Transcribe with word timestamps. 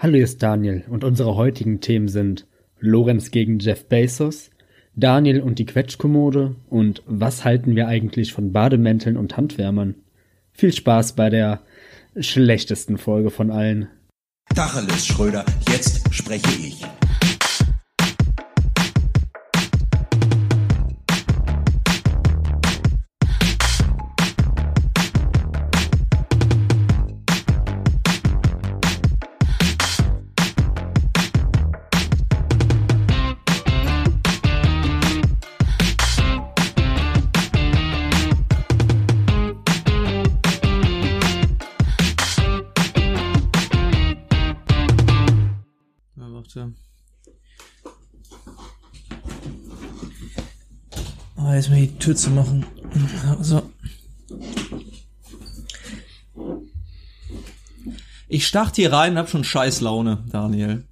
Hallo, 0.00 0.14
hier 0.14 0.22
ist 0.22 0.44
Daniel 0.44 0.84
und 0.88 1.02
unsere 1.02 1.34
heutigen 1.34 1.80
Themen 1.80 2.06
sind 2.06 2.46
Lorenz 2.78 3.32
gegen 3.32 3.58
Jeff 3.58 3.86
Bezos, 3.86 4.50
Daniel 4.94 5.40
und 5.40 5.58
die 5.58 5.66
Quetschkommode 5.66 6.54
und 6.70 7.02
was 7.04 7.44
halten 7.44 7.74
wir 7.74 7.88
eigentlich 7.88 8.32
von 8.32 8.52
Bademänteln 8.52 9.16
und 9.16 9.36
Handwärmern? 9.36 9.96
Viel 10.52 10.72
Spaß 10.72 11.14
bei 11.14 11.30
der 11.30 11.62
schlechtesten 12.16 12.96
Folge 12.96 13.30
von 13.30 13.50
allen. 13.50 13.88
Tacheles, 14.54 15.04
Schröder, 15.04 15.44
jetzt 15.68 16.14
spreche 16.14 16.46
ich. 16.64 16.80
Tür 52.08 52.16
zu 52.16 52.30
machen. 52.30 52.64
So. 53.42 53.70
Ich 58.28 58.46
starte 58.46 58.80
hier 58.80 58.94
rein 58.94 59.12
und 59.12 59.18
hab 59.18 59.28
schon 59.28 59.44
scheiß 59.44 59.82
Laune, 59.82 60.24
Daniel. 60.30 60.87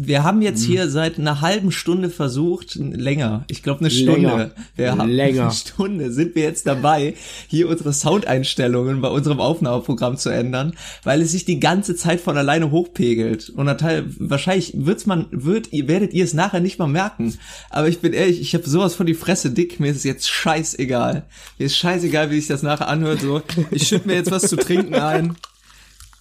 Wir 0.00 0.22
haben 0.22 0.42
jetzt 0.42 0.62
hier 0.64 0.88
seit 0.88 1.18
einer 1.18 1.40
halben 1.40 1.72
Stunde 1.72 2.08
versucht, 2.08 2.76
länger, 2.76 3.44
ich 3.48 3.62
glaube 3.62 3.80
eine 3.80 3.90
Stunde, 3.90 4.28
Länger. 4.28 4.50
wir 4.76 4.90
haben 4.92 5.08
Länger. 5.08 5.42
eine 5.44 5.52
Stunde, 5.52 6.12
sind 6.12 6.34
wir 6.34 6.44
jetzt 6.44 6.66
dabei, 6.66 7.14
hier 7.48 7.68
unsere 7.68 7.92
Soundeinstellungen 7.92 9.00
bei 9.00 9.08
unserem 9.08 9.40
Aufnahmeprogramm 9.40 10.16
zu 10.16 10.30
ändern, 10.30 10.74
weil 11.02 11.20
es 11.22 11.32
sich 11.32 11.44
die 11.44 11.58
ganze 11.58 11.96
Zeit 11.96 12.20
von 12.20 12.36
alleine 12.36 12.70
hochpegelt. 12.70 13.50
Und 13.50 13.66
Teil, 13.78 14.04
wahrscheinlich 14.18 14.72
wird's 14.76 15.06
man, 15.06 15.26
wird, 15.30 15.72
ihr 15.72 15.88
werdet 15.88 16.14
ihr 16.14 16.24
es 16.24 16.32
nachher 16.32 16.60
nicht 16.60 16.78
mal 16.78 16.86
merken. 16.86 17.36
Aber 17.70 17.88
ich 17.88 17.98
bin 17.98 18.12
ehrlich, 18.12 18.40
ich 18.40 18.54
habe 18.54 18.68
sowas 18.68 18.94
von 18.94 19.06
die 19.06 19.14
Fresse 19.14 19.50
dick, 19.50 19.80
mir 19.80 19.90
ist 19.90 19.98
es 19.98 20.04
jetzt 20.04 20.28
scheißegal. 20.30 21.24
Mir 21.58 21.66
ist 21.66 21.76
scheißegal, 21.76 22.30
wie 22.30 22.36
sich 22.36 22.46
das 22.46 22.62
nachher 22.62 22.88
anhört, 22.88 23.20
so. 23.20 23.42
Ich 23.70 23.88
schütte 23.88 24.06
mir 24.06 24.14
jetzt 24.14 24.30
was 24.30 24.42
zu 24.42 24.56
trinken 24.56 24.94
ein. 24.94 25.36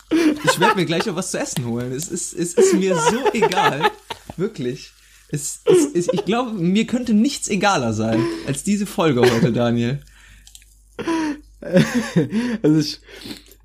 Ich 0.10 0.60
werde 0.60 0.76
mir 0.78 0.86
gleich 0.86 1.06
noch 1.06 1.16
was 1.16 1.32
zu 1.32 1.40
essen 1.40 1.66
holen. 1.66 1.92
Es 1.92 2.08
ist, 2.08 2.34
es 2.34 2.54
ist 2.54 2.74
mir 2.74 2.96
so 2.96 3.18
egal. 3.34 3.92
Wirklich. 4.38 4.92
Es, 5.30 5.60
es, 5.66 5.86
es, 5.94 6.08
ich 6.14 6.24
glaube, 6.26 6.52
mir 6.54 6.88
könnte 6.88 7.14
nichts 7.14 7.50
egaler 7.50 7.92
sein 7.94 8.24
als 8.48 8.64
diese 8.64 8.86
Folge 8.86 9.22
heute, 9.22 9.52
Daniel. 9.52 10.00
Also 12.62 12.78
ich 12.80 13.00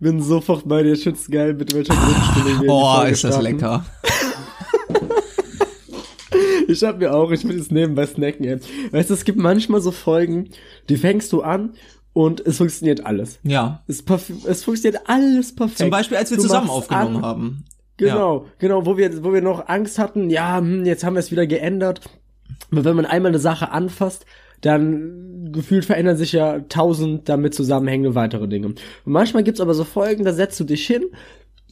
bin 0.01 0.21
sofort 0.23 0.67
bei 0.67 0.83
dir, 0.83 0.97
schützt 0.97 1.31
geil, 1.31 1.55
mit 1.55 1.73
welcher 1.75 1.95
Grundstimmung 1.95 2.63
wir 2.63 2.71
Oh, 2.71 2.95
Folge 2.97 3.11
ist 3.13 3.25
das 3.25 3.35
starten. 3.35 3.53
lecker. 3.57 3.87
Ich 6.69 6.83
hab 6.85 6.99
mir 6.99 7.13
auch, 7.15 7.31
ich 7.33 7.45
will 7.47 7.59
es 7.59 7.71
nebenbei 7.71 8.07
snacken, 8.07 8.45
ey. 8.47 8.59
Weißt 8.93 9.11
du, 9.11 9.15
es 9.15 9.25
gibt 9.25 9.39
manchmal 9.39 9.81
so 9.83 9.91
Folgen, 9.93 10.51
die 10.89 10.97
fängst 10.97 11.33
du 11.33 11.43
an 11.43 11.75
und 12.13 12.41
es 12.47 12.59
funktioniert 12.59 13.07
alles. 13.07 13.39
Ja. 13.43 13.83
Es, 13.87 14.05
es 14.47 14.65
funktioniert 14.65 15.03
alles 15.07 15.55
perfekt. 15.55 15.79
Zum 15.79 15.91
Beispiel, 15.91 16.17
als 16.17 16.31
wir 16.31 16.37
Du 16.37 16.43
zusammen 16.43 16.71
aufgenommen 16.71 17.17
an, 17.17 17.23
haben. 17.23 17.65
Genau, 17.97 18.47
genau, 18.59 18.85
wo 18.87 18.97
wir, 18.97 19.23
wo 19.23 19.33
wir 19.33 19.43
noch 19.43 19.69
Angst 19.69 19.99
hatten, 19.99 20.29
ja, 20.31 20.59
hm, 20.59 20.85
jetzt 20.85 21.05
haben 21.05 21.15
wir 21.15 21.21
es 21.21 21.31
wieder 21.31 21.47
geändert. 21.47 22.01
Aber 22.71 22.85
wenn 22.85 22.97
man 22.97 23.07
einmal 23.07 23.31
eine 23.31 23.39
Sache 23.39 23.71
anfasst, 23.71 24.27
dann 24.61 25.51
gefühlt 25.53 25.85
verändern 25.85 26.17
sich 26.17 26.33
ja 26.33 26.61
tausend 26.61 27.29
damit 27.29 27.55
zusammenhängende 27.55 28.15
weitere 28.15 28.49
Dinge. 28.49 28.69
Und 28.69 28.81
manchmal 29.05 29.43
gibt's 29.43 29.61
aber 29.61 29.75
so 29.75 29.85
Folgen, 29.85 30.25
da 30.25 30.33
setzt 30.33 30.59
du 30.61 30.65
dich 30.65 30.87
hin, 30.87 31.05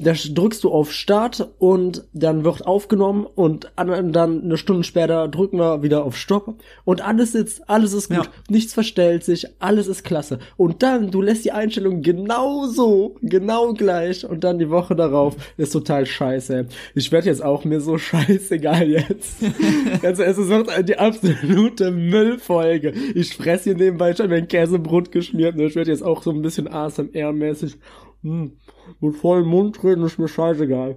da 0.02 0.12
drückst 0.12 0.64
du 0.64 0.70
auf 0.70 0.92
Start 0.92 1.50
und 1.58 2.04
dann 2.12 2.42
wird 2.44 2.66
aufgenommen 2.66 3.26
und 3.26 3.70
an- 3.76 4.12
dann 4.12 4.42
eine 4.42 4.56
Stunde 4.56 4.82
später 4.84 5.28
drücken 5.28 5.58
wir 5.58 5.82
wieder 5.82 6.04
auf 6.04 6.16
Stopp 6.16 6.54
und 6.84 7.06
alles 7.06 7.32
sitzt, 7.32 7.68
alles 7.68 7.92
ist 7.92 8.08
gut, 8.08 8.24
Ja. 8.24 8.32
nichts 8.48 8.72
verstellt 8.72 9.24
sich, 9.24 9.46
alles 9.58 9.86
ist 9.88 10.02
klasse. 10.02 10.38
Und 10.56 10.82
dann, 10.82 11.10
du 11.10 11.20
lässt 11.20 11.44
die 11.44 11.52
Einstellung 11.52 12.00
genau 12.02 12.64
so, 12.66 13.16
genau 13.20 13.74
gleich 13.74 14.24
und 14.26 14.42
dann 14.42 14.58
die 14.58 14.70
Woche 14.70 14.96
darauf 14.96 15.36
ist 15.58 15.72
total 15.72 16.06
scheiße. 16.06 16.66
Ich 16.94 17.12
werde 17.12 17.26
jetzt 17.28 17.44
auch 17.44 17.64
mir 17.64 17.80
so 17.80 17.98
scheißegal 17.98 18.88
jetzt. 18.88 19.36
also 20.02 20.22
es 20.22 20.38
ist 20.38 20.50
die 20.88 20.98
absolute 20.98 21.90
Müllfolge. 21.90 22.92
Ich 23.14 23.36
fress 23.36 23.64
hier 23.64 23.74
nebenbei 23.76 24.14
schon 24.14 24.30
mein 24.30 24.48
Käsebrot 24.48 25.12
geschmiert 25.12 25.54
und 25.56 25.60
ich 25.60 25.74
werde 25.76 25.90
jetzt 25.90 26.02
auch 26.02 26.22
so 26.22 26.30
ein 26.30 26.40
bisschen 26.42 26.68
ASMR-mäßig 26.68 27.74
hm, 28.22 28.52
mit 29.00 29.16
vollem 29.16 29.46
Mund 29.48 29.82
reden, 29.82 30.04
ist 30.04 30.18
mir 30.18 30.28
scheißegal. 30.28 30.96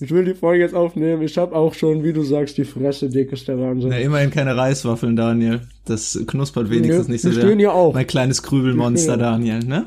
Ich 0.00 0.10
will 0.10 0.24
die 0.24 0.34
Folge 0.34 0.62
jetzt 0.64 0.74
aufnehmen. 0.74 1.22
Ich 1.22 1.38
habe 1.38 1.54
auch 1.54 1.72
schon, 1.72 2.02
wie 2.02 2.12
du 2.12 2.22
sagst, 2.22 2.58
die 2.58 2.64
Fresse 2.64 3.08
dick 3.08 3.30
ist 3.32 3.46
der 3.46 3.58
Wahnsinn. 3.60 3.90
Na, 3.90 3.98
immerhin 3.98 4.30
keine 4.30 4.56
Reiswaffeln, 4.56 5.14
Daniel. 5.14 5.60
Das 5.84 6.18
knuspert 6.26 6.68
wenigstens 6.68 7.06
Nö, 7.06 7.12
nicht 7.12 7.22
so 7.22 7.30
sehr. 7.30 7.42
stehen 7.42 7.58
hier 7.60 7.72
auch. 7.72 7.94
Mein 7.94 8.06
kleines 8.06 8.42
Krübelmonster, 8.42 9.16
Daniel, 9.16 9.60
ne? 9.60 9.86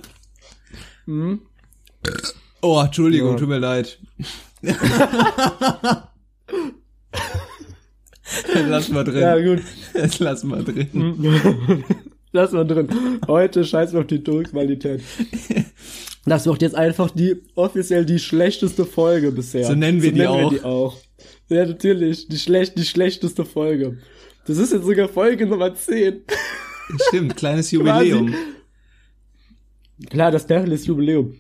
Mhm. 1.06 1.42
Oh, 2.62 2.82
Entschuldigung, 2.84 3.32
Ja. 3.32 3.38
tut 3.38 3.50
mir 3.50 3.60
leid. 3.60 4.00
Dann 8.54 8.70
lass 8.70 8.90
mal 8.90 9.04
drin. 9.04 9.20
Ja, 9.22 9.38
gut. 9.40 9.62
Lassen 10.20 10.50
wir 10.50 10.64
drin. 10.64 11.84
Lass 12.34 12.52
mal 12.52 12.66
drin. 12.68 12.90
Heute 13.28 13.64
scheiß 13.64 13.96
auf 13.96 14.06
die 14.08 14.22
Tonqualität. 14.24 15.02
Das 16.28 16.46
wird 16.46 16.62
jetzt 16.62 16.76
einfach 16.76 17.10
die 17.10 17.42
offiziell 17.56 18.06
die 18.06 18.20
schlechteste 18.20 18.86
Folge 18.86 19.32
bisher. 19.32 19.66
So 19.66 19.76
nennen 19.76 20.02
wir 20.02 20.12
die 20.12 20.28
auch. 20.28 20.52
Wir 20.52 20.60
die 20.60 20.66
auch. 20.66 20.98
Ja, 21.50 21.66
natürlich. 21.66 22.28
Die, 22.28 22.38
schlecht, 22.38 22.78
die 22.78 22.86
schlechteste 22.86 23.46
Folge. 23.46 23.98
Das 24.46 24.58
ist 24.58 24.74
jetzt 24.74 24.86
sogar 24.86 25.08
Folge 25.08 25.46
Nummer 25.46 25.74
10. 25.74 26.22
Stimmt, 27.08 27.38
kleines 27.38 27.72
Jubiläum. 27.72 28.34
Klar, 30.10 30.32
das 30.32 30.46
ist 30.46 30.88
Jubiläum. 30.88 31.36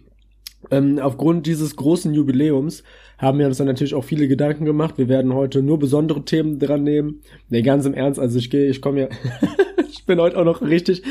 Ähm, 0.72 1.00
aufgrund 1.00 1.46
dieses 1.46 1.76
großen 1.76 2.14
Jubiläums 2.14 2.84
haben 3.18 3.40
wir 3.40 3.48
uns 3.48 3.58
dann 3.58 3.68
natürlich 3.68 3.94
auch 3.94 4.04
viele 4.04 4.28
Gedanken 4.28 4.66
gemacht. 4.66 4.98
Wir 4.98 5.08
werden 5.08 5.34
heute 5.34 5.62
nur 5.62 5.80
besondere 5.80 6.24
Themen 6.24 6.60
dran 6.60 6.84
nehmen. 6.84 7.22
Nee, 7.50 7.62
ganz 7.62 7.86
im 7.86 7.94
Ernst, 7.94 8.20
also 8.20 8.38
ich 8.40 8.50
gehe, 8.50 8.70
ich 8.70 8.82
komme 8.82 9.02
ja, 9.02 9.08
ich 9.92 10.06
bin 10.06 10.20
heute 10.20 10.38
auch 10.38 10.46
noch 10.46 10.62
richtig 10.62 11.04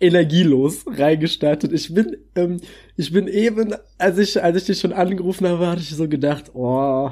energielos 0.00 0.84
reingestartet. 0.86 1.72
Ich 1.72 1.92
bin, 1.92 2.16
ähm, 2.34 2.60
ich 2.96 3.12
bin 3.12 3.28
eben, 3.28 3.74
als 3.98 4.18
ich, 4.18 4.42
als 4.42 4.56
ich 4.56 4.64
dich 4.64 4.80
schon 4.80 4.92
angerufen 4.92 5.46
habe, 5.46 5.66
hatte 5.66 5.82
ich 5.82 5.90
so 5.90 6.08
gedacht, 6.08 6.54
oh, 6.54 7.10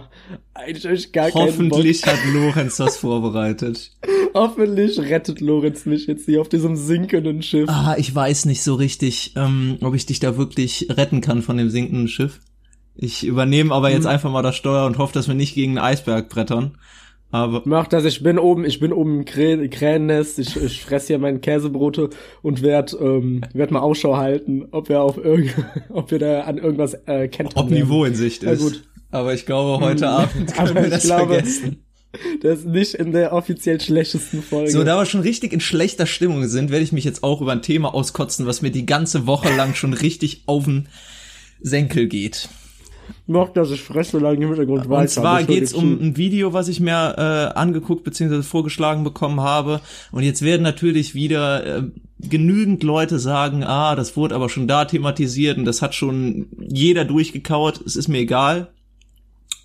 eigentlich 0.54 0.84
hab 0.86 0.92
ich 0.92 1.12
gar 1.12 1.30
keinen 1.30 1.48
Hoffentlich 1.48 2.06
hat 2.06 2.18
Lorenz 2.32 2.76
das 2.76 2.96
vorbereitet. 2.96 3.92
Bock. 4.00 4.10
Hoffentlich 4.34 4.98
rettet 4.98 5.40
Lorenz 5.40 5.86
mich 5.86 6.06
jetzt 6.06 6.26
hier 6.26 6.40
auf 6.40 6.48
diesem 6.48 6.76
sinkenden 6.76 7.42
Schiff. 7.42 7.68
Ah, 7.68 7.96
ich 7.98 8.14
weiß 8.14 8.44
nicht 8.44 8.62
so 8.62 8.74
richtig, 8.74 9.32
ähm, 9.36 9.78
ob 9.80 9.94
ich 9.94 10.06
dich 10.06 10.20
da 10.20 10.36
wirklich 10.36 10.86
retten 10.90 11.20
kann 11.20 11.42
von 11.42 11.56
dem 11.56 11.70
sinkenden 11.70 12.08
Schiff. 12.08 12.40
Ich 12.94 13.24
übernehme 13.24 13.74
aber 13.74 13.90
jetzt 13.90 14.06
einfach 14.06 14.30
mal 14.30 14.42
das 14.42 14.56
Steuer 14.56 14.86
und 14.86 14.98
hoffe, 14.98 15.14
dass 15.14 15.28
wir 15.28 15.34
nicht 15.34 15.54
gegen 15.54 15.78
einen 15.78 15.86
Eisberg 15.86 16.28
brettern. 16.28 16.78
Aber 17.30 17.62
Mach 17.66 17.86
das, 17.86 18.04
ich 18.04 18.22
bin 18.22 18.38
oben, 18.38 18.64
ich 18.64 18.80
bin 18.80 18.92
oben 18.92 19.18
im 19.18 19.24
Krä 19.26 19.68
Kränennest, 19.68 20.38
ich, 20.38 20.56
ich 20.56 20.82
fress 20.82 21.08
hier 21.08 21.18
meine 21.18 21.40
Käsebrote 21.40 22.08
und 22.42 22.62
werd, 22.62 22.96
ähm, 22.98 23.42
werd 23.52 23.70
mal 23.70 23.80
Ausschau 23.80 24.16
halten, 24.16 24.66
ob 24.70 24.88
wir 24.88 25.02
auf 25.02 25.18
irgend, 25.18 25.54
ob 25.90 26.10
wir 26.10 26.18
da 26.18 26.42
an 26.42 26.56
irgendwas 26.58 26.94
äh, 27.06 27.28
kennt. 27.28 27.56
ob 27.56 27.70
Niveau 27.70 28.04
in 28.04 28.14
Sicht 28.14 28.42
Ja, 28.42 28.52
ist. 28.52 28.60
gut. 28.60 28.84
Aber 29.10 29.34
ich 29.34 29.44
glaube, 29.46 29.84
heute 29.84 30.08
Abend 30.08 30.54
können 30.54 30.74
wir 30.74 30.84
ich 30.84 30.90
das 30.90 31.04
glaube, 31.04 31.34
vergessen. 31.34 31.84
Das 32.40 32.60
ist 32.60 32.66
nicht 32.66 32.94
in 32.94 33.12
der 33.12 33.34
offiziell 33.34 33.78
schlechtesten 33.80 34.42
Folge. 34.42 34.70
So, 34.70 34.82
da 34.82 34.96
wir 34.98 35.04
schon 35.04 35.20
richtig 35.20 35.52
in 35.52 35.60
schlechter 35.60 36.06
Stimmung 36.06 36.46
sind, 36.48 36.70
werde 36.70 36.82
ich 36.82 36.92
mich 36.92 37.04
jetzt 37.04 37.22
auch 37.22 37.42
über 37.42 37.52
ein 37.52 37.60
Thema 37.60 37.94
auskotzen, 37.94 38.46
was 38.46 38.62
mir 38.62 38.70
die 38.70 38.86
ganze 38.86 39.26
Woche 39.26 39.54
lang 39.54 39.74
schon 39.74 39.92
richtig 39.92 40.44
auf 40.46 40.64
den 40.64 40.88
Senkel 41.60 42.06
geht. 42.08 42.48
Mach 43.26 43.50
das, 43.50 43.70
ich 43.70 43.82
fress 43.82 44.10
so 44.10 44.18
lange 44.18 44.36
im 44.36 44.48
Hintergrund 44.48 44.88
weiter. 44.88 45.02
Und 45.02 45.08
zwar 45.10 45.42
geht's 45.44 45.72
um 45.72 46.00
ein 46.00 46.16
Video, 46.16 46.52
was 46.52 46.68
ich 46.68 46.80
mir 46.80 47.14
äh, 47.18 47.58
angeguckt 47.58 48.04
bzw. 48.04 48.42
vorgeschlagen 48.42 49.04
bekommen 49.04 49.40
habe. 49.40 49.80
Und 50.12 50.22
jetzt 50.22 50.42
werden 50.42 50.62
natürlich 50.62 51.14
wieder 51.14 51.78
äh, 51.78 51.82
genügend 52.20 52.82
Leute 52.82 53.18
sagen, 53.18 53.64
ah, 53.64 53.94
das 53.94 54.16
wurde 54.16 54.34
aber 54.34 54.48
schon 54.48 54.66
da 54.66 54.84
thematisiert 54.84 55.58
und 55.58 55.64
das 55.64 55.82
hat 55.82 55.94
schon 55.94 56.46
jeder 56.58 57.04
durchgekaut. 57.04 57.80
Es 57.84 57.96
ist 57.96 58.08
mir 58.08 58.18
egal. 58.18 58.68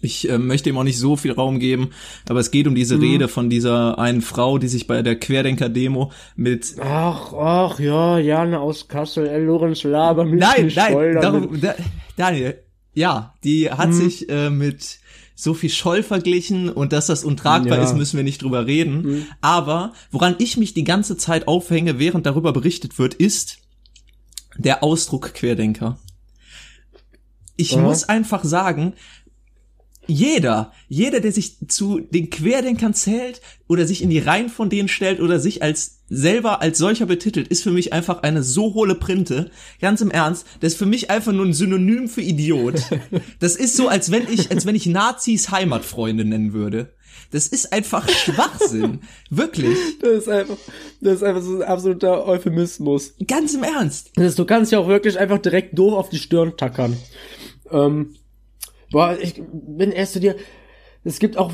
Ich 0.04 0.30
äh, 0.30 0.38
möchte 0.38 0.70
ihm 0.70 0.78
auch 0.78 0.84
nicht 0.84 1.00
so 1.00 1.16
viel 1.16 1.32
Raum 1.32 1.60
geben, 1.60 1.92
aber 2.28 2.42
es 2.42 2.52
geht 2.52 2.68
um 2.68 2.76
diese 2.76 3.00
Rede 3.00 3.30
von 3.30 3.50
dieser 3.50 3.98
einen 3.98 4.22
Frau, 4.22 4.58
die 4.58 4.68
sich 4.68 4.86
bei 4.86 5.02
der 5.02 5.18
Querdenker-Demo 5.18 6.12
mit 6.36 6.76
Ach, 6.82 7.32
ach, 7.34 7.80
ja, 7.80 8.20
Jana 8.20 8.60
aus 8.60 8.90
Kassel, 8.90 9.28
El 9.28 9.44
Lorenz 9.44 9.84
Laber, 9.84 10.26
mich 10.26 10.42
Nein, 10.42 10.70
nein, 10.76 11.18
darum, 11.22 11.62
da, 11.62 11.74
Daniel, 12.18 12.60
ja, 12.94 13.34
die 13.44 13.70
hat 13.72 13.90
Mhm. 13.90 13.94
sich 13.94 14.30
äh, 14.30 14.50
mit 14.50 15.00
Sophie 15.36 15.70
Scholl 15.70 16.04
verglichen 16.04 16.70
und 16.70 16.94
dass 16.94 17.08
das 17.08 17.24
untragbar 17.24 17.78
Ja. 17.80 17.84
ist, 17.84 17.96
müssen 17.96 18.18
wir 18.18 18.24
nicht 18.24 18.42
drüber 18.42 18.68
reden. 18.68 19.26
Aber 19.42 19.94
woran 20.12 20.36
ich 20.38 20.58
mich 20.58 20.74
die 20.74 20.84
ganze 20.84 21.18
Zeit 21.18 21.48
aufhänge, 21.48 21.98
während 22.00 22.26
darüber 22.26 22.54
berichtet 22.54 23.00
wird, 23.00 23.16
ist 23.16 23.58
der 24.58 24.84
Ausdruck 24.84 25.34
Querdenker. 25.34 25.98
Ich 27.56 27.74
Aha. 27.76 27.82
muss 27.82 28.04
einfach 28.04 28.44
sagen, 28.44 28.94
jeder, 30.08 30.72
jeder, 30.88 31.20
der 31.20 31.32
sich 31.32 31.58
zu 31.68 32.00
den 32.00 32.30
Querdenkern 32.30 32.94
zählt 32.94 33.42
oder 33.68 33.88
sich 33.88 34.02
in 34.02 34.10
die 34.10 34.20
Reihen 34.20 34.50
von 34.50 34.70
denen 34.70 34.88
stellt 34.88 35.20
oder 35.20 35.40
sich 35.40 35.64
als 35.64 36.02
selber 36.10 36.62
als 36.62 36.78
solcher 36.78 37.06
betitelt, 37.06 37.48
ist 37.48 37.64
für 37.64 37.72
mich 37.72 37.94
einfach 37.94 38.24
eine 38.24 38.44
so 38.44 38.74
hohle 38.74 38.96
Printe. 38.96 39.50
Ganz 39.82 40.02
im 40.02 40.12
Ernst, 40.12 40.46
das 40.60 40.74
ist 40.74 40.80
für 40.80 40.86
mich 40.86 41.10
einfach 41.10 41.32
nur 41.32 41.46
ein 41.46 41.54
Synonym 41.54 42.08
für 42.08 42.22
Idiot. 42.22 42.82
Das 43.40 43.56
ist 43.56 43.76
so, 43.76 43.88
als 43.88 44.12
wenn 44.12 44.28
ich, 44.32 44.52
als 44.52 44.66
wenn 44.66 44.76
ich 44.76 44.86
Nazis 44.86 45.52
Heimatfreunde 45.52 46.24
nennen 46.24 46.54
würde. 46.54 46.94
Das 47.32 47.48
ist 47.48 47.74
einfach 47.74 48.08
Schwachsinn. 48.08 49.02
Wirklich. 49.30 49.78
Das 50.00 50.12
ist 50.12 50.30
einfach, 50.30 50.58
das 51.02 51.16
ist 51.16 51.24
einfach 51.24 51.42
so 51.42 51.56
ein 51.56 51.64
absoluter 51.64 52.28
Euphemismus. 52.28 53.16
Ganz 53.28 53.54
im 53.54 53.64
Ernst. 53.64 54.12
Das 54.16 54.26
ist, 54.26 54.40
du 54.40 54.46
kannst 54.46 54.72
ja 54.72 54.80
auch 54.80 54.88
wirklich 54.88 55.18
einfach 55.20 55.40
direkt 55.40 55.78
doof 55.78 55.94
auf 55.94 56.10
die 56.10 56.20
Stirn 56.20 56.56
tackern. 56.58 56.96
Ähm, 57.72 58.16
boah, 58.94 59.18
ich 59.20 59.42
bin 59.52 59.92
erst 59.92 60.14
zu 60.14 60.22
dir. 60.22 60.38
Es 61.04 61.20
gibt 61.20 61.38
auch 61.38 61.52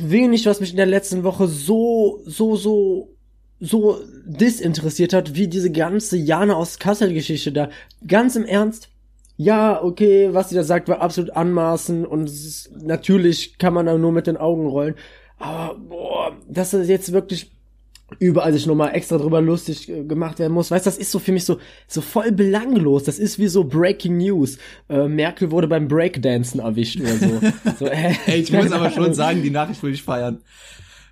wenig, 0.00 0.46
was 0.46 0.60
mich 0.60 0.70
in 0.70 0.78
der 0.78 0.86
letzten 0.86 1.24
Woche 1.24 1.46
so, 1.46 2.22
so, 2.24 2.56
so, 2.56 3.14
so 3.60 4.00
disinteressiert 4.24 5.12
hat, 5.12 5.34
wie 5.34 5.48
diese 5.48 5.70
ganze 5.70 6.16
Jana 6.16 6.54
aus 6.54 6.78
Kassel-Geschichte 6.78 7.52
da. 7.52 7.68
Ganz 8.06 8.34
im 8.36 8.46
Ernst. 8.46 8.88
Ja, 9.36 9.82
okay, 9.82 10.30
was 10.32 10.48
sie 10.48 10.54
da 10.54 10.64
sagt, 10.64 10.88
war 10.88 11.02
absolut 11.02 11.30
anmaßend 11.30 12.06
und 12.06 12.28
ist, 12.28 12.70
natürlich 12.82 13.58
kann 13.58 13.74
man 13.74 13.86
da 13.86 13.98
nur 13.98 14.12
mit 14.12 14.26
den 14.26 14.36
Augen 14.36 14.66
rollen. 14.66 14.94
Aber, 15.38 15.78
boah, 15.78 16.36
das 16.48 16.72
jetzt 16.72 17.12
wirklich 17.12 17.57
überall 18.18 18.52
sich 18.52 18.66
nochmal 18.66 18.94
extra 18.94 19.18
drüber 19.18 19.40
lustig 19.40 19.88
äh, 19.88 20.04
gemacht 20.04 20.38
werden 20.38 20.52
muss. 20.52 20.70
Weißt 20.70 20.86
du, 20.86 20.90
das 20.90 20.98
ist 20.98 21.10
so 21.10 21.18
für 21.18 21.32
mich 21.32 21.44
so, 21.44 21.58
so 21.86 22.00
voll 22.00 22.32
belanglos. 22.32 23.04
Das 23.04 23.18
ist 23.18 23.38
wie 23.38 23.48
so 23.48 23.64
Breaking 23.64 24.16
News. 24.16 24.58
Äh, 24.88 25.08
Merkel 25.08 25.50
wurde 25.50 25.68
beim 25.68 25.88
Breakdancen 25.88 26.60
erwischt 26.60 27.00
oder 27.00 27.16
so. 27.16 27.40
so 27.78 27.86
äh, 27.86 28.14
Ey, 28.26 28.40
ich 28.40 28.52
muss 28.52 28.72
aber 28.72 28.90
schon 28.90 29.12
sagen, 29.14 29.42
die 29.42 29.50
Nachricht 29.50 29.82
würde 29.82 29.94
ich 29.94 30.02
feiern. 30.02 30.38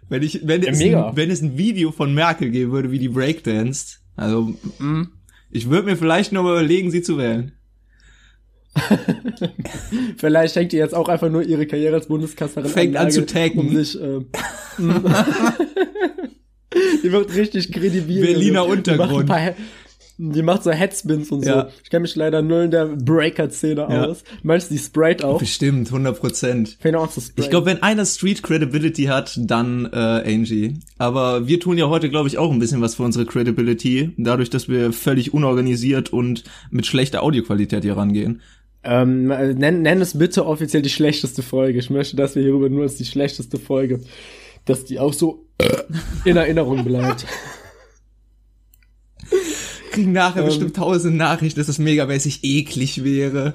Wenn 0.08 0.22
ich, 0.22 0.46
wenn 0.46 0.62
es, 0.62 0.78
mega. 0.78 1.08
ein, 1.08 1.16
wenn 1.16 1.31
es 1.31 1.43
ein 1.43 1.58
Video 1.58 1.90
von 1.90 2.14
Merkel 2.14 2.50
geben 2.50 2.72
würde, 2.72 2.90
wie 2.90 2.98
die 2.98 3.08
breakdanced, 3.08 4.00
also, 4.14 4.54
mm, 4.78 5.08
ich 5.50 5.69
würde 5.69 5.87
mir 5.87 5.96
vielleicht 5.96 6.32
noch 6.32 6.43
mal 6.43 6.52
überlegen, 6.52 6.90
sie 6.90 7.02
zu 7.02 7.19
wählen. 7.19 7.52
Vielleicht 10.19 10.54
schenkt 10.54 10.72
ihr 10.72 10.81
jetzt 10.81 10.94
auch 10.94 11.08
einfach 11.08 11.31
nur 11.31 11.43
ihre 11.43 11.66
Karriere 11.66 11.94
als 11.96 12.08
Bundeskanzlerin 12.08 12.70
Fängt 12.70 12.96
an 12.96 13.06
Nagel, 13.06 13.12
zu 13.12 13.26
taggen. 13.26 13.60
Um 13.60 13.75
sich, 13.75 13.98
äh, 14.00 14.20
die 17.02 17.12
wird 17.12 17.34
richtig 17.34 17.73
kredibil. 17.73 18.20
Berliner 18.20 18.40
Die 18.40 18.50
macht, 18.52 18.67
ein 18.67 18.78
Untergrund. 18.78 19.26
paar, 19.26 19.55
die 20.19 20.43
macht 20.43 20.62
so 20.64 20.70
Headspins 20.70 21.31
und 21.31 21.44
Ja. 21.44 21.62
so. 21.62 21.69
Ich 21.84 21.90
kenne 21.90 22.02
mich 22.02 22.17
leider 22.17 22.40
null 22.40 22.64
in 22.64 22.70
der 22.70 22.87
Breaker-Szene 22.87 23.87
Ja. 23.90 24.05
aus. 24.06 24.25
Meinst 24.43 24.70
du, 24.70 24.75
die 24.75 24.81
sprayt 24.81 25.23
auch? 25.23 25.38
Bestimmt, 25.38 25.90
100 25.90 26.19
Prozent. 26.19 26.78
Ich 27.37 27.50
glaube, 27.50 27.67
wenn 27.67 27.82
einer 27.82 28.06
Street 28.06 28.43
Credibility 28.43 29.05
hat, 29.05 29.38
dann 29.43 29.84
äh, 29.93 29.96
Angie. 29.96 30.78
Aber 30.99 31.46
wir 31.46 31.61
tun 31.61 31.76
ja 31.76 31.88
heute, 31.88 32.08
glaube 32.08 32.28
ich, 32.28 32.38
auch 32.38 32.50
ein 32.50 32.58
bisschen 32.58 32.81
was 32.81 32.94
für 32.94 33.02
unsere 33.02 33.26
Credibility, 33.26 34.12
dadurch, 34.17 34.49
dass 34.50 34.69
wir 34.69 34.93
völlig 34.93 35.34
unorganisiert 35.34 36.12
und 36.12 36.44
mit 36.70 36.87
schlechter 36.87 37.22
Audioqualität 37.22 37.82
hier 37.84 37.96
rangehen. 37.96 38.40
Ähm, 38.88 39.26
nenn, 39.26 39.82
nenn 39.82 40.00
es 40.00 40.17
bitte 40.17 40.46
offiziell 40.46 40.81
die 40.82 40.90
schlechteste 40.90 41.43
Folge. 41.43 41.79
Ich 41.79 41.90
möchte, 41.90 42.14
dass 42.17 42.37
wir 42.37 42.43
hierüber 42.43 42.69
nur 42.69 42.84
als 42.84 42.94
die 42.94 43.05
schlechteste 43.05 43.58
Folge, 43.58 44.00
dass 44.67 44.85
die 44.85 44.99
auch 44.99 45.13
so 45.15 45.47
in 46.25 46.37
Erinnerung 46.37 46.85
bleibt. 46.85 47.27
Kriegen 49.93 50.13
nachher 50.13 50.41
Ähm. 50.43 50.47
bestimmt 50.47 50.77
tausend 50.77 51.17
Nachrichten, 51.17 51.59
dass 51.59 51.69
es 51.69 51.79
megamäßig 51.79 52.41
eklig 52.45 53.03
wäre. 53.03 53.55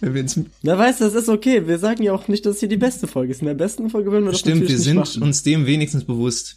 Wenn 0.00 0.14
wir 0.14 0.20
ins 0.22 0.38
Na, 0.62 0.76
weißt 0.78 1.00
du, 1.00 1.04
das 1.04 1.14
ist 1.14 1.28
okay. 1.28 1.66
Wir 1.66 1.78
sagen 1.78 2.02
ja 2.02 2.12
auch 2.12 2.28
nicht, 2.28 2.44
dass 2.46 2.54
es 2.56 2.60
hier 2.60 2.68
die 2.68 2.76
beste 2.76 3.06
Folge 3.06 3.32
ist. 3.32 3.40
In 3.40 3.46
der 3.46 3.54
besten 3.54 3.90
Folge 3.90 4.10
würden 4.12 4.24
wir 4.24 4.30
das 4.32 4.40
Stimmt, 4.40 4.68
wir 4.68 4.78
sind 4.78 4.96
machen. 4.96 5.22
uns 5.22 5.42
dem 5.42 5.66
wenigstens 5.66 6.04
bewusst. 6.04 6.56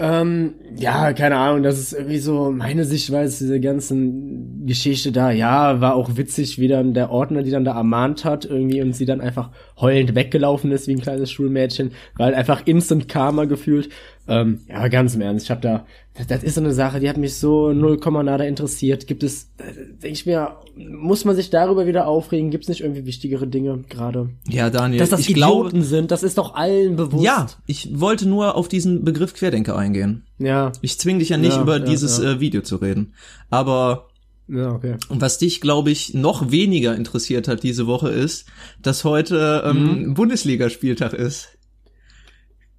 Ähm, 0.00 0.54
ja, 0.76 1.12
keine 1.12 1.36
Ahnung, 1.36 1.64
das 1.64 1.80
ist 1.80 1.92
irgendwie 1.92 2.18
so 2.18 2.52
meine 2.52 2.84
Sichtweise 2.84 3.44
dieser 3.44 3.58
ganzen 3.58 4.64
Geschichte 4.64 5.10
da. 5.10 5.32
Ja, 5.32 5.80
war 5.80 5.96
auch 5.96 6.16
witzig, 6.16 6.60
wie 6.60 6.68
dann 6.68 6.94
der 6.94 7.10
Ordner, 7.10 7.42
die 7.42 7.50
dann 7.50 7.64
da 7.64 7.74
ermahnt 7.74 8.24
hat, 8.24 8.44
irgendwie 8.44 8.80
und 8.80 8.94
sie 8.94 9.06
dann 9.06 9.20
einfach 9.20 9.50
heulend 9.80 10.14
weggelaufen 10.14 10.70
ist 10.70 10.86
wie 10.86 10.94
ein 10.94 11.00
kleines 11.00 11.32
Schulmädchen, 11.32 11.90
weil 12.16 12.36
einfach 12.36 12.62
Instant 12.64 13.08
Karma 13.08 13.46
gefühlt. 13.46 13.88
Ähm, 14.28 14.60
ja, 14.68 14.86
ganz 14.86 15.16
im 15.16 15.20
Ernst, 15.20 15.46
ich 15.46 15.50
habe 15.50 15.62
da, 15.62 15.84
das, 16.26 16.42
ist 16.42 16.54
so 16.54 16.60
eine 16.60 16.72
Sache, 16.72 17.00
die 17.00 17.08
hat 17.08 17.16
mich 17.16 17.36
so 17.36 17.72
null 17.72 17.98
Komma 17.98 18.22
nada 18.22 18.44
interessiert. 18.44 19.06
Gibt 19.06 19.22
es, 19.22 19.50
äh, 19.58 19.72
denke 20.02 20.08
ich 20.08 20.26
mir, 20.26 20.56
muss 20.76 21.24
man 21.24 21.36
sich 21.36 21.50
darüber 21.50 21.86
wieder 21.86 22.06
aufregen? 22.06 22.50
Gibt 22.50 22.64
es 22.64 22.68
nicht 22.68 22.80
irgendwie 22.80 23.06
wichtigere 23.06 23.46
Dinge 23.46 23.84
gerade? 23.88 24.30
Ja, 24.48 24.70
Daniel, 24.70 24.98
Dass 24.98 25.10
das 25.10 25.20
ich 25.20 25.30
Idioten 25.30 25.70
glaube, 25.70 25.84
sind, 25.84 26.10
das 26.10 26.22
ist 26.22 26.38
doch 26.38 26.54
allen 26.54 26.96
bewusst. 26.96 27.24
ja, 27.24 27.46
ich 27.66 28.00
wollte 28.00 28.28
nur 28.28 28.56
auf 28.56 28.68
diesen 28.68 29.04
Begriff 29.04 29.34
Querdenker 29.34 29.76
eingehen. 29.76 30.24
Ja, 30.38 30.72
Ich 30.82 30.98
zwing 30.98 31.18
dich 31.18 31.28
ja 31.28 31.36
nicht 31.36 31.56
Ja, 31.56 31.62
über 31.62 31.78
ja, 31.78 31.84
dieses 31.84 32.18
ja. 32.18 32.32
Äh, 32.32 32.40
Video 32.40 32.62
zu 32.62 32.76
reden. 32.76 33.14
Aber 33.50 34.08
ja, 34.48 34.72
okay. 34.72 34.96
was 35.10 35.38
dich, 35.38 35.60
glaube 35.60 35.90
ich, 35.90 36.14
noch 36.14 36.50
weniger 36.50 36.96
interessiert 36.96 37.48
hat 37.48 37.62
diese 37.62 37.86
Woche 37.86 38.08
ist, 38.08 38.46
dass 38.80 39.04
heute 39.04 39.62
ähm, 39.66 40.14
Bundesligaspieltag 40.14 41.12
ist. 41.12 41.57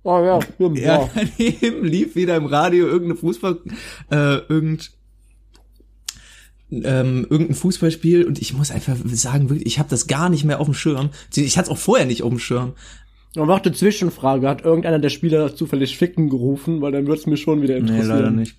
Oh 0.04 0.24
ja, 0.24 0.42
stimmt, 0.42 0.80
Ja, 0.80 1.02
ja. 1.04 1.10
daneben 1.16 1.84
lief 1.86 2.16
wieder 2.16 2.36
im 2.38 2.46
Radio 2.46 2.88
irgendeine 2.88 3.16
Fußball, 3.16 3.60
äh, 4.12 4.38
irgend, 4.48 4.92
ähm, 6.72 7.28
irgendein 7.30 7.56
Fußballspiel 7.56 8.26
und 8.26 8.40
ich 8.40 8.54
muss 8.54 8.72
einfach 8.72 8.96
sagen, 9.06 9.50
wirklich, 9.50 9.68
ich 9.68 9.80
habe 9.80 9.90
das 9.90 10.08
gar 10.08 10.30
nicht 10.30 10.46
mehr 10.46 10.60
auf 10.60 10.68
dem 10.68 10.74
Schirm. 10.74 11.10
Ich 11.36 11.58
hatte 11.58 11.72
es 11.72 11.78
auch 11.78 11.82
vorher 11.82 12.06
nicht 12.06 12.24
auf 12.24 12.30
dem 12.30 12.40
Schirm. 12.40 12.74
Und 13.36 13.48
warte, 13.48 13.72
Zwischenfrage. 13.72 14.48
Hat 14.48 14.64
irgendeiner 14.64 15.00
der 15.00 15.10
Spieler 15.10 15.56
zufällig 15.56 15.98
Ficken 15.98 16.30
gerufen? 16.30 16.82
Weil 16.82 16.92
dann 16.92 17.06
wird's 17.08 17.26
mir 17.28 17.38
schon 17.38 17.62
wieder 17.62 17.76
Nee, 17.76 17.82
interessieren. 17.82 18.08
leider 18.10 18.32
nicht. 18.32 18.56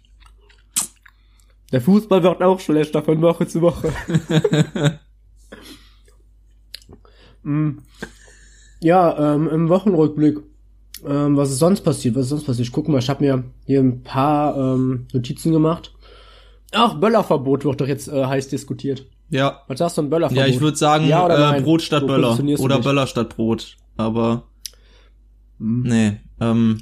Der 1.72 1.80
Fußball 1.80 2.22
wird 2.22 2.42
auch 2.42 2.60
schlechter 2.60 3.02
von 3.02 3.20
Woche 3.22 3.46
zu 3.46 3.60
Woche. 3.62 3.92
mm. 7.42 7.70
Ja, 8.80 9.34
ähm, 9.34 9.48
im 9.48 9.68
Wochenrückblick. 9.68 10.38
Ähm, 11.06 11.36
was 11.36 11.50
ist 11.50 11.58
sonst 11.58 11.80
passiert? 11.82 12.14
Was 12.14 12.24
ist 12.24 12.28
sonst 12.30 12.44
passiert? 12.44 12.66
Ich 12.68 12.72
guck 12.72 12.88
mal, 12.88 12.98
ich 12.98 13.08
habe 13.08 13.24
mir 13.24 13.44
hier 13.66 13.80
ein 13.80 14.02
paar 14.02 14.56
ähm, 14.56 15.06
Notizen 15.12 15.52
gemacht. 15.52 15.92
Ach, 16.72 16.94
Böllerverbot 16.94 17.64
wird 17.64 17.80
doch 17.80 17.86
jetzt 17.88 18.08
äh, 18.08 18.24
heiß 18.26 18.48
diskutiert. 18.48 19.06
Ja. 19.28 19.62
Was 19.68 19.78
sagst 19.78 19.98
du 19.98 20.02
ein 20.02 20.10
Böllerverbot? 20.10 20.46
Ja, 20.46 20.52
ich 20.52 20.60
würde 20.60 20.76
sagen, 20.76 21.06
Ja 21.06 21.24
oder 21.24 21.56
äh? 21.56 21.60
Brot 21.60 21.82
statt 21.82 22.06
Böller. 22.06 22.38
Oder? 22.58 22.80
Böller 22.80 23.06
statt 23.06 23.36
Brot. 23.36 23.76
Aber 23.96 24.44
Hm. 25.58 25.82
nee, 25.82 26.20
ähm, 26.40 26.80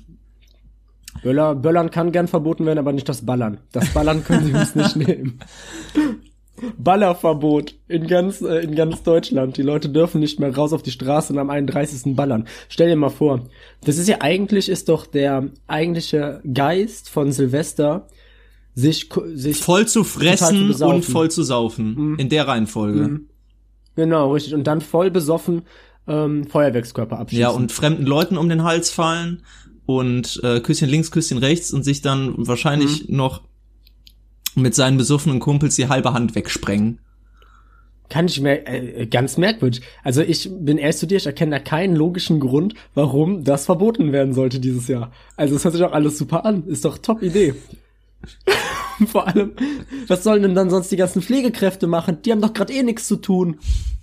Böller, 1.23 1.55
Böllern 1.57 1.91
kann 1.91 2.13
gern 2.13 2.29
verboten 2.29 2.65
werden, 2.65 2.79
aber 2.79 2.93
nicht 2.93 3.09
das 3.09 3.27
Ballern. 3.27 3.59
Das 3.73 3.93
Ballern 3.93 4.23
können 4.25 4.47
sie 4.47 4.55
uns 4.55 4.75
nicht 4.77 4.97
nehmen. 5.09 5.41
Ballerverbot 6.79 7.75
in 7.89 8.07
ganz, 8.07 8.41
äh, 8.41 8.65
in 8.65 8.75
ganz 8.75 9.03
Deutschland. 9.03 9.57
Die 9.57 9.63
Leute 9.63 9.89
dürfen 9.89 10.21
nicht 10.21 10.41
mehr 10.41 10.55
raus 10.55 10.73
auf 10.73 10.83
die 10.83 10.91
Straße 10.91 11.33
und 11.33 11.39
am 11.39 11.51
31. 11.51 12.15
ballern. 12.15 12.47
Stell 12.69 12.89
dir 12.89 12.97
mal 12.97 13.11
vor, 13.11 13.47
das 13.85 13.99
ist 13.99 14.09
ja 14.09 14.19
eigentlich, 14.21 14.69
ist 14.69 14.89
doch 14.89 15.07
der 15.07 15.49
eigentliche 15.67 16.41
Geist 16.53 17.11
von 17.11 17.33
Silvester, 17.33 18.09
sich, 18.75 19.09
sich, 19.35 19.57
voll 19.57 19.87
zu 19.87 20.03
zu 20.03 20.05
fressen 20.05 20.69
besaufen. 20.69 20.97
und 20.97 21.05
voll 21.05 21.31
zu 21.31 21.43
saufen. 21.43 22.17
In 22.19 22.29
der 22.29 22.47
Reihenfolge. 22.47 23.21
genau, 23.97 24.33
richtig, 24.33 24.55
und 24.55 24.65
dann 24.69 24.81
voll 24.81 25.11
besoffen, 25.11 25.63
ähm, 26.07 26.47
Feuerwerkskörper 26.47 27.19
abschießen. 27.19 27.43
Ja, 27.43 27.51
und 27.51 27.73
fremden 27.73 28.07
Leuten 28.07 28.37
um 28.37 28.49
den 28.49 28.63
Hals 28.63 28.91
fallen 28.91 29.43
und 29.85 30.41
äh, 30.43 30.61
Küsschen 30.61 30.89
links, 30.89 31.11
Küsschen 31.11 31.39
rechts 31.39 31.73
und 31.73 31.83
sich 31.83 32.03
dann 32.03 32.35
wahrscheinlich 32.37 33.09
noch 33.09 33.48
mit 34.63 34.75
seinen 34.75 34.99
besoffenen 34.99 35.41
Kumpels 35.41 35.77
die 35.77 35.89
halbe 35.89 36.13
Hand 36.13 36.35
wegsprengen. 36.35 37.01
Kann 38.09 38.27
ich 38.27 38.41
mir 38.41 38.67
äh, 38.67 39.07
ganz 39.07 39.37
merkwürdig. 39.37 39.83
Also 40.03 40.23
ich 40.23 40.49
bin 40.51 40.79
ehrlich 40.79 40.97
zu 40.97 41.07
dir, 41.07 41.17
ich 41.17 41.27
erkenne 41.27 41.57
da 41.57 41.59
keinen 41.59 41.95
logischen 41.95 42.41
Grund, 42.41 42.75
warum 42.95 43.45
das 43.45 43.67
verboten 43.67 44.13
werden 44.13 44.33
sollte 44.33 44.61
dieses 44.61 44.89
Jahr. 44.89 45.13
Also 45.37 45.57
es 45.57 45.65
hört 45.65 45.75
sich 45.75 45.83
doch 45.83 45.93
alles 45.93 46.17
super 46.17 46.47
an. 46.47 46.67
Ist 46.67 46.87
doch 46.87 46.99
top 46.99 47.23
Idee. 47.23 47.55
Vor 49.07 49.29
allem, 49.29 49.53
was 50.07 50.25
sollen 50.25 50.43
denn 50.43 50.55
dann 50.55 50.71
sonst 50.71 50.91
die 50.91 50.97
ganzen 50.97 51.23
Pflegekräfte 51.23 51.87
machen? 51.87 52.19
Die 52.25 52.33
haben 52.33 52.41
doch 52.41 52.55
gerade 52.55 52.73
eh 52.73 52.83
nichts 52.83 53.07
zu 53.07 53.17
tun. 53.17 53.59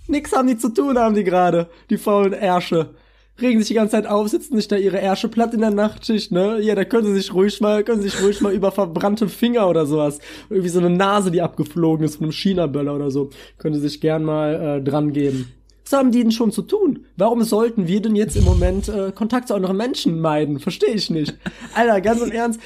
Nix 0.06 0.32
haben 0.32 0.48
die 0.48 0.56
zu 0.56 0.68
tun, 0.68 0.98
haben 0.98 1.16
die 1.16 1.24
gerade, 1.24 1.68
die 1.90 1.98
faulen 1.98 2.32
Ärsche. 2.32 2.94
Regen 3.40 3.58
sich 3.58 3.68
die 3.68 3.74
ganze 3.74 3.92
Zeit 3.92 4.06
auf, 4.06 4.28
sitzen 4.28 4.56
sich 4.56 4.66
da 4.68 4.76
ihre 4.76 4.98
Ärsche 4.98 5.28
platt 5.28 5.52
in 5.52 5.60
der 5.60 5.70
Nachtschicht, 5.70 6.32
ne? 6.32 6.58
Ja, 6.60 6.74
da 6.74 6.84
können 6.84 7.06
sie 7.06 7.14
sich 7.14 7.34
ruhig 7.34 7.60
mal, 7.60 7.84
können 7.84 8.00
sie 8.00 8.08
sich 8.08 8.22
ruhig 8.22 8.40
mal 8.40 8.52
über 8.52 8.72
verbrannte 8.72 9.28
Finger 9.28 9.68
oder 9.68 9.84
sowas. 9.84 10.18
Irgendwie 10.48 10.70
so 10.70 10.78
eine 10.78 10.90
Nase, 10.90 11.30
die 11.30 11.42
abgeflogen 11.42 12.04
ist 12.04 12.16
von 12.16 12.24
einem 12.24 12.32
China-Böller 12.32 12.94
oder 12.94 13.10
so. 13.10 13.30
Können 13.58 13.74
sie 13.74 13.82
sich 13.82 14.00
gern 14.00 14.24
mal 14.24 14.78
äh, 14.78 14.82
dran 14.82 15.12
geben. 15.12 15.52
Was 15.84 15.92
haben 15.92 16.10
die 16.10 16.22
denn 16.22 16.32
schon 16.32 16.50
zu 16.50 16.62
tun? 16.62 17.04
Warum 17.16 17.44
sollten 17.44 17.86
wir 17.86 18.02
denn 18.02 18.16
jetzt 18.16 18.36
im 18.36 18.44
Moment 18.44 18.88
äh, 18.88 19.12
Kontakt 19.12 19.48
zu 19.48 19.54
anderen 19.54 19.76
Menschen 19.76 20.18
meiden? 20.20 20.58
Verstehe 20.58 20.94
ich 20.94 21.10
nicht. 21.10 21.36
Alter, 21.74 22.00
ganz 22.00 22.22
im 22.22 22.32
Ernst. 22.32 22.60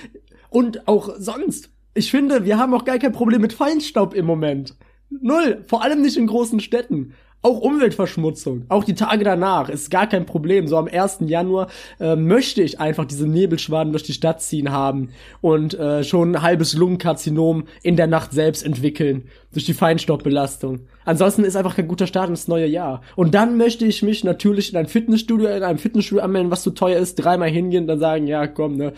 Und 0.48 0.88
auch 0.88 1.16
sonst. 1.18 1.70
Ich 1.92 2.10
finde, 2.10 2.44
wir 2.46 2.56
haben 2.56 2.72
auch 2.72 2.84
gar 2.84 2.98
kein 2.98 3.12
Problem 3.12 3.42
mit 3.42 3.52
Feinstaub 3.52 4.14
im 4.14 4.24
Moment. 4.24 4.74
Null. 5.10 5.64
Vor 5.66 5.82
allem 5.82 6.00
nicht 6.00 6.16
in 6.16 6.28
großen 6.28 6.60
Städten. 6.60 7.12
Auch 7.42 7.60
Umweltverschmutzung, 7.60 8.66
auch 8.68 8.84
die 8.84 8.92
Tage 8.92 9.24
danach 9.24 9.70
ist 9.70 9.90
gar 9.90 10.06
kein 10.06 10.26
Problem. 10.26 10.68
So 10.68 10.76
am 10.76 10.88
1. 10.88 11.20
Januar 11.20 11.68
äh, 11.98 12.14
möchte 12.14 12.62
ich 12.62 12.80
einfach 12.80 13.06
diese 13.06 13.26
Nebelschwaden 13.26 13.94
durch 13.94 14.02
die 14.02 14.12
Stadt 14.12 14.42
ziehen 14.42 14.72
haben 14.72 15.08
und 15.40 15.72
äh, 15.72 16.04
schon 16.04 16.34
ein 16.34 16.42
halbes 16.42 16.74
Lungenkarzinom 16.74 17.64
in 17.82 17.96
der 17.96 18.08
Nacht 18.08 18.32
selbst 18.32 18.62
entwickeln 18.62 19.24
durch 19.52 19.64
die 19.64 19.72
Feinstaubbelastung. 19.72 20.80
Ansonsten 21.06 21.44
ist 21.44 21.56
einfach 21.56 21.76
kein 21.76 21.88
guter 21.88 22.06
Start 22.06 22.28
ins 22.28 22.46
neue 22.46 22.66
Jahr. 22.66 23.00
Und 23.16 23.34
dann 23.34 23.56
möchte 23.56 23.86
ich 23.86 24.02
mich 24.02 24.22
natürlich 24.22 24.72
in 24.72 24.78
ein 24.78 24.86
Fitnessstudio, 24.86 25.48
in 25.48 25.62
einem 25.62 25.78
Fitnessstudio 25.78 26.22
anmelden, 26.22 26.50
was 26.50 26.62
zu 26.62 26.72
teuer 26.72 26.98
ist, 26.98 27.14
dreimal 27.14 27.48
hingehen, 27.48 27.86
dann 27.86 27.98
sagen, 27.98 28.26
ja 28.26 28.46
komm, 28.48 28.76
ne, 28.76 28.92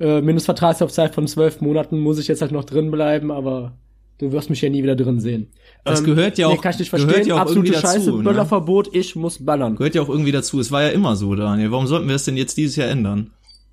äh, 0.00 0.22
Mindestvertragslaufzeit 0.22 1.14
von 1.14 1.28
zwölf 1.28 1.60
Monaten 1.60 1.98
muss 1.98 2.18
ich 2.18 2.28
jetzt 2.28 2.40
halt 2.40 2.52
noch 2.52 2.64
drin 2.64 2.90
bleiben, 2.90 3.30
aber 3.30 3.74
Du 4.18 4.30
wirst 4.30 4.50
mich 4.50 4.60
ja 4.60 4.68
nie 4.68 4.82
wieder 4.82 4.94
drin 4.94 5.20
sehen. 5.20 5.48
Das 5.84 6.00
ähm, 6.00 6.06
gehört 6.06 6.38
ja 6.38 6.46
auch, 6.46 6.52
nee, 6.52 6.58
kann 6.58 6.72
ich 6.72 6.78
nicht 6.78 6.90
verstehen. 6.90 7.26
ja 7.26 7.34
auch 7.34 7.40
Absolute 7.40 7.72
dazu, 7.72 7.86
Scheiße, 7.86 8.12
ne? 8.12 8.22
Böllerverbot, 8.22 8.94
ich 8.94 9.16
muss 9.16 9.44
ballern. 9.44 9.76
Gehört 9.76 9.94
ja 9.94 10.02
auch 10.02 10.08
irgendwie 10.08 10.32
dazu. 10.32 10.60
Es 10.60 10.70
war 10.70 10.82
ja 10.82 10.90
immer 10.90 11.16
so, 11.16 11.34
Daniel. 11.34 11.72
Warum 11.72 11.86
sollten 11.86 12.08
wir 12.08 12.14
es 12.14 12.24
denn 12.24 12.36
jetzt 12.36 12.56
dieses 12.56 12.76
Jahr 12.76 12.88
ändern? 12.88 13.30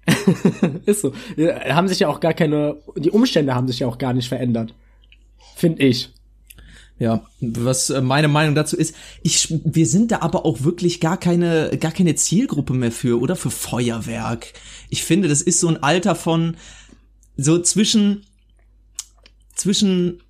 ist 0.85 1.01
so. 1.01 1.13
Ja, 1.35 1.59
haben 1.75 1.87
sich 1.87 1.99
ja 1.99 2.07
auch 2.07 2.19
gar 2.19 2.33
keine, 2.33 2.77
die 2.95 3.11
Umstände 3.11 3.53
haben 3.53 3.67
sich 3.67 3.79
ja 3.79 3.87
auch 3.87 3.97
gar 3.97 4.13
nicht 4.13 4.27
verändert. 4.27 4.73
Find 5.55 5.79
ich. 5.79 6.09
Ja, 6.99 7.25
was 7.39 7.89
äh, 7.89 8.01
meine 8.01 8.27
Meinung 8.27 8.55
dazu 8.55 8.75
ist, 8.75 8.93
ich, 9.23 9.53
wir 9.63 9.85
sind 9.85 10.11
da 10.11 10.19
aber 10.19 10.45
auch 10.45 10.63
wirklich 10.63 10.99
gar 10.99 11.17
keine, 11.17 11.77
gar 11.79 11.93
keine 11.93 12.15
Zielgruppe 12.15 12.73
mehr 12.73 12.91
für, 12.91 13.21
oder 13.21 13.37
für 13.37 13.51
Feuerwerk. 13.51 14.53
Ich 14.89 15.03
finde, 15.03 15.29
das 15.29 15.41
ist 15.41 15.61
so 15.61 15.69
ein 15.69 15.81
Alter 15.81 16.15
von, 16.15 16.57
so 17.37 17.57
zwischen, 17.59 18.25
zwischen 19.55 20.21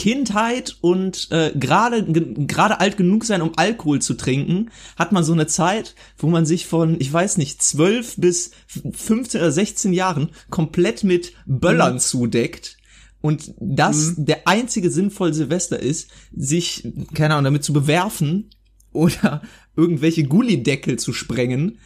Kindheit 0.00 0.78
und 0.80 1.28
äh, 1.30 1.52
gerade 1.54 2.04
gerade 2.46 2.80
alt 2.80 2.96
genug 2.96 3.26
sein, 3.26 3.42
um 3.42 3.52
Alkohol 3.56 4.00
zu 4.00 4.14
trinken, 4.14 4.70
hat 4.96 5.12
man 5.12 5.24
so 5.24 5.34
eine 5.34 5.46
Zeit, 5.46 5.94
wo 6.16 6.28
man 6.28 6.46
sich 6.46 6.66
von, 6.66 6.98
ich 6.98 7.12
weiß 7.12 7.36
nicht, 7.36 7.62
12 7.62 8.16
bis 8.16 8.52
15 8.66 9.42
oder 9.42 9.52
16 9.52 9.92
Jahren 9.92 10.30
komplett 10.48 11.04
mit 11.04 11.34
Böllern 11.44 11.94
mhm. 11.94 11.98
zudeckt. 11.98 12.78
Und 13.20 13.52
das 13.60 14.16
mhm. 14.16 14.24
der 14.24 14.48
einzige 14.48 14.90
sinnvolle 14.90 15.34
Silvester 15.34 15.78
ist, 15.78 16.10
sich, 16.34 16.90
keine 17.12 17.34
Ahnung, 17.34 17.44
damit 17.44 17.64
zu 17.64 17.74
bewerfen 17.74 18.48
oder 18.94 19.42
irgendwelche 19.76 20.24
Gullideckel 20.24 20.98
zu 20.98 21.12
sprengen. 21.12 21.76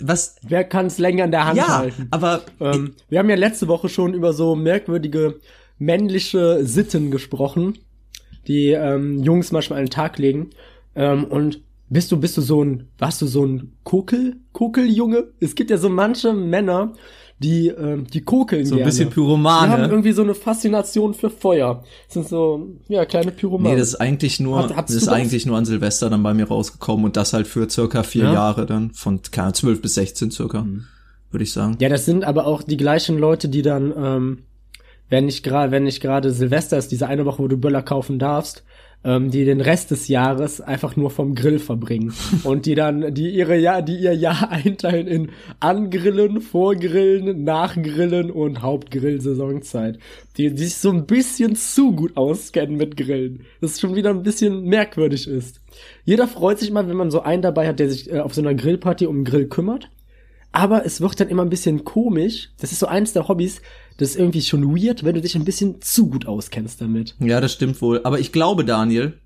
Was? 0.00 0.36
Wer 0.40 0.64
kann 0.64 0.86
es 0.86 0.96
länger 0.96 1.26
in 1.26 1.32
der 1.32 1.44
Hand 1.44 1.58
ja, 1.58 1.68
halten? 1.68 2.08
aber 2.12 2.44
ähm, 2.60 2.94
wir 3.10 3.18
haben 3.18 3.28
ja 3.28 3.36
letzte 3.36 3.68
Woche 3.68 3.90
schon 3.90 4.14
über 4.14 4.32
so 4.32 4.56
merkwürdige 4.56 5.38
männliche 5.78 6.64
Sitten 6.64 7.10
gesprochen, 7.10 7.78
die 8.46 8.70
ähm, 8.70 9.22
Jungs 9.22 9.52
manchmal 9.52 9.78
an 9.80 9.86
den 9.86 9.90
Tag 9.90 10.18
legen. 10.18 10.50
Ähm, 10.94 11.24
und 11.24 11.60
bist 11.88 12.12
du, 12.12 12.18
bist 12.18 12.36
du 12.36 12.40
so 12.42 12.62
ein, 12.64 12.88
warst 12.98 13.22
du 13.22 13.26
so 13.26 13.44
ein 13.44 13.72
Kokel, 13.84 14.36
Kokeljunge? 14.52 15.28
Es 15.40 15.54
gibt 15.54 15.70
ja 15.70 15.78
so 15.78 15.88
manche 15.88 16.32
Männer, 16.32 16.92
die, 17.40 17.68
ähm, 17.68 18.06
die 18.12 18.20
kokeln 18.22 18.66
So 18.66 18.74
ein 18.74 18.78
gerne. 18.78 18.90
bisschen 18.90 19.10
Pyromane. 19.10 19.66
Die 19.68 19.72
haben 19.72 19.90
irgendwie 19.90 20.10
so 20.12 20.22
eine 20.22 20.34
Faszination 20.34 21.14
für 21.14 21.30
Feuer. 21.30 21.84
Das 22.08 22.14
sind 22.14 22.28
so, 22.28 22.66
ja, 22.88 23.04
kleine 23.06 23.30
Pyromanen. 23.30 23.72
Nee, 23.74 23.78
das 23.78 23.90
ist 23.90 23.94
eigentlich 24.00 24.40
nur, 24.40 24.68
Hat- 24.68 24.88
das 24.88 24.96
ist 24.96 25.08
eigentlich 25.08 25.46
nur 25.46 25.56
an 25.56 25.64
Silvester 25.64 26.10
dann 26.10 26.22
bei 26.24 26.34
mir 26.34 26.48
rausgekommen 26.48 27.04
und 27.04 27.16
das 27.16 27.32
halt 27.32 27.46
für 27.46 27.70
circa 27.70 28.02
vier 28.02 28.24
Ja? 28.24 28.32
Jahre 28.32 28.66
dann, 28.66 28.90
von 28.90 29.20
keine 29.30 29.44
Ahnung, 29.46 29.54
12 29.54 29.80
bis 29.82 29.94
16 29.94 30.30
circa, 30.32 30.66
würde 31.30 31.44
ich 31.44 31.52
sagen. 31.52 31.76
Ja, 31.80 31.88
das 31.88 32.04
sind 32.06 32.24
aber 32.24 32.44
auch 32.46 32.62
die 32.64 32.76
gleichen 32.76 33.18
Leute, 33.18 33.48
die 33.48 33.62
dann, 33.62 33.94
ähm, 33.96 34.38
wenn 35.08 35.26
nicht 35.26 35.42
gerade, 35.42 35.72
wenn 35.72 35.84
nicht 35.84 36.00
gerade 36.00 36.30
Silvester 36.30 36.78
ist, 36.78 36.92
diese 36.92 37.06
eine 37.06 37.24
Woche, 37.24 37.42
wo 37.42 37.48
du 37.48 37.56
Böller 37.56 37.82
kaufen 37.82 38.18
darfst, 38.18 38.64
ähm, 39.04 39.30
die 39.30 39.44
den 39.44 39.60
Rest 39.60 39.90
des 39.90 40.08
Jahres 40.08 40.60
einfach 40.60 40.96
nur 40.96 41.10
vom 41.10 41.34
Grill 41.34 41.58
verbringen 41.58 42.12
und 42.44 42.66
die 42.66 42.74
dann, 42.74 43.14
die 43.14 43.30
ihre 43.30 43.56
Jahr, 43.56 43.82
die 43.82 43.96
ihr 43.96 44.14
Jahr 44.14 44.50
einteilen 44.50 45.06
in 45.06 45.30
Angrillen, 45.60 46.40
Vorgrillen, 46.40 47.44
Nachgrillen 47.44 48.30
und 48.30 48.62
Hauptgrill-Saisonzeit. 48.62 49.98
Die, 50.36 50.52
die 50.52 50.64
sich 50.64 50.76
so 50.76 50.90
ein 50.90 51.06
bisschen 51.06 51.54
zu 51.54 51.92
gut 51.92 52.16
auskennen 52.16 52.76
mit 52.76 52.96
Grillen. 52.96 53.44
Das 53.60 53.80
schon 53.80 53.94
wieder 53.94 54.10
ein 54.10 54.22
bisschen 54.22 54.64
merkwürdig 54.64 55.28
ist. 55.28 55.60
Jeder 56.04 56.26
freut 56.26 56.58
sich 56.58 56.70
immer, 56.70 56.88
wenn 56.88 56.96
man 56.96 57.10
so 57.10 57.20
einen 57.20 57.42
dabei 57.42 57.68
hat, 57.68 57.78
der 57.78 57.90
sich 57.90 58.12
äh, 58.12 58.20
auf 58.20 58.34
so 58.34 58.40
einer 58.40 58.54
Grillparty 58.54 59.06
um 59.06 59.18
den 59.18 59.24
Grill 59.24 59.48
kümmert. 59.48 59.90
Aber 60.50 60.86
es 60.86 61.00
wird 61.00 61.20
dann 61.20 61.28
immer 61.28 61.42
ein 61.42 61.50
bisschen 61.50 61.84
komisch. 61.84 62.50
Das 62.60 62.72
ist 62.72 62.80
so 62.80 62.86
eins 62.86 63.12
der 63.12 63.28
Hobbys. 63.28 63.60
Das 63.98 64.10
ist 64.10 64.16
irgendwie 64.16 64.42
schon 64.42 64.74
weird, 64.74 65.04
wenn 65.04 65.14
du 65.14 65.20
dich 65.20 65.34
ein 65.34 65.44
bisschen 65.44 65.82
zu 65.82 66.08
gut 66.08 66.26
auskennst 66.26 66.80
damit. 66.80 67.16
Ja, 67.20 67.40
das 67.40 67.52
stimmt 67.52 67.82
wohl. 67.82 68.00
Aber 68.04 68.18
ich 68.18 68.32
glaube, 68.32 68.64
Daniel, 68.64 69.18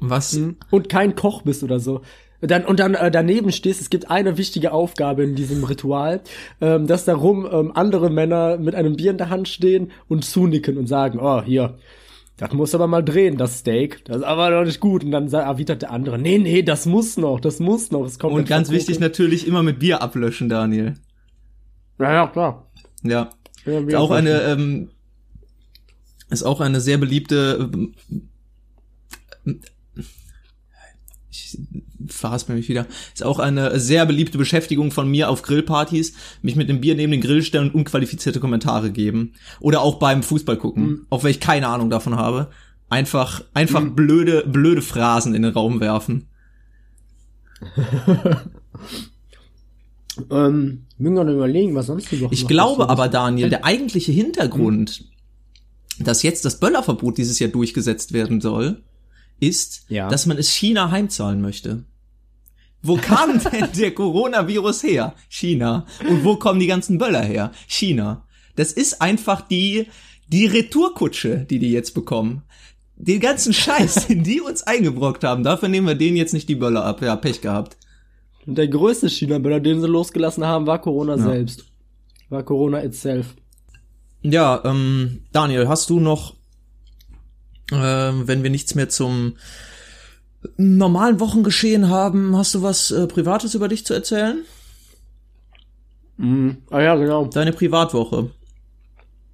was, 0.00 0.38
Und 0.70 0.88
kein 0.88 1.14
Koch 1.14 1.42
bist 1.42 1.62
oder 1.62 1.78
so. 1.78 2.00
Dann, 2.40 2.64
und 2.64 2.80
dann 2.80 2.94
äh, 2.94 3.10
daneben 3.10 3.52
stehst, 3.52 3.80
es 3.80 3.90
gibt 3.90 4.10
eine 4.10 4.36
wichtige 4.36 4.72
Aufgabe 4.72 5.22
in 5.22 5.34
diesem 5.34 5.64
Ritual, 5.64 6.20
ähm, 6.60 6.86
dass 6.86 7.04
darum 7.04 7.48
ähm, 7.50 7.72
andere 7.74 8.10
Männer 8.10 8.58
mit 8.58 8.74
einem 8.74 8.96
Bier 8.96 9.12
in 9.12 9.18
der 9.18 9.30
Hand 9.30 9.48
stehen 9.48 9.92
und 10.08 10.24
zunicken 10.24 10.76
und 10.76 10.86
sagen, 10.86 11.18
oh, 11.20 11.42
hier, 11.42 11.78
das 12.36 12.52
muss 12.52 12.74
aber 12.74 12.86
mal 12.86 13.02
drehen, 13.02 13.36
das 13.36 13.60
Steak. 13.60 14.04
Das 14.04 14.18
ist 14.18 14.24
aber 14.24 14.50
noch 14.50 14.64
nicht 14.64 14.80
gut. 14.80 15.04
Und 15.04 15.12
dann 15.12 15.28
erwidert 15.28 15.82
der 15.82 15.92
andere, 15.92 16.18
nee, 16.18 16.38
nee, 16.38 16.62
das 16.62 16.84
muss 16.84 17.16
noch, 17.16 17.40
das 17.40 17.60
muss 17.60 17.90
noch. 17.92 18.04
Es 18.04 18.18
kommt 18.18 18.34
und 18.34 18.48
ganz 18.48 18.70
wichtig 18.70 18.98
natürlich 18.98 19.46
immer 19.46 19.62
mit 19.62 19.78
Bier 19.78 20.02
ablöschen, 20.02 20.48
Daniel. 20.48 20.94
Ja, 21.98 22.12
ja, 22.12 22.26
klar. 22.26 22.70
Ja. 23.04 23.30
Ja, 23.66 23.80
Ist 23.80 23.94
auch 23.94 24.10
eine, 24.10 24.42
ähm, 24.42 24.90
ist 26.30 26.42
auch 26.42 26.60
eine 26.60 26.80
sehr 26.80 26.98
beliebte, 26.98 27.70
ähm, 29.44 29.60
ich 31.30 31.58
verhaspel 32.06 32.56
mich 32.56 32.68
wieder, 32.68 32.86
ist 33.14 33.24
auch 33.24 33.38
eine 33.38 33.78
sehr 33.80 34.04
beliebte 34.06 34.36
Beschäftigung 34.38 34.90
von 34.90 35.10
mir 35.10 35.30
auf 35.30 35.42
Grillpartys, 35.42 36.14
mich 36.42 36.56
mit 36.56 36.68
dem 36.68 36.80
Bier 36.80 36.94
neben 36.94 37.12
den 37.12 37.20
Grill 37.20 37.42
stellen 37.42 37.68
und 37.68 37.74
unqualifizierte 37.74 38.40
Kommentare 38.40 38.90
geben. 38.90 39.32
Oder 39.60 39.80
auch 39.80 39.98
beim 39.98 40.22
Fußball 40.22 40.58
gucken, 40.58 41.06
auch 41.10 41.24
wenn 41.24 41.30
ich 41.30 41.40
keine 41.40 41.68
Ahnung 41.68 41.90
davon 41.90 42.16
habe. 42.16 42.50
Einfach, 42.90 43.42
einfach 43.54 43.82
blöde, 43.82 44.44
blöde 44.46 44.82
Phrasen 44.82 45.34
in 45.34 45.42
den 45.42 45.52
Raum 45.52 45.80
werfen. 45.80 46.28
Ähm, 50.30 50.86
müssen 50.98 51.14
wir 51.16 51.24
noch 51.24 51.32
überlegen, 51.32 51.74
was 51.74 51.86
sonst 51.86 52.10
Woche 52.20 52.32
Ich 52.34 52.42
noch 52.42 52.48
glaube 52.48 52.88
aber. 52.88 53.08
Daniel, 53.08 53.48
der 53.50 53.64
eigentliche 53.64 54.12
Hintergrund, 54.12 55.04
dass 55.98 56.22
jetzt 56.22 56.44
das 56.44 56.60
Böllerverbot 56.60 57.18
dieses 57.18 57.38
Jahr 57.38 57.50
durchgesetzt 57.50 58.12
werden 58.12 58.40
soll, 58.40 58.82
ist, 59.40 59.84
Ja. 59.88 60.08
dass 60.08 60.26
man 60.26 60.38
es 60.38 60.50
China 60.50 60.90
heimzahlen 60.90 61.40
möchte. 61.40 61.84
Wo 62.82 62.96
kam 62.96 63.40
denn 63.52 63.68
der 63.76 63.92
Coronavirus 63.94 64.82
her? 64.84 65.14
China. 65.28 65.86
Und 66.08 66.22
wo 66.24 66.36
kommen 66.36 66.60
die 66.60 66.66
ganzen 66.66 66.98
Böller 66.98 67.22
her? 67.22 67.50
China. 67.66 68.26
Das 68.56 68.72
ist 68.72 69.00
einfach 69.02 69.40
die, 69.40 69.86
die 70.28 70.46
Retourkutsche, 70.46 71.38
die 71.48 71.58
die 71.58 71.72
jetzt 71.72 71.94
bekommen. 71.94 72.42
Den 72.96 73.20
ganzen 73.20 73.52
Scheiß, 73.52 74.06
den 74.08 74.22
die 74.22 74.40
uns 74.40 74.62
eingebrockt 74.62 75.24
haben, 75.24 75.42
dafür 75.42 75.68
nehmen 75.68 75.86
wir 75.88 75.94
denen 75.96 76.16
jetzt 76.16 76.34
nicht 76.34 76.48
die 76.48 76.54
Böller 76.54 76.84
ab. 76.84 77.02
Ja, 77.02 77.16
Pech 77.16 77.40
gehabt. 77.40 77.76
Und 78.46 78.56
der 78.56 78.68
größte 78.68 79.08
China-Böller, 79.08 79.60
den 79.60 79.80
sie 79.80 79.86
losgelassen 79.86 80.44
haben, 80.44 80.66
war 80.66 80.80
Corona 80.80 81.16
selbst. 81.18 81.64
War 82.28 82.42
Corona 82.42 82.82
itself. 82.82 83.34
Ja, 84.22 84.62
ähm, 84.64 85.22
Daniel, 85.32 85.68
hast 85.68 85.90
du 85.90 86.00
noch, 86.00 86.34
ähm, 87.72 88.26
wenn 88.26 88.42
wir 88.42 88.50
nichts 88.50 88.74
mehr 88.74 88.88
zum 88.88 89.34
normalen 90.56 91.20
Wochengeschehen 91.20 91.88
haben, 91.88 92.36
hast 92.36 92.54
du 92.54 92.62
was 92.62 92.90
äh, 92.90 93.06
Privates 93.06 93.54
über 93.54 93.68
dich 93.68 93.86
zu 93.86 93.94
erzählen? 93.94 94.44
Mhm. 96.16 96.58
Ah 96.70 96.80
ja, 96.80 96.96
genau. 96.96 97.26
Deine 97.26 97.52
Privatwoche. 97.52 98.30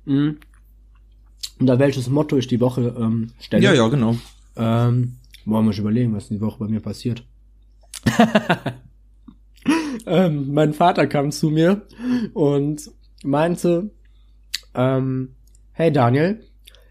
Mhm. 0.05 0.39
Und 1.59 1.67
da 1.67 1.79
welches 1.79 2.09
Motto 2.09 2.37
ich 2.37 2.47
die 2.47 2.61
Woche 2.61 2.95
ähm, 2.99 3.33
stelle. 3.39 3.63
Ja, 3.63 3.75
ja, 3.75 3.89
genau. 3.89 4.17
Ähm, 4.57 5.17
wollen 5.45 5.65
wir 5.65 5.69
uns 5.69 5.79
überlegen, 5.79 6.15
was 6.15 6.29
die 6.29 6.41
Woche 6.41 6.59
bei 6.59 6.69
mir 6.69 6.81
passiert. 6.81 7.25
ähm, 10.07 10.53
mein 10.53 10.73
Vater 10.73 11.07
kam 11.07 11.31
zu 11.33 11.51
mir 11.51 11.83
und 12.35 12.91
meinte, 13.25 13.91
ähm, 14.75 15.35
hey 15.73 15.93
Daniel, 15.93 16.45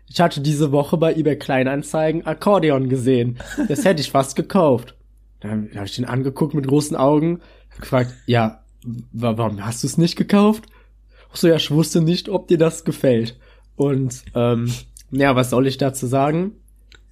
ich 0.08 0.20
hatte 0.22 0.42
diese 0.42 0.72
Woche 0.72 0.98
bei 0.98 1.14
eBay 1.16 1.38
Kleinanzeigen 1.38 2.26
Akkordeon 2.26 2.90
gesehen. 2.90 3.38
Das 3.68 3.86
hätte 3.86 4.02
ich 4.02 4.12
fast 4.12 4.36
gekauft. 4.36 4.96
Dann 5.40 5.70
habe 5.76 5.86
ich 5.86 5.98
ihn 6.00 6.06
angeguckt 6.06 6.54
mit 6.54 6.68
großen 6.68 6.98
Augen, 6.98 7.40
gefragt, 7.80 8.14
ja, 8.26 8.64
wa- 9.14 9.38
warum 9.38 9.64
hast 9.66 9.84
du 9.84 9.88
es 9.88 9.98
nicht 9.98 10.16
gekauft? 10.16 10.66
Ach 11.32 11.36
so, 11.36 11.48
ja, 11.48 11.56
ich 11.56 11.70
wusste 11.72 12.02
nicht, 12.02 12.28
ob 12.28 12.48
dir 12.48 12.58
das 12.58 12.84
gefällt. 12.84 13.38
Und 13.76 14.24
ähm, 14.36 14.72
ja, 15.12 15.36
was 15.36 15.52
soll 15.52 15.68
ich 15.68 15.78
dazu 15.78 16.08
sagen? 16.08 16.54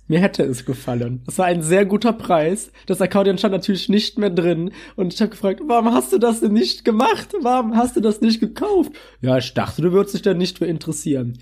Mir 0.08 0.20
hätte 0.20 0.44
es 0.44 0.66
gefallen. 0.66 1.22
Das 1.26 1.38
war 1.38 1.48
ein 1.48 1.62
sehr 1.62 1.86
guter 1.86 2.14
Preis. 2.14 2.72
Das 2.86 3.02
Akkordeon 3.02 3.38
stand 3.38 3.52
natürlich 3.52 3.90
nicht 3.90 4.18
mehr 4.18 4.30
drin. 4.30 4.72
Und 4.96 5.14
ich 5.14 5.20
habe 5.20 5.32
gefragt, 5.32 5.62
warum 5.66 5.94
hast 5.94 6.14
du 6.14 6.18
das 6.18 6.40
denn 6.40 6.54
nicht 6.54 6.86
gemacht? 6.86 7.34
Warum 7.42 7.76
hast 7.76 7.98
du 7.98 8.00
das 8.00 8.22
nicht 8.22 8.40
gekauft? 8.40 8.94
Ja, 9.22 9.38
ich 9.38 9.54
dachte, 9.54 9.82
du 9.82 9.92
würdest 9.92 10.16
dich 10.16 10.22
da 10.22 10.34
nicht 10.34 10.60
für 10.60 10.66
interessieren. 10.66 11.40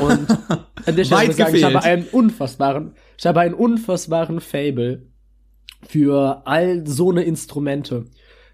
Und 0.00 0.30
an 0.84 0.96
der 0.96 1.04
Stelle 1.04 1.30
ich 1.30 1.36
sagen, 1.36 1.54
ich 1.54 1.62
habe 1.62 1.82
einen 1.82 2.06
unfassbaren, 2.10 2.94
ich 3.16 3.26
habe 3.26 3.40
einen 3.40 3.54
unfassbaren 3.54 4.40
Fable 4.40 5.06
für 5.86 6.42
all 6.44 6.86
so 6.86 7.10
eine 7.10 7.22
Instrumente. 7.22 8.06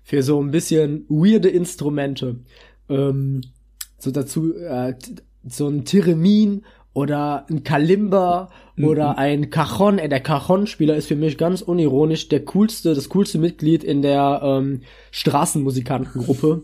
Für 0.03 0.23
so 0.23 0.43
ein 0.43 0.51
bisschen 0.51 1.07
weirde 1.09 1.49
Instrumente. 1.49 2.41
Ähm, 2.91 3.41
so 3.97 4.11
dazu, 4.11 4.55
äh, 4.55 4.95
so 5.49 5.69
ein 5.69 5.87
Theremin 5.87 6.65
oder 6.95 7.45
ein 7.51 7.65
Kalimba 7.65 8.49
oder 8.81 9.19
ein 9.19 9.51
Cajon. 9.51 9.99
Ey, 9.99 10.09
der 10.09 10.21
Cajon-Spieler 10.21 10.97
ist 10.97 11.09
für 11.09 11.17
mich 11.17 11.37
ganz 11.37 11.61
unironisch 11.61 12.29
der 12.29 12.45
coolste, 12.45 12.95
das 12.95 13.09
coolste 13.09 13.39
Mitglied 13.39 13.85
in 13.85 14.01
der 14.01 14.41
ähm, 14.43 14.83
Straßenmusikantengruppe. 15.11 16.63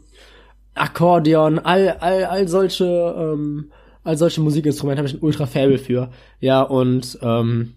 Akkordeon, 0.75 1.59
all, 1.59 1.91
all, 2.01 2.25
all 2.25 2.49
solche, 2.49 2.85
ähm, 2.87 3.73
all 4.05 4.17
solche 4.17 4.41
Musikinstrumente 4.41 4.99
habe 5.01 5.09
ich 5.09 5.15
ein 5.15 5.23
ultra 5.23 5.47
Fable 5.47 5.79
für. 5.79 6.11
Ja, 6.39 6.63
und 6.63 7.19
ähm, 7.23 7.75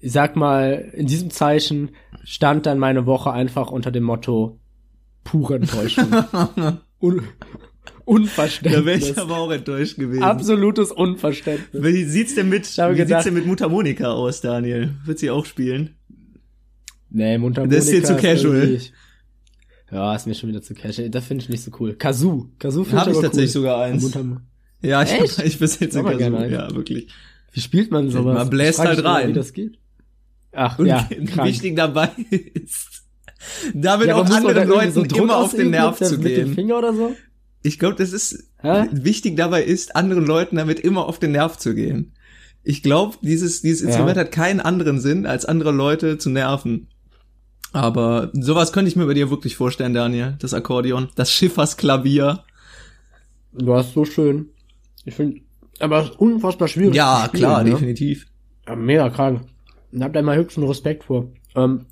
ich 0.00 0.12
sag 0.12 0.36
mal, 0.36 0.92
in 0.94 1.06
diesem 1.06 1.30
Zeichen 1.30 1.90
stand 2.22 2.66
dann 2.66 2.78
meine 2.78 3.06
Woche 3.06 3.32
einfach 3.32 3.70
unter 3.70 3.90
dem 3.90 4.04
Motto 4.04 4.58
pure 5.24 5.56
Enttäuschung. 5.56 6.06
Un 7.00 7.22
Unverständnis. 8.08 8.80
Da 8.80 8.86
wäre 8.86 8.98
ich 8.98 9.18
aber 9.18 9.36
auch 9.36 9.50
enttäuscht 9.50 9.96
gewesen. 9.98 10.22
Absolutes 10.22 10.90
Unverständnis. 10.92 11.82
Wie 11.84 12.04
sieht's 12.04 12.34
denn 12.34 12.48
mit, 12.48 12.64
habe 12.78 12.94
wie 12.94 12.96
sieht's 12.98 13.08
gedacht- 13.08 13.26
denn 13.26 13.34
mit 13.34 13.46
Mundharmonika 13.46 14.10
aus, 14.12 14.40
Daniel? 14.40 14.94
Wird 15.04 15.18
sie 15.18 15.30
auch 15.30 15.44
spielen? 15.44 15.96
Nee, 17.10 17.38
Mundharmonika 17.38 17.76
Das 17.76 17.86
ist 17.86 17.92
dir 17.92 18.04
zu 18.04 18.16
casual. 18.16 18.80
Ja, 19.90 20.14
ist 20.14 20.26
mir 20.26 20.34
schon 20.34 20.50
wieder 20.50 20.62
zu 20.62 20.74
casual. 20.74 21.08
Das 21.10 21.24
finde 21.26 21.42
ich 21.44 21.48
nicht 21.48 21.62
so 21.62 21.70
cool. 21.80 21.94
Kazoo. 21.94 22.48
Kazoo 22.58 22.84
finde 22.84 23.00
Habe 23.00 23.10
ich 23.10 23.16
ich 23.16 23.18
aber 23.18 23.26
tatsächlich 23.28 23.50
cool. 23.56 23.62
sogar 23.62 23.82
eins. 23.84 24.18
Ja, 24.82 25.02
ich, 25.02 25.12
Echt? 25.12 25.38
ich 25.44 25.58
besitze 25.58 26.02
Kazoo. 26.02 26.16
gerne. 26.18 26.50
Ja, 26.50 26.74
wirklich. 26.74 27.08
Wie 27.52 27.60
spielt 27.60 27.90
man 27.90 28.10
sowas? 28.10 28.34
Man 28.34 28.50
bläst 28.50 28.78
Ich 28.78 28.84
halt 28.84 29.02
rein. 29.04 29.28
Wie 29.30 29.32
das 29.32 29.52
geht. 29.52 29.78
Ach, 30.52 30.78
Und 30.78 30.86
ja, 30.86 31.08
krank. 31.26 31.48
wichtig 31.48 31.76
dabei 31.76 32.10
ist, 32.54 33.04
damit 33.74 34.08
Ja, 34.08 34.16
auch 34.16 34.28
anderen 34.28 34.68
Leuten 34.68 34.92
so 34.92 35.02
immer 35.02 35.36
auf 35.38 35.54
den 35.54 35.70
Nerv 35.70 35.98
mit, 36.00 36.08
zu 36.08 36.16
der- 36.16 36.24
Mit 36.24 36.36
dem 36.36 36.44
gehen. 36.46 36.54
Finger 36.54 36.78
oder 36.78 36.92
so? 36.94 37.14
Ich 37.62 37.78
glaube, 37.78 37.96
das 37.96 38.12
ist 38.12 38.50
Hä? 38.60 38.86
wichtig 38.92 39.36
dabei 39.36 39.62
ist, 39.62 39.96
anderen 39.96 40.26
Leuten 40.26 40.56
damit 40.56 40.80
immer 40.80 41.06
auf 41.06 41.18
den 41.18 41.32
Nerv 41.32 41.58
zu 41.58 41.74
gehen. 41.74 42.12
Ich 42.62 42.82
glaube, 42.82 43.16
dieses, 43.22 43.62
dieses 43.62 43.82
Instrument 43.82 44.18
hat 44.18 44.32
keinen 44.32 44.60
anderen 44.60 45.00
Sinn, 45.00 45.26
als 45.26 45.44
andere 45.44 45.72
Leute 45.72 46.18
zu 46.18 46.30
nerven. 46.30 46.88
Aber 47.72 48.30
sowas 48.34 48.72
könnte 48.72 48.88
ich 48.88 48.96
mir 48.96 49.06
bei 49.06 49.14
dir 49.14 49.30
wirklich 49.30 49.56
vorstellen, 49.56 49.94
Daniel. 49.94 50.36
Das 50.40 50.54
Akkordeon, 50.54 51.08
das 51.14 51.32
Schiffersklavier. 51.32 52.44
Du 53.52 53.74
hast 53.74 53.94
so 53.94 54.04
schön. 54.04 54.50
Ich 55.04 55.14
finde, 55.14 55.40
aber 55.78 56.02
es 56.02 56.10
ist 56.10 56.18
unfassbar 56.18 56.68
schwierig. 56.68 56.94
Ja, 56.94 57.24
spielen, 57.26 57.40
klar, 57.40 57.64
ne? 57.64 57.70
definitiv. 57.70 58.26
Ja, 58.66 58.76
mega 58.76 59.10
krank. 59.10 59.42
Und 59.92 60.02
hab 60.02 60.12
da 60.12 60.22
mal 60.22 60.36
höchsten 60.36 60.62
Respekt 60.64 61.04
vor. 61.04 61.28
Ähm, 61.54 61.86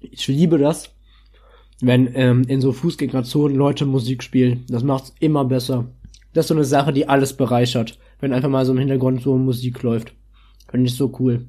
ich 0.00 0.26
liebe 0.28 0.58
das, 0.58 0.90
wenn 1.80 2.10
ähm, 2.14 2.44
in 2.48 2.60
so 2.60 2.72
Fußgängerzonen 2.72 3.56
Leute 3.56 3.86
Musik 3.86 4.22
spielen. 4.22 4.64
Das 4.68 4.82
macht's 4.82 5.14
immer 5.20 5.44
besser. 5.44 5.86
Das 6.32 6.44
ist 6.44 6.48
so 6.48 6.54
eine 6.54 6.64
Sache, 6.64 6.92
die 6.92 7.08
alles 7.08 7.34
bereichert. 7.34 7.98
Wenn 8.20 8.32
einfach 8.32 8.48
mal 8.48 8.64
so 8.64 8.72
im 8.72 8.78
Hintergrund 8.78 9.22
so 9.22 9.36
Musik 9.36 9.82
läuft. 9.82 10.12
Finde 10.70 10.86
ich 10.86 10.96
so 10.96 11.14
cool. 11.18 11.46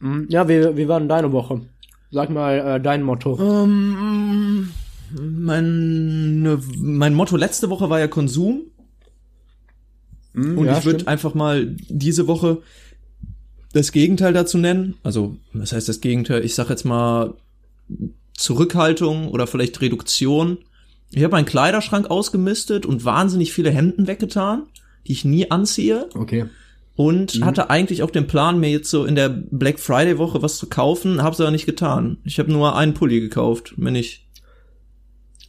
Mhm. 0.00 0.26
Ja, 0.28 0.48
wie, 0.48 0.76
wie 0.76 0.88
war 0.88 0.98
denn 0.98 1.08
deine 1.08 1.32
Woche? 1.32 1.62
Sag 2.10 2.30
mal 2.30 2.58
äh, 2.58 2.80
dein 2.80 3.02
Motto. 3.02 3.38
Ähm, 3.40 4.68
mein, 5.18 6.58
mein 6.78 7.14
Motto 7.14 7.36
letzte 7.36 7.70
Woche 7.70 7.88
war 7.90 8.00
ja 8.00 8.08
Konsum. 8.08 8.62
Und 10.34 10.56
Mhm, 10.56 10.64
ja, 10.64 10.78
ich 10.78 10.84
würde 10.84 11.08
einfach 11.08 11.34
mal 11.34 11.76
diese 11.88 12.26
Woche 12.26 12.62
das 13.72 13.92
Gegenteil 13.92 14.32
dazu 14.32 14.58
nennen. 14.58 14.94
Also, 15.02 15.36
was 15.52 15.72
heißt 15.72 15.88
das 15.88 16.00
Gegenteil? 16.00 16.44
Ich 16.44 16.54
sag 16.54 16.70
jetzt 16.70 16.84
mal 16.84 17.34
Zurückhaltung 18.36 19.28
oder 19.28 19.46
vielleicht 19.46 19.80
Reduktion. 19.80 20.58
Ich 21.12 21.22
habe 21.22 21.32
meinen 21.32 21.44
Kleiderschrank 21.46 22.10
ausgemistet 22.10 22.86
und 22.86 23.04
wahnsinnig 23.04 23.52
viele 23.52 23.70
Hemden 23.70 24.06
weggetan, 24.06 24.64
die 25.06 25.12
ich 25.12 25.24
nie 25.24 25.50
anziehe. 25.50 26.08
Okay. 26.14 26.46
Und 26.94 27.36
Mhm. 27.38 27.44
hatte 27.44 27.70
eigentlich 27.70 28.02
auch 28.02 28.10
den 28.10 28.26
Plan, 28.26 28.60
mir 28.60 28.70
jetzt 28.70 28.90
so 28.90 29.04
in 29.04 29.14
der 29.14 29.28
Black 29.28 29.78
Friday 29.80 30.18
Woche 30.18 30.42
was 30.42 30.56
zu 30.58 30.68
kaufen, 30.68 31.22
hab's 31.22 31.40
aber 31.40 31.50
nicht 31.50 31.66
getan. 31.66 32.18
Ich 32.24 32.38
habe 32.38 32.52
nur 32.52 32.76
einen 32.76 32.94
Pulli 32.94 33.20
gekauft, 33.20 33.74
mir 33.78 33.90
nicht. 33.90 34.26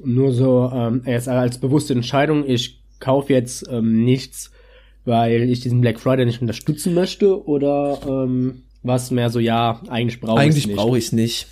Nur 0.03 0.33
so, 0.33 0.71
ähm, 0.73 1.03
jetzt 1.05 1.27
als 1.29 1.59
bewusste 1.59 1.93
Entscheidung, 1.93 2.47
ich 2.49 2.81
kaufe 2.99 3.31
jetzt 3.33 3.65
ähm, 3.69 4.03
nichts, 4.03 4.51
weil 5.05 5.43
ich 5.49 5.59
diesen 5.59 5.81
Black 5.81 5.99
Friday 5.99 6.25
nicht 6.25 6.41
unterstützen 6.41 6.93
möchte 6.93 7.45
oder 7.45 7.99
ähm, 8.07 8.63
was 8.81 9.11
mehr 9.11 9.29
so, 9.29 9.39
ja, 9.39 9.81
eigentlich 9.89 10.19
brauche 10.19 10.39
ich 10.41 10.45
Eigentlich 10.45 10.67
nicht. 10.67 10.75
brauche 10.75 10.97
ich's 10.97 11.11
nicht. 11.11 11.47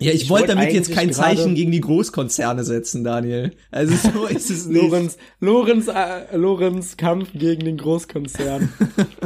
Ja, 0.00 0.12
ich, 0.12 0.22
Ich 0.22 0.30
wollte 0.30 0.48
damit 0.48 0.72
jetzt 0.72 0.92
kein 0.92 1.12
Zeichen 1.12 1.54
gegen 1.54 1.70
die 1.70 1.80
Großkonzerne 1.80 2.64
setzen, 2.64 3.04
Daniel. 3.04 3.52
Also 3.70 3.94
so 3.96 4.26
ist 4.34 4.50
es 4.50 4.66
nicht. 4.66 4.80
Lorenz, 4.80 5.18
Lorenz, 5.40 5.88
äh, 5.88 6.36
Lorenz 6.36 6.96
Kampf 6.96 7.28
gegen 7.34 7.66
den 7.66 7.76
Großkonzern. 7.76 8.72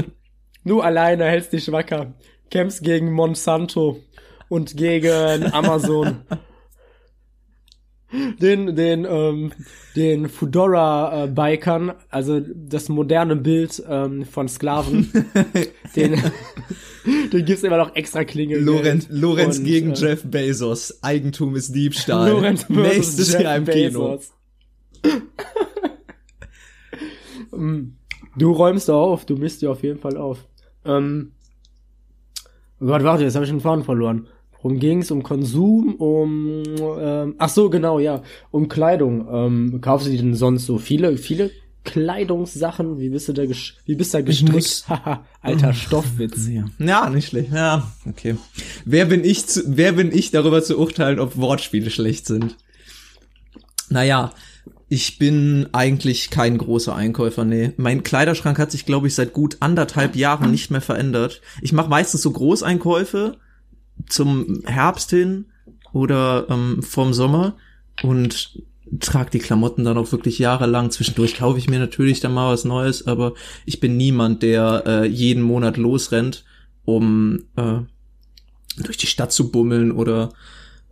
du 0.64 0.80
alleine 0.80 1.26
hältst 1.26 1.52
dich 1.52 1.70
wacker. 1.70 2.14
Kämpfst 2.50 2.82
gegen 2.82 3.12
Monsanto 3.12 4.00
und 4.48 4.76
gegen 4.76 5.44
Amazon. 5.52 6.22
Den, 8.40 8.76
den, 8.76 9.04
ähm, 9.04 9.52
den 9.96 10.28
Fudora-Bikern, 10.28 11.94
also 12.10 12.40
das 12.40 12.88
moderne 12.88 13.34
Bild 13.34 13.82
ähm, 13.88 14.24
von 14.24 14.48
Sklaven, 14.48 15.10
den, 15.96 16.22
den 17.04 17.44
gibt's 17.44 17.62
immer 17.62 17.76
noch 17.76 17.94
extra 17.94 18.24
Klingel. 18.24 18.62
Lorenz, 18.62 19.08
Lorenz 19.10 19.58
Und, 19.58 19.64
gegen 19.64 19.90
äh, 19.92 19.94
Jeff 19.94 20.22
Bezos. 20.24 21.02
Eigentum 21.02 21.54
ist 21.56 21.74
Diebstahl. 21.74 22.30
Lorenz 22.30 22.68
Nächstes 22.68 23.32
Jeff 23.32 23.42
Jahr 23.42 23.56
im 23.56 23.64
Kino. 23.64 24.12
Bezos. 24.12 24.32
Mm, 27.56 27.96
du 28.36 28.50
räumst 28.50 28.88
da 28.88 28.94
auf, 28.94 29.26
du 29.26 29.36
misst 29.36 29.62
dir 29.62 29.70
auf 29.70 29.82
jeden 29.82 29.98
Fall 29.98 30.16
auf. 30.16 30.46
Ähm, 30.84 31.32
oh 32.80 32.86
Gott, 32.86 33.04
warte, 33.04 33.22
jetzt 33.22 33.34
habe 33.34 33.44
ich 33.44 33.50
den 33.50 33.60
Faden 33.60 33.84
verloren. 33.84 34.26
Worum 34.52 34.78
ging's? 34.78 35.10
Um 35.10 35.22
Konsum, 35.22 35.94
um 35.96 36.62
ähm, 36.98 37.34
ach 37.38 37.48
so, 37.48 37.70
genau, 37.70 37.98
ja, 37.98 38.22
um 38.50 38.68
Kleidung. 38.68 39.28
Ähm, 39.30 39.80
kaufst 39.80 40.06
du 40.06 40.10
dir 40.10 40.18
denn 40.18 40.34
sonst 40.34 40.66
so 40.66 40.78
viele, 40.78 41.16
viele 41.16 41.50
Kleidungssachen? 41.84 42.98
Wie 42.98 43.10
bist 43.10 43.28
du 43.28 43.32
da 43.32 43.42
wie 43.42 43.94
bist 43.94 44.14
du 44.14 44.18
da 44.18 44.22
gestrickt? 44.22 44.84
Haha, 44.88 45.24
Alter 45.42 45.74
Stoffwitz. 45.74 46.48
Ja, 46.78 47.10
nicht 47.10 47.28
schlecht. 47.28 47.52
Ja, 47.52 47.92
okay. 48.06 48.36
Wer 48.84 49.04
bin 49.06 49.24
ich 49.24 49.46
zu, 49.46 49.62
wer 49.66 49.92
bin 49.92 50.10
ich 50.12 50.30
darüber 50.30 50.62
zu 50.62 50.78
urteilen, 50.78 51.20
ob 51.20 51.36
Wortspiele 51.36 51.90
schlecht 51.90 52.26
sind? 52.26 52.56
Naja, 53.90 54.32
ich 54.88 55.18
bin 55.18 55.68
eigentlich 55.72 56.30
kein 56.30 56.58
großer 56.58 56.94
Einkäufer, 56.94 57.44
nee. 57.44 57.72
Mein 57.76 58.02
Kleiderschrank 58.02 58.58
hat 58.58 58.70
sich, 58.70 58.86
glaube 58.86 59.06
ich, 59.06 59.14
seit 59.14 59.32
gut 59.32 59.56
anderthalb 59.60 60.16
Jahren 60.16 60.50
nicht 60.50 60.70
mehr 60.70 60.80
verändert. 60.80 61.40
Ich 61.62 61.72
mache 61.72 61.88
meistens 61.88 62.22
so 62.22 62.30
Großeinkäufe 62.30 63.36
zum 64.08 64.62
Herbst 64.66 65.10
hin 65.10 65.46
oder 65.92 66.46
ähm, 66.48 66.82
vom 66.82 67.14
Sommer 67.14 67.56
und 68.02 68.62
trage 69.00 69.30
die 69.30 69.38
Klamotten 69.38 69.84
dann 69.84 69.98
auch 69.98 70.12
wirklich 70.12 70.38
jahrelang. 70.38 70.90
Zwischendurch 70.90 71.36
kaufe 71.36 71.58
ich 71.58 71.68
mir 71.68 71.78
natürlich 71.78 72.20
dann 72.20 72.34
mal 72.34 72.52
was 72.52 72.64
Neues, 72.64 73.06
aber 73.06 73.34
ich 73.66 73.80
bin 73.80 73.96
niemand, 73.96 74.42
der 74.42 74.84
äh, 74.86 75.06
jeden 75.06 75.42
Monat 75.42 75.76
losrennt, 75.76 76.44
um 76.84 77.44
äh, 77.56 77.78
durch 78.82 78.96
die 78.96 79.06
Stadt 79.06 79.32
zu 79.32 79.50
bummeln 79.50 79.92
oder 79.92 80.32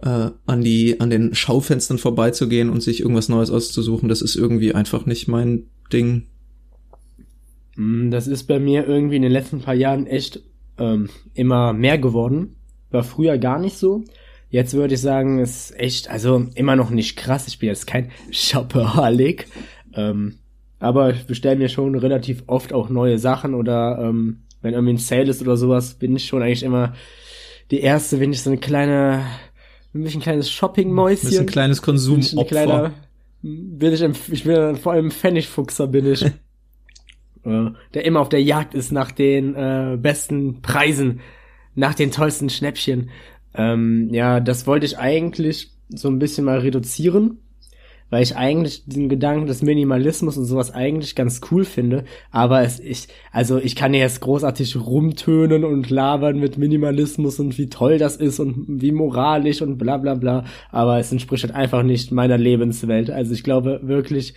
äh, 0.02 0.30
an 0.46 0.62
die 0.62 1.00
an 1.00 1.10
den 1.10 1.34
Schaufenstern 1.34 1.98
vorbeizugehen 1.98 2.70
und 2.70 2.82
sich 2.82 3.00
irgendwas 3.00 3.28
Neues 3.28 3.50
auszusuchen. 3.50 4.08
Das 4.08 4.22
ist 4.22 4.36
irgendwie 4.36 4.74
einfach 4.74 5.06
nicht 5.06 5.28
mein 5.28 5.66
Ding. 5.92 6.26
Mm, 7.76 8.10
Das 8.10 8.26
ist 8.26 8.44
bei 8.44 8.58
mir 8.58 8.86
irgendwie 8.86 9.16
in 9.16 9.22
den 9.22 9.32
letzten 9.32 9.60
paar 9.60 9.74
Jahren 9.74 10.06
echt 10.06 10.42
ähm, 10.78 11.08
immer 11.34 11.72
mehr 11.72 11.98
geworden. 11.98 12.56
War 12.90 13.04
früher 13.04 13.38
gar 13.38 13.58
nicht 13.58 13.78
so. 13.78 14.04
Jetzt 14.52 14.74
würde 14.74 14.94
ich 14.94 15.00
sagen, 15.00 15.38
ist 15.38 15.74
echt, 15.80 16.10
also 16.10 16.46
immer 16.54 16.76
noch 16.76 16.90
nicht 16.90 17.16
krass. 17.16 17.48
Ich 17.48 17.58
bin 17.58 17.70
jetzt 17.70 17.86
kein 17.86 18.10
Shopaholic. 18.30 19.46
Ähm, 19.94 20.34
aber 20.78 21.14
ich 21.14 21.24
bestelle 21.24 21.56
mir 21.56 21.70
schon 21.70 21.94
relativ 21.94 22.42
oft 22.48 22.74
auch 22.74 22.90
neue 22.90 23.18
Sachen 23.18 23.54
oder 23.54 23.98
ähm, 23.98 24.42
wenn 24.60 24.74
irgendwie 24.74 24.92
ein 24.92 24.98
Sale 24.98 25.30
ist 25.30 25.40
oder 25.40 25.56
sowas, 25.56 25.94
bin 25.94 26.14
ich 26.14 26.26
schon 26.26 26.42
eigentlich 26.42 26.64
immer 26.64 26.92
die 27.70 27.80
erste, 27.80 28.20
wenn 28.20 28.30
ich 28.30 28.42
so 28.42 28.50
eine 28.50 28.58
kleine, 28.58 29.24
bin 29.94 30.04
ich 30.04 30.14
ein 30.14 30.20
kleines 30.20 30.50
Shopping-Mäuschen. 30.50 31.30
ein 31.40 31.46
kleines 31.46 31.80
Bin 32.34 32.40
ich 32.42 32.46
ein 32.46 32.46
kleiner, 32.46 32.92
bin 33.40 33.92
ich, 33.94 34.04
ein, 34.04 34.14
ich 34.30 34.44
bin 34.44 34.76
vor 34.76 34.92
allem 34.92 35.10
Pfennigfuchser 35.10 35.86
bin 35.86 36.12
ich. 36.12 36.26
der 37.44 38.04
immer 38.04 38.20
auf 38.20 38.28
der 38.28 38.42
Jagd 38.42 38.74
ist 38.74 38.92
nach 38.92 39.12
den 39.12 39.54
äh, 39.54 39.96
besten 39.98 40.60
Preisen, 40.60 41.20
nach 41.74 41.94
den 41.94 42.10
tollsten 42.10 42.50
Schnäppchen. 42.50 43.10
Ähm, 43.54 44.08
ja, 44.12 44.40
das 44.40 44.66
wollte 44.66 44.86
ich 44.86 44.98
eigentlich 44.98 45.72
so 45.88 46.08
ein 46.08 46.18
bisschen 46.18 46.44
mal 46.44 46.58
reduzieren, 46.58 47.38
weil 48.10 48.22
ich 48.22 48.36
eigentlich 48.36 48.84
den 48.84 49.08
Gedanken 49.08 49.46
des 49.46 49.62
Minimalismus 49.62 50.36
und 50.36 50.44
sowas 50.44 50.70
eigentlich 50.70 51.14
ganz 51.14 51.40
cool 51.50 51.64
finde, 51.64 52.04
aber 52.30 52.62
es 52.62 52.78
ich 52.78 53.08
also 53.30 53.58
ich 53.58 53.74
kann 53.74 53.94
jetzt 53.94 54.20
großartig 54.20 54.76
rumtönen 54.76 55.64
und 55.64 55.88
labern 55.88 56.38
mit 56.38 56.58
Minimalismus 56.58 57.40
und 57.40 57.56
wie 57.56 57.68
toll 57.68 57.98
das 57.98 58.16
ist 58.16 58.38
und 58.38 58.66
wie 58.68 58.92
moralisch 58.92 59.62
und 59.62 59.78
bla 59.78 59.96
bla 59.96 60.14
bla, 60.14 60.44
aber 60.70 60.98
es 60.98 61.10
entspricht 61.10 61.44
halt 61.44 61.54
einfach 61.54 61.82
nicht 61.82 62.12
meiner 62.12 62.38
Lebenswelt. 62.38 63.10
Also 63.10 63.32
ich 63.32 63.44
glaube 63.44 63.80
wirklich 63.82 64.34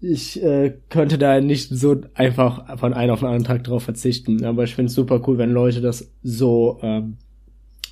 ich 0.00 0.42
äh, 0.42 0.74
könnte 0.88 1.18
da 1.18 1.40
nicht 1.40 1.68
so 1.68 1.96
einfach 2.14 2.78
von 2.78 2.94
einem 2.94 3.12
auf 3.12 3.20
den 3.20 3.26
anderen 3.26 3.44
Tag 3.44 3.64
drauf 3.64 3.82
verzichten, 3.82 4.44
aber 4.44 4.64
ich 4.64 4.74
finde 4.74 4.88
es 4.88 4.94
super 4.94 5.20
cool, 5.26 5.36
wenn 5.36 5.50
Leute 5.50 5.80
das 5.80 6.10
so 6.22 6.78
ähm, 6.82 7.18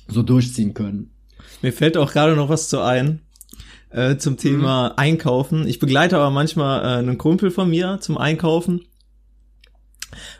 so 0.09 0.23
durchziehen 0.23 0.73
können. 0.73 1.11
Mir 1.61 1.73
fällt 1.73 1.97
auch 1.97 2.11
gerade 2.11 2.35
noch 2.35 2.49
was 2.49 2.69
zu 2.69 2.81
ein 2.81 3.21
äh, 3.89 4.17
zum 4.17 4.37
Thema 4.37 4.89
mhm. 4.89 4.93
Einkaufen. 4.97 5.67
Ich 5.67 5.79
begleite 5.79 6.17
aber 6.17 6.29
manchmal 6.29 6.81
äh, 6.81 6.99
einen 6.99 7.17
Kumpel 7.17 7.51
von 7.51 7.69
mir 7.69 7.99
zum 8.01 8.17
Einkaufen. 8.17 8.85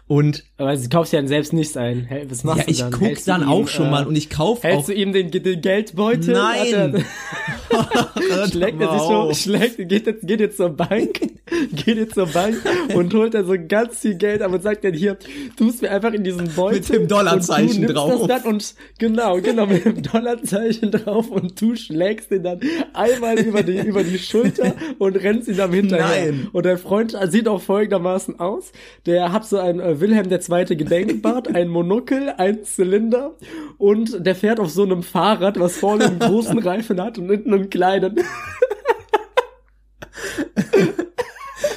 Und 0.09 0.43
aber 0.57 0.75
sie 0.75 0.89
kaufst 0.89 1.13
ja 1.13 1.23
selbst 1.27 1.53
nichts 1.53 1.77
ein. 1.77 2.05
Hey, 2.05 2.25
was 2.27 2.43
machst 2.43 2.61
ja, 2.61 2.65
du 2.65 2.71
ich 2.71 2.79
dann? 2.79 2.91
guck 2.91 3.01
Hältst 3.03 3.27
dann 3.27 3.43
ihm, 3.43 3.47
auch 3.47 3.67
schon 3.67 3.85
äh, 3.85 3.91
mal 3.91 4.07
und 4.07 4.15
ich 4.15 4.31
kauf 4.31 4.63
Hältst 4.63 4.81
auch. 4.81 4.85
du 4.87 4.93
ihm 4.93 5.13
den, 5.13 5.29
den 5.29 5.61
Geldbeutel? 5.61 6.33
Nein. 6.33 7.05
Schlägt 8.51 8.81
er 8.81 8.91
sich 8.91 9.01
so, 9.01 9.33
schlägt, 9.33 9.77
geht 9.77 10.07
jetzt, 10.07 10.25
geht 10.25 10.39
jetzt 10.39 10.57
zur 10.57 10.69
Bank, 10.69 11.19
geht 11.85 11.97
jetzt 11.97 12.15
zur 12.15 12.25
Bank 12.25 12.57
und 12.95 13.13
holt 13.13 13.35
dann 13.35 13.45
so 13.45 13.53
ganz 13.67 13.99
viel 13.99 14.15
Geld 14.15 14.41
ab 14.41 14.51
und 14.51 14.63
sagt 14.63 14.83
dann 14.83 14.93
hier, 14.93 15.17
tust 15.55 15.81
mir 15.83 15.91
einfach 15.91 16.13
in 16.13 16.23
diesen 16.23 16.49
Beutel. 16.55 16.79
Mit 16.79 16.89
dem 16.89 17.07
Dollarzeichen 17.07 17.81
und 17.81 17.89
du 17.89 17.93
drauf. 17.93 18.27
Das 18.27 18.43
dann 18.43 18.53
und 18.53 18.75
genau, 18.97 19.39
genau, 19.41 19.67
mit 19.67 19.85
dem 19.85 20.01
Dollarzeichen 20.01 20.91
drauf 20.91 21.29
und 21.29 21.61
du 21.61 21.75
schlägst 21.75 22.31
ihn 22.31 22.43
dann 22.43 22.59
einmal 22.93 23.39
über 23.39 23.61
die, 23.61 23.77
über 23.77 24.03
die 24.03 24.17
Schulter 24.17 24.73
und 24.97 25.15
rennst 25.17 25.47
ihn 25.47 25.57
dann 25.57 25.71
hinterher. 25.71 26.31
Nein. 26.31 26.47
Und 26.51 26.65
der 26.65 26.77
Freund 26.77 27.15
sieht 27.27 27.47
auch 27.47 27.61
folgendermaßen 27.61 28.39
aus. 28.39 28.71
Der 29.05 29.31
hat 29.31 29.45
so 29.45 29.57
ein 29.57 29.79
äh, 29.79 29.98
Wilhelm 29.99 30.31
II. 30.31 30.75
Gedenkbart, 30.75 31.53
ein 31.55 31.67
Monokel, 31.67 32.29
ein 32.37 32.63
Zylinder 32.63 33.35
und 33.77 34.25
der 34.25 34.35
fährt 34.35 34.59
auf 34.59 34.69
so 34.69 34.83
einem 34.83 35.03
Fahrrad, 35.03 35.59
was 35.59 35.77
vorne 35.77 36.05
einen 36.05 36.19
großen 36.19 36.59
Reifen 36.59 37.01
hat 37.01 37.17
und 37.17 37.29
hinten 37.29 37.53
einen 37.53 37.69
kleinen. 37.69 38.19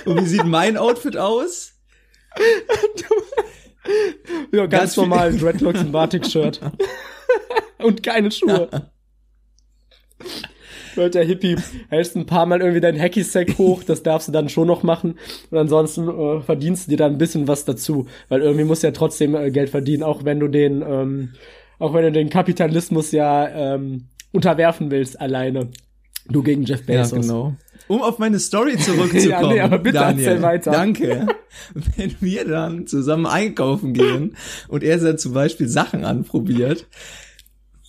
Und 0.04 0.20
wie 0.20 0.26
sieht 0.26 0.44
mein 0.44 0.76
Outfit 0.76 1.16
aus? 1.16 1.72
Ja, 4.52 4.66
ganz, 4.66 4.70
Ganz 4.70 4.96
normal, 4.96 5.32
Dreadlocks 5.36 5.80
und 5.80 5.90
Batik-Shirt. 5.90 6.60
und 7.78 8.00
keine 8.02 8.30
Schuhe. 8.30 8.68
Der 10.96 11.24
Hippie, 11.24 11.56
hältst 11.88 12.16
ein 12.16 12.26
paar 12.26 12.46
Mal 12.46 12.60
irgendwie 12.60 12.80
dein 12.80 12.98
Hacky-Sack 12.98 13.58
hoch, 13.58 13.82
das 13.82 14.02
darfst 14.02 14.28
du 14.28 14.32
dann 14.32 14.48
schon 14.48 14.66
noch 14.66 14.82
machen. 14.82 15.18
Und 15.50 15.58
ansonsten 15.58 16.08
äh, 16.08 16.40
verdienst 16.40 16.86
du 16.86 16.90
dir 16.90 16.98
da 16.98 17.06
ein 17.06 17.18
bisschen 17.18 17.48
was 17.48 17.64
dazu. 17.64 18.06
Weil 18.28 18.42
irgendwie 18.42 18.64
musst 18.64 18.82
du 18.82 18.88
ja 18.88 18.92
trotzdem 18.92 19.34
äh, 19.34 19.50
Geld 19.50 19.70
verdienen, 19.70 20.02
auch 20.02 20.24
wenn 20.24 20.40
du 20.40 20.48
den, 20.48 20.82
ähm, 20.82 21.32
auch 21.78 21.94
wenn 21.94 22.02
du 22.04 22.12
den 22.12 22.30
Kapitalismus 22.30 23.12
ja 23.12 23.48
ähm, 23.48 24.08
unterwerfen 24.32 24.90
willst, 24.90 25.20
alleine. 25.20 25.68
Du 26.28 26.42
gegen 26.42 26.62
Jeff 26.62 26.86
Bezos. 26.86 27.20
genau. 27.20 27.56
Um 27.88 28.00
auf 28.00 28.18
meine 28.18 28.38
Story 28.38 28.76
zurückzukommen. 28.78 29.28
Ja, 29.28 29.46
nee, 29.46 29.60
aber 29.60 29.78
bitte 29.78 29.98
Daniel, 29.98 30.28
erzähl 30.28 30.42
weiter. 30.42 30.70
Danke. 30.70 31.26
Wenn 31.96 32.14
wir 32.20 32.46
dann 32.46 32.86
zusammen 32.86 33.26
einkaufen 33.26 33.92
gehen 33.92 34.36
und 34.68 34.84
er 34.84 34.98
dann 34.98 35.18
zum 35.18 35.32
Beispiel 35.32 35.68
Sachen 35.68 36.04
anprobiert, 36.04 36.86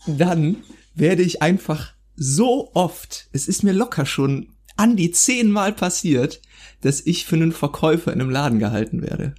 dann 0.07 0.57
werde 0.95 1.21
ich 1.21 1.41
einfach 1.41 1.92
so 2.15 2.71
oft, 2.73 3.27
es 3.31 3.47
ist 3.47 3.63
mir 3.63 3.73
locker 3.73 4.05
schon 4.05 4.49
an 4.75 4.95
die 4.95 5.11
zehnmal 5.11 5.73
passiert, 5.73 6.41
dass 6.81 7.01
ich 7.01 7.25
für 7.25 7.35
einen 7.35 7.51
Verkäufer 7.51 8.11
in 8.11 8.21
einem 8.21 8.29
Laden 8.29 8.59
gehalten 8.59 9.01
werde. 9.01 9.35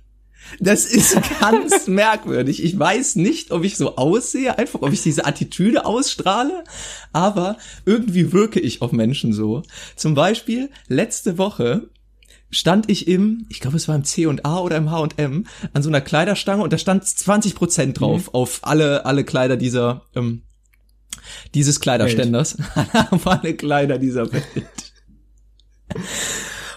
Das 0.60 0.84
ist 0.84 1.16
ganz 1.40 1.87
merkwürdig. 1.87 2.62
Ich 2.62 2.78
weiß 2.78 3.16
nicht, 3.16 3.50
ob 3.50 3.64
ich 3.64 3.76
so 3.76 3.96
aussehe, 3.96 4.58
einfach 4.58 4.82
ob 4.82 4.92
ich 4.92 5.02
diese 5.02 5.24
Attitüde 5.24 5.84
ausstrahle, 5.87 6.64
aber 7.12 7.58
irgendwie 7.84 8.32
wirke 8.32 8.60
ich 8.60 8.82
auf 8.82 8.92
Menschen 8.92 9.32
so. 9.32 9.62
Zum 9.96 10.14
Beispiel 10.14 10.70
letzte 10.88 11.38
Woche 11.38 11.88
stand 12.50 12.88
ich 12.88 13.08
im, 13.08 13.46
ich 13.48 13.60
glaube 13.60 13.76
es 13.76 13.88
war 13.88 13.96
im 13.96 14.04
C&A 14.04 14.58
oder 14.60 14.76
im 14.76 14.90
H&M, 14.90 15.46
an 15.72 15.82
so 15.82 15.88
einer 15.88 16.00
Kleiderstange 16.00 16.62
und 16.62 16.72
da 16.72 16.78
stand 16.78 17.04
20 17.04 17.54
Prozent 17.54 17.98
drauf 17.98 18.32
auf 18.32 18.60
alle, 18.62 19.06
alle 19.06 19.24
Kleider 19.24 19.56
dieser, 19.56 20.02
ähm, 20.14 20.42
dieses 21.54 21.80
Kleiderständers. 21.80 22.56
alle 23.24 23.54
Kleider 23.56 23.98
dieser 23.98 24.32
Welt. 24.32 24.44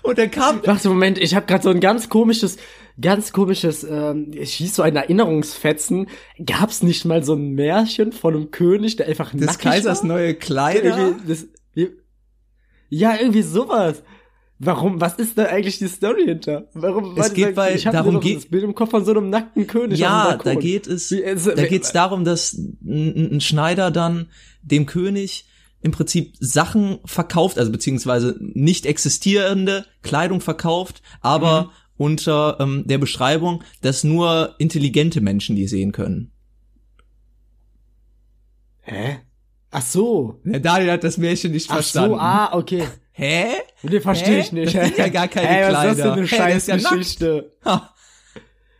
Und 0.04 0.18
dann 0.18 0.32
kam, 0.32 0.62
Warte, 0.66 0.88
Moment, 0.90 1.18
ich 1.18 1.36
habe 1.36 1.46
gerade 1.46 1.64
so 1.64 1.70
ein 1.70 1.82
ganz 1.82 2.08
komisches, 2.08 2.58
ganz 3.02 3.34
komisches, 3.34 3.84
ähm, 3.84 4.32
ich 4.34 4.54
hieß 4.54 4.76
so 4.76 4.82
ein 4.82 4.96
Erinnerungsfetzen. 4.96 6.08
Gab's 6.46 6.82
nicht 6.82 7.04
mal 7.04 7.24
so 7.24 7.34
ein 7.34 7.56
Märchen 7.56 8.14
von 8.14 8.34
einem 8.36 8.52
König, 8.52 8.96
der 8.96 9.08
einfach 9.08 9.32
des 9.32 9.42
nackig 9.42 9.64
Kaisers 9.64 10.02
war? 10.02 10.08
neue 10.08 10.36
Kleider. 10.36 11.16
Das, 11.28 11.48
ja, 12.90 13.16
irgendwie 13.20 13.42
sowas. 13.42 14.02
Warum, 14.60 15.00
was 15.00 15.14
ist 15.16 15.38
da 15.38 15.46
eigentlich 15.46 15.78
die 15.78 15.88
Story 15.88 16.26
hinter? 16.26 16.68
Warum, 16.74 17.16
Es 17.18 17.32
geht 17.34 17.54
bei- 17.54 17.76
ich 17.76 17.84
darum 17.84 18.16
noch 18.16 18.22
geht- 18.22 18.38
das 18.38 18.46
Bild 18.48 18.64
im 18.64 18.74
Kopf 18.74 18.90
von 18.90 19.06
so 19.06 19.12
einem 19.12 19.30
nackten 19.30 19.68
König 19.68 20.00
Ja, 20.00 20.36
da 20.44 20.56
geht 20.56 20.88
es, 20.88 21.12
Wie, 21.12 21.22
es- 21.24 21.44
da 21.44 21.66
geht's 21.68 21.92
darum, 21.94 22.24
dass 22.26 22.54
ein, 22.54 23.36
ein 23.36 23.42
Schneider 23.42 23.92
dann 23.92 24.30
dem 24.64 24.88
König 24.88 25.46
im 25.82 25.92
Prinzip 25.92 26.34
Sachen 26.40 26.98
verkauft, 27.06 27.60
also 27.60 27.72
beziehungsweise 27.72 28.36
nicht 28.40 28.88
existierende 28.88 29.86
Kleidung 30.02 30.42
verkauft, 30.42 31.04
aber 31.22 31.66
Mhm. 31.66 31.70
unter 31.98 32.58
ähm, 32.60 32.84
der 32.88 32.98
Beschreibung, 32.98 33.64
dass 33.82 34.04
nur 34.04 34.56
intelligente 34.58 35.22
Menschen 35.22 35.56
die 35.56 35.68
sehen 35.68 35.92
können. 35.92 36.32
Hä? 38.82 39.20
Ach 39.70 39.82
so. 39.82 40.40
Der 40.46 40.60
Daniel 40.62 40.92
hat 40.94 41.04
das 41.04 41.18
Märchen 41.18 41.52
nicht 41.52 41.70
Ach 41.70 41.76
verstanden. 41.76 42.16
so, 42.16 42.20
ah, 42.20 42.54
okay. 42.54 42.88
Hä? 43.18 43.48
Den 43.82 44.02
verstehe 44.02 44.42
ich 44.42 44.52
nicht. 44.52 44.76
Das 44.76 44.86
sind 44.86 44.98
ja 45.00 45.10
gar 45.10 45.28
keine 45.28 45.48
Hä, 45.48 45.62
was 45.64 45.68
ist 45.68 45.74
das 45.74 45.82
Kleider. 45.82 46.04
denn 46.04 46.12
eine 46.12 46.22
ja 46.22 46.28
Scheißgeschichte? 46.28 47.52
Ha. 47.66 47.96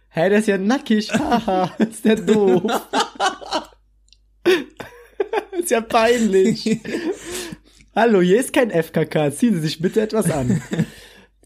Hä, 0.10 0.30
der 0.30 0.40
ist 0.40 0.48
ja 0.48 0.60
nackig. 0.60 1.12
Haha, 1.12 1.72
ist 1.80 2.06
der 2.06 2.18
doof. 2.18 2.62
ist 5.60 5.72
ja 5.72 5.82
peinlich. 5.82 6.80
Hallo, 7.96 8.22
hier 8.22 8.40
ist 8.40 8.54
kein 8.54 8.70
FKK. 8.70 9.32
Ziehen 9.32 9.56
Sie 9.56 9.62
sich 9.62 9.82
bitte 9.82 10.02
etwas 10.02 10.30
an. 10.30 10.62
Das 10.70 10.86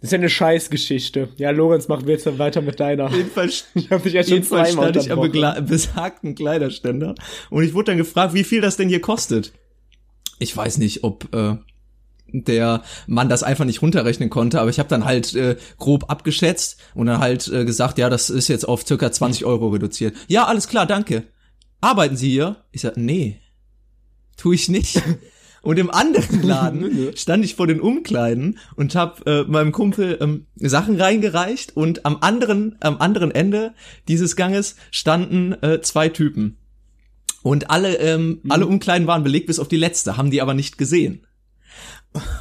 ist 0.02 0.12
ja 0.12 0.18
eine 0.18 0.30
Scheißgeschichte. 0.30 1.30
Ja, 1.38 1.52
Lorenz, 1.52 1.88
machen 1.88 2.08
wir 2.08 2.16
jetzt 2.16 2.26
dann 2.26 2.40
weiter 2.40 2.62
mit 2.62 2.82
deiner. 2.82 3.10
Jedenfalls 3.10 3.68
Ich 3.74 3.90
habe 3.90 4.04
dich 4.04 4.14
ja 4.14 4.24
schon 4.24 4.44
zweimal 4.44 4.90
stand 4.90 4.98
ich 4.98 5.12
am 5.14 5.66
besagten 5.66 6.36
Kleiderständer 6.36 7.16
und 7.50 7.64
ich 7.64 7.74
wurde 7.74 7.92
dann 7.92 7.98
gefragt, 7.98 8.34
wie 8.34 8.44
viel 8.44 8.60
das 8.60 8.76
denn 8.76 8.90
hier 8.90 9.00
kostet. 9.00 9.54
Ich 10.40 10.58
weiß 10.58 10.80
nicht, 10.80 11.06
ob 11.06 11.34
äh, 11.34 11.56
der 12.34 12.84
Mann 13.08 13.30
das 13.30 13.44
einfach 13.44 13.66
nicht 13.66 13.82
runterrechnen 13.82 14.30
konnte, 14.30 14.62
aber 14.62 14.70
ich 14.70 14.80
habe 14.80 14.90
dann 14.90 15.06
halt 15.06 15.36
äh, 15.36 15.58
grob 15.78 16.10
abgeschätzt 16.10 16.78
und 16.94 17.08
dann 17.08 17.20
halt 17.20 17.48
äh, 17.48 17.66
gesagt, 17.66 17.98
ja, 17.98 18.10
das 18.10 18.30
ist 18.30 18.48
jetzt 18.48 18.68
auf 18.68 18.86
circa 18.86 19.12
20 19.12 19.46
Euro 19.46 19.70
reduziert. 19.70 20.16
Ja, 20.28 20.46
alles 20.46 20.68
klar, 20.68 20.86
danke. 20.86 21.24
Arbeiten 21.82 22.16
Sie 22.16 22.30
hier? 22.30 22.58
Ich 22.72 22.82
sag, 22.82 22.98
nee, 22.98 23.40
tu 24.38 24.54
ich 24.54 24.70
nicht. 24.70 25.02
Und 25.64 25.78
im 25.78 25.92
anderen 25.92 26.42
Laden 26.42 27.12
stand 27.16 27.46
ich 27.46 27.56
vor 27.56 27.68
den 27.68 27.80
Umkleiden 27.80 28.58
und 28.76 28.96
habe 28.96 29.30
äh, 29.30 29.44
meinem 29.44 29.72
Kumpel 29.72 30.18
ähm, 30.20 30.48
Sachen 30.56 31.00
reingereicht 31.00 31.78
und 31.78 32.04
am 32.04 32.18
anderen 32.22 32.78
am 32.80 32.98
anderen 32.98 33.30
Ende 33.30 33.74
dieses 34.08 34.36
Ganges 34.36 34.76
standen 34.90 35.54
äh, 35.62 35.80
zwei 35.82 36.10
Typen 36.10 36.58
und 37.44 37.70
alle 37.70 37.98
ähm, 37.98 38.42
alle 38.50 38.66
Umkleiden 38.66 39.06
waren 39.06 39.24
belegt 39.24 39.46
bis 39.48 39.60
auf 39.60 39.68
die 39.68 39.78
letzte, 39.78 40.18
haben 40.18 40.32
die 40.32 40.42
aber 40.42 40.56
nicht 40.56 40.80
gesehen. 40.80 41.28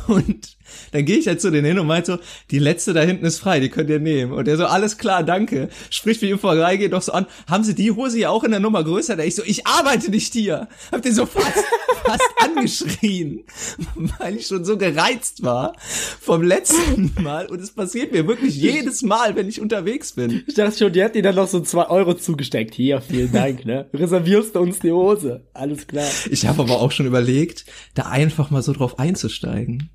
Und 0.07 0.57
dann 0.93 1.05
gehe 1.05 1.19
ich 1.19 1.27
halt 1.27 1.41
zu 1.41 1.51
denen 1.51 1.67
hin 1.67 1.79
und 1.79 1.87
meinte 1.87 2.13
so, 2.13 2.19
die 2.51 2.59
letzte 2.59 2.93
da 2.93 3.01
hinten 3.03 3.25
ist 3.25 3.39
frei, 3.39 3.61
die 3.61 3.69
könnt 3.69 3.91
ihr 3.91 4.01
nehmen. 4.01 4.33
Und 4.33 4.47
der 4.47 4.57
so, 4.57 4.67
alles 4.67 4.99
klar, 4.99 5.23
danke. 5.23 5.69
Spricht 5.91 6.23
mich 6.23 6.31
im 6.31 6.39
vorbei, 6.39 6.77
geht 6.77 6.93
doch 6.93 7.03
so 7.03 7.13
an, 7.13 7.27
haben 7.49 7.65
Sie 7.65 7.75
die 7.75 7.93
Hose 7.93 8.19
ja 8.19 8.31
auch 8.31 8.45
in 8.45 8.51
der 8.51 8.61
Nummer 8.61 8.83
größer? 8.85 9.17
Da 9.17 9.23
ich 9.23 9.35
so, 9.35 9.43
ich 9.45 9.67
arbeite 9.67 10.11
nicht 10.11 10.33
hier. 10.33 10.69
Hab 10.91 11.03
den 11.03 11.15
so 11.15 11.27
fast, 11.27 11.65
fast 12.05 12.29
angeschrien, 12.39 13.45
weil 14.19 14.37
ich 14.37 14.47
schon 14.47 14.65
so 14.65 14.77
gereizt 14.77 15.43
war 15.43 15.75
vom 16.21 16.43
letzten 16.43 17.13
Mal. 17.23 17.47
Und 17.47 17.61
es 17.61 17.71
passiert 17.73 18.13
mir 18.13 18.27
wirklich 18.27 18.57
jedes 18.57 19.03
Mal, 19.03 19.37
wenn 19.37 19.49
ich 19.49 19.61
unterwegs 19.61 20.13
bin. 20.13 20.43
Ich 20.47 20.55
dachte 20.55 20.79
schon, 20.79 20.93
die 20.93 21.05
hat 21.05 21.15
dir 21.15 21.23
dann 21.23 21.35
noch 21.35 21.49
so 21.49 21.61
zwei 21.61 21.89
Euro 21.89 22.15
zugesteckt. 22.15 22.75
Hier, 22.75 23.01
vielen 23.01 23.33
Dank, 23.33 23.65
ne? 23.65 23.89
Reservierst 23.93 24.55
du 24.55 24.61
uns 24.61 24.81
die 24.81 24.93
Hose. 24.93 25.47
Alles 25.55 25.87
klar. 25.87 26.09
Ich 26.31 26.47
habe 26.47 26.63
aber 26.63 26.81
auch 26.81 26.93
schon 26.93 27.07
überlegt, 27.07 27.65
da 27.95 28.05
einfach 28.05 28.51
mal 28.51 28.63
so 28.63 28.73
drauf 28.73 28.99
einzusteigen. 28.99 29.91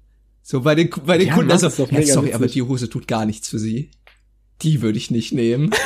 So 0.47 0.61
bei 0.61 0.75
den, 0.75 0.91
bei 1.07 1.17
den 1.17 1.29
Ja, 1.29 1.33
Kunden, 1.33 1.49
also, 1.49 1.65
ja, 1.65 1.71
sorry, 1.71 1.97
witzig. 1.97 2.35
aber 2.35 2.45
die 2.45 2.61
Hose 2.61 2.87
tut 2.87 3.07
gar 3.07 3.25
nichts 3.25 3.49
für 3.49 3.57
sie. 3.57 3.89
Die 4.61 4.83
würde 4.83 4.99
ich 4.99 5.09
nicht 5.09 5.33
nehmen. 5.33 5.71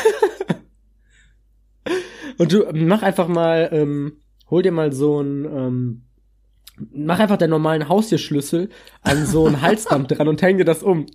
Und 2.37 2.51
du 2.51 2.65
mach 2.73 3.01
einfach 3.01 3.29
mal, 3.29 3.69
ähm, 3.71 4.17
hol 4.49 4.61
dir 4.61 4.73
mal 4.73 4.91
so 4.91 5.21
ein, 5.21 5.45
ähm, 5.45 6.01
mach 6.93 7.19
einfach 7.19 7.37
deinen 7.37 7.51
normalen 7.51 7.87
Haustierschlüssel 7.87 8.67
an 9.01 9.25
so 9.25 9.47
ein 9.47 9.61
Halsband 9.61 10.11
dran 10.11 10.27
und 10.27 10.41
häng 10.41 10.57
dir 10.57 10.65
das 10.65 10.83
um. 10.83 11.05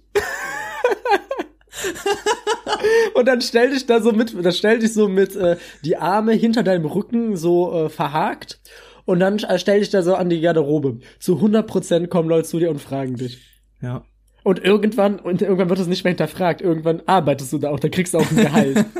und 3.13 3.27
dann 3.29 3.43
stell 3.43 3.73
dich 3.73 3.85
da 3.85 4.01
so 4.01 4.13
mit, 4.13 4.35
dann 4.43 4.53
stell 4.53 4.79
dich 4.79 4.95
so 4.95 5.07
mit 5.07 5.37
äh, 5.37 5.59
die 5.85 5.99
Arme 5.99 6.33
hinter 6.33 6.63
deinem 6.63 6.87
Rücken 6.87 7.37
so 7.37 7.75
äh, 7.85 7.91
verhakt 7.91 8.61
und 9.05 9.21
dann 9.21 9.38
stell 9.38 9.81
dich 9.81 9.90
da 9.90 10.03
so 10.03 10.14
an 10.14 10.31
die 10.31 10.40
Garderobe. 10.40 11.01
Zu 11.19 11.38
100% 11.38 12.07
kommen 12.09 12.29
Leute 12.29 12.49
zu 12.49 12.59
dir 12.59 12.71
und 12.71 12.81
fragen 12.81 13.17
dich. 13.17 13.38
Ja. 13.81 14.05
Und 14.43 14.62
irgendwann, 14.62 15.19
und 15.19 15.43
irgendwann 15.43 15.71
wird 15.71 15.81
es 15.81 15.87
nicht 15.87 16.05
mehr 16.05 16.12
hinterfragt. 16.12 16.61
Irgendwann 16.61 17.03
arbeitest 17.07 17.53
du 17.53 17.59
da 17.59 17.71
auch, 17.71 17.81
dann 17.81 17.90
kriegst 17.90 18.14
du 18.14 18.19
auch 18.19 18.31
ein 18.31 18.37
Gehalt. 18.37 18.85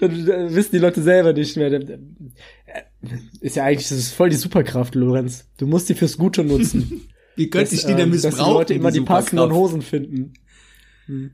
dann 0.00 0.28
äh, 0.28 0.54
wissen 0.54 0.70
die 0.72 0.78
Leute 0.78 1.02
selber 1.02 1.32
nicht 1.32 1.56
mehr. 1.56 1.72
Äh, 1.72 1.98
Ist 3.40 3.56
ja 3.56 3.64
eigentlich, 3.64 3.88
das 3.88 3.98
ist 3.98 4.12
voll 4.12 4.30
die 4.30 4.36
Superkraft, 4.36 4.94
Lorenz. 4.94 5.48
Du 5.58 5.66
musst 5.66 5.88
die 5.88 5.94
fürs 5.94 6.16
Gute 6.16 6.44
nutzen. 6.44 7.08
Wie 7.36 7.50
könnte 7.50 7.74
ich 7.74 7.84
die 7.84 7.92
ähm, 7.92 7.98
denn 7.98 8.10
Dass 8.12 8.20
die 8.20 8.26
missbrauchen? 8.28 8.54
Leute 8.54 8.74
immer 8.74 8.90
die 8.90 9.00
passenden 9.00 9.50
Superkraft? 9.50 9.60
Hosen 9.60 9.82
finden. 9.82 10.32
Hm. 11.06 11.32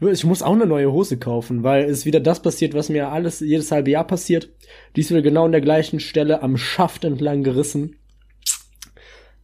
Ich 0.00 0.24
muss 0.24 0.42
auch 0.42 0.52
eine 0.52 0.66
neue 0.66 0.92
Hose 0.92 1.18
kaufen, 1.18 1.64
weil 1.64 1.84
es 1.84 2.06
wieder 2.06 2.20
das 2.20 2.40
passiert, 2.40 2.72
was 2.74 2.88
mir 2.88 3.08
alles 3.08 3.40
jedes 3.40 3.72
halbe 3.72 3.90
Jahr 3.90 4.06
passiert. 4.06 4.48
Die 4.94 5.00
ist 5.00 5.10
wieder 5.10 5.22
genau 5.22 5.44
an 5.46 5.52
der 5.52 5.60
gleichen 5.60 5.98
Stelle 5.98 6.40
am 6.42 6.56
Schaft 6.56 7.04
entlang 7.04 7.42
gerissen. 7.42 7.96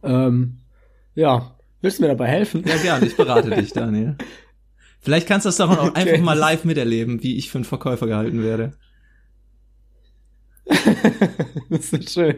Ähm, 0.01 0.59
ja, 1.13 1.57
willst 1.81 1.99
du 1.99 2.03
mir 2.03 2.07
dabei 2.09 2.27
helfen? 2.27 2.63
Ja, 2.65 2.77
gerne, 2.77 3.05
ich 3.05 3.17
berate 3.17 3.51
dich, 3.51 3.73
Daniel. 3.73 4.15
Vielleicht 5.01 5.27
kannst 5.27 5.45
du 5.45 5.49
das 5.49 5.57
doch 5.57 5.69
auch 5.77 5.89
Okay. 5.89 5.99
einfach 6.11 6.23
mal 6.23 6.37
live 6.37 6.63
miterleben, 6.63 7.21
wie 7.21 7.37
ich 7.37 7.49
für 7.49 7.57
einen 7.57 7.65
Verkäufer 7.65 8.07
gehalten 8.07 8.41
werde. 8.41 8.73
das 11.69 11.93
ist 11.93 12.11
schön. 12.13 12.37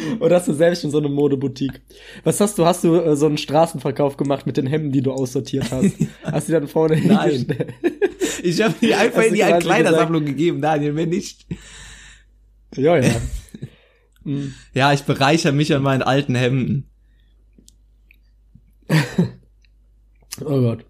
Oder 0.20 0.36
hast 0.36 0.48
du 0.48 0.52
selbst 0.52 0.84
in 0.84 0.90
so 0.90 0.98
eine 0.98 1.08
Modeboutique? 1.08 1.80
Was 2.24 2.40
hast 2.40 2.58
du? 2.58 2.64
Hast 2.64 2.84
du 2.84 2.94
äh, 2.94 3.16
so 3.16 3.26
einen 3.26 3.38
Straßenverkauf 3.38 4.16
gemacht 4.16 4.46
mit 4.46 4.56
den 4.56 4.66
Hemden, 4.66 4.92
die 4.92 5.02
du 5.02 5.12
aussortiert 5.12 5.70
hast? 5.70 5.94
Hast 6.22 6.48
du 6.48 6.52
die 6.52 6.58
dann 6.58 6.68
vorne 6.68 7.00
Nein. 7.00 7.46
Ich 8.44 8.60
habe 8.60 8.74
die 8.80 8.94
einfach 8.94 9.18
Hast 9.18 9.28
in 9.28 9.34
die 9.34 9.40
Kleidersammlung 9.40 10.24
gegeben, 10.24 10.60
Daniel, 10.60 10.96
wenn 10.96 11.10
nicht. 11.10 11.46
Ja, 12.74 12.96
ja. 12.96 13.12
Hm. 14.24 14.54
Ja, 14.72 14.92
ich 14.92 15.02
bereichere 15.02 15.52
mich 15.52 15.72
an 15.74 15.82
meinen 15.82 16.02
alten 16.02 16.34
Hemden. 16.34 16.90
Oh 20.40 20.60
Gott. 20.60 20.84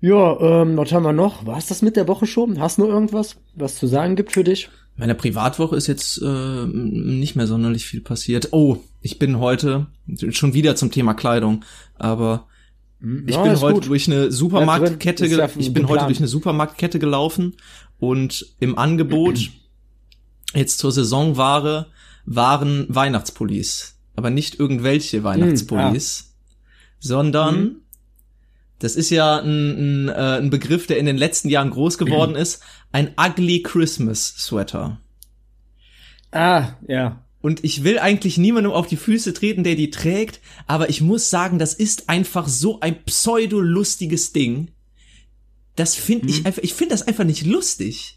Ja, 0.00 0.62
ähm, 0.62 0.76
was 0.76 0.92
haben 0.92 1.04
wir 1.04 1.12
noch? 1.12 1.46
War 1.46 1.58
es 1.58 1.66
das 1.66 1.82
mit 1.82 1.96
der 1.96 2.08
Woche 2.08 2.26
schon? 2.26 2.60
Hast 2.60 2.78
du 2.78 2.82
noch 2.82 2.88
irgendwas, 2.88 3.36
was 3.54 3.76
zu 3.76 3.86
sagen 3.86 4.16
gibt 4.16 4.32
für 4.32 4.44
dich? 4.44 4.70
Meine 4.96 5.14
Privatwoche 5.14 5.76
ist 5.76 5.86
jetzt 5.88 6.20
äh, 6.22 6.66
nicht 6.66 7.36
mehr 7.36 7.46
sonderlich 7.46 7.84
viel 7.84 8.00
passiert. 8.00 8.48
Oh, 8.52 8.78
ich 9.02 9.18
bin 9.18 9.38
heute 9.38 9.86
schon 10.30 10.54
wieder 10.54 10.74
zum 10.76 10.90
Thema 10.90 11.14
Kleidung, 11.14 11.64
aber 11.96 12.46
ich 13.00 13.34
Ja, 13.34 13.42
bin 13.42 13.60
heute 13.60 13.74
gut. 13.74 13.86
durch 13.88 14.06
eine 14.10 14.32
Supermarktkette, 14.32 15.26
ja 15.26 15.48
ich 15.58 15.72
bin 15.72 15.88
heute 15.88 16.06
durch 16.06 16.18
eine 16.18 16.28
Supermarktkette 16.28 16.98
gelaufen 16.98 17.56
und 17.98 18.54
im 18.58 18.78
Angebot 18.78 19.50
jetzt 20.54 20.78
zur 20.78 20.92
Saisonware 20.92 21.86
waren 22.24 22.86
Weihnachtspullis, 22.88 23.98
aber 24.16 24.30
nicht 24.30 24.58
irgendwelche 24.58 25.22
Weihnachtspullis, 25.24 26.34
sondern 26.98 27.60
Mhm. 27.60 27.76
Das 28.78 28.96
ist 28.96 29.10
ja 29.10 29.38
ein, 29.38 30.06
ein, 30.06 30.08
äh, 30.08 30.38
ein 30.38 30.50
Begriff, 30.50 30.86
der 30.86 30.98
in 30.98 31.06
den 31.06 31.16
letzten 31.16 31.48
Jahren 31.48 31.70
groß 31.70 31.98
geworden 31.98 32.34
ist, 32.34 32.62
ein 32.92 33.14
ugly 33.18 33.62
Christmas 33.62 34.34
Sweater. 34.38 35.00
Ah, 36.30 36.74
ja. 36.86 37.22
Und 37.40 37.62
ich 37.64 37.84
will 37.84 37.98
eigentlich 37.98 38.38
niemandem 38.38 38.72
auf 38.72 38.88
die 38.88 38.96
Füße 38.96 39.32
treten, 39.32 39.62
der 39.62 39.76
die 39.76 39.90
trägt, 39.90 40.40
aber 40.66 40.90
ich 40.90 41.00
muss 41.00 41.30
sagen, 41.30 41.58
das 41.58 41.74
ist 41.74 42.08
einfach 42.08 42.48
so 42.48 42.80
ein 42.80 43.04
pseudo-lustiges 43.04 44.32
Ding. 44.32 44.72
Das 45.76 45.94
finde 45.94 46.28
ich 46.28 46.44
einfach, 46.44 46.62
ich 46.62 46.74
finde 46.74 46.94
das 46.94 47.06
einfach 47.06 47.24
nicht 47.24 47.46
lustig. 47.46 48.15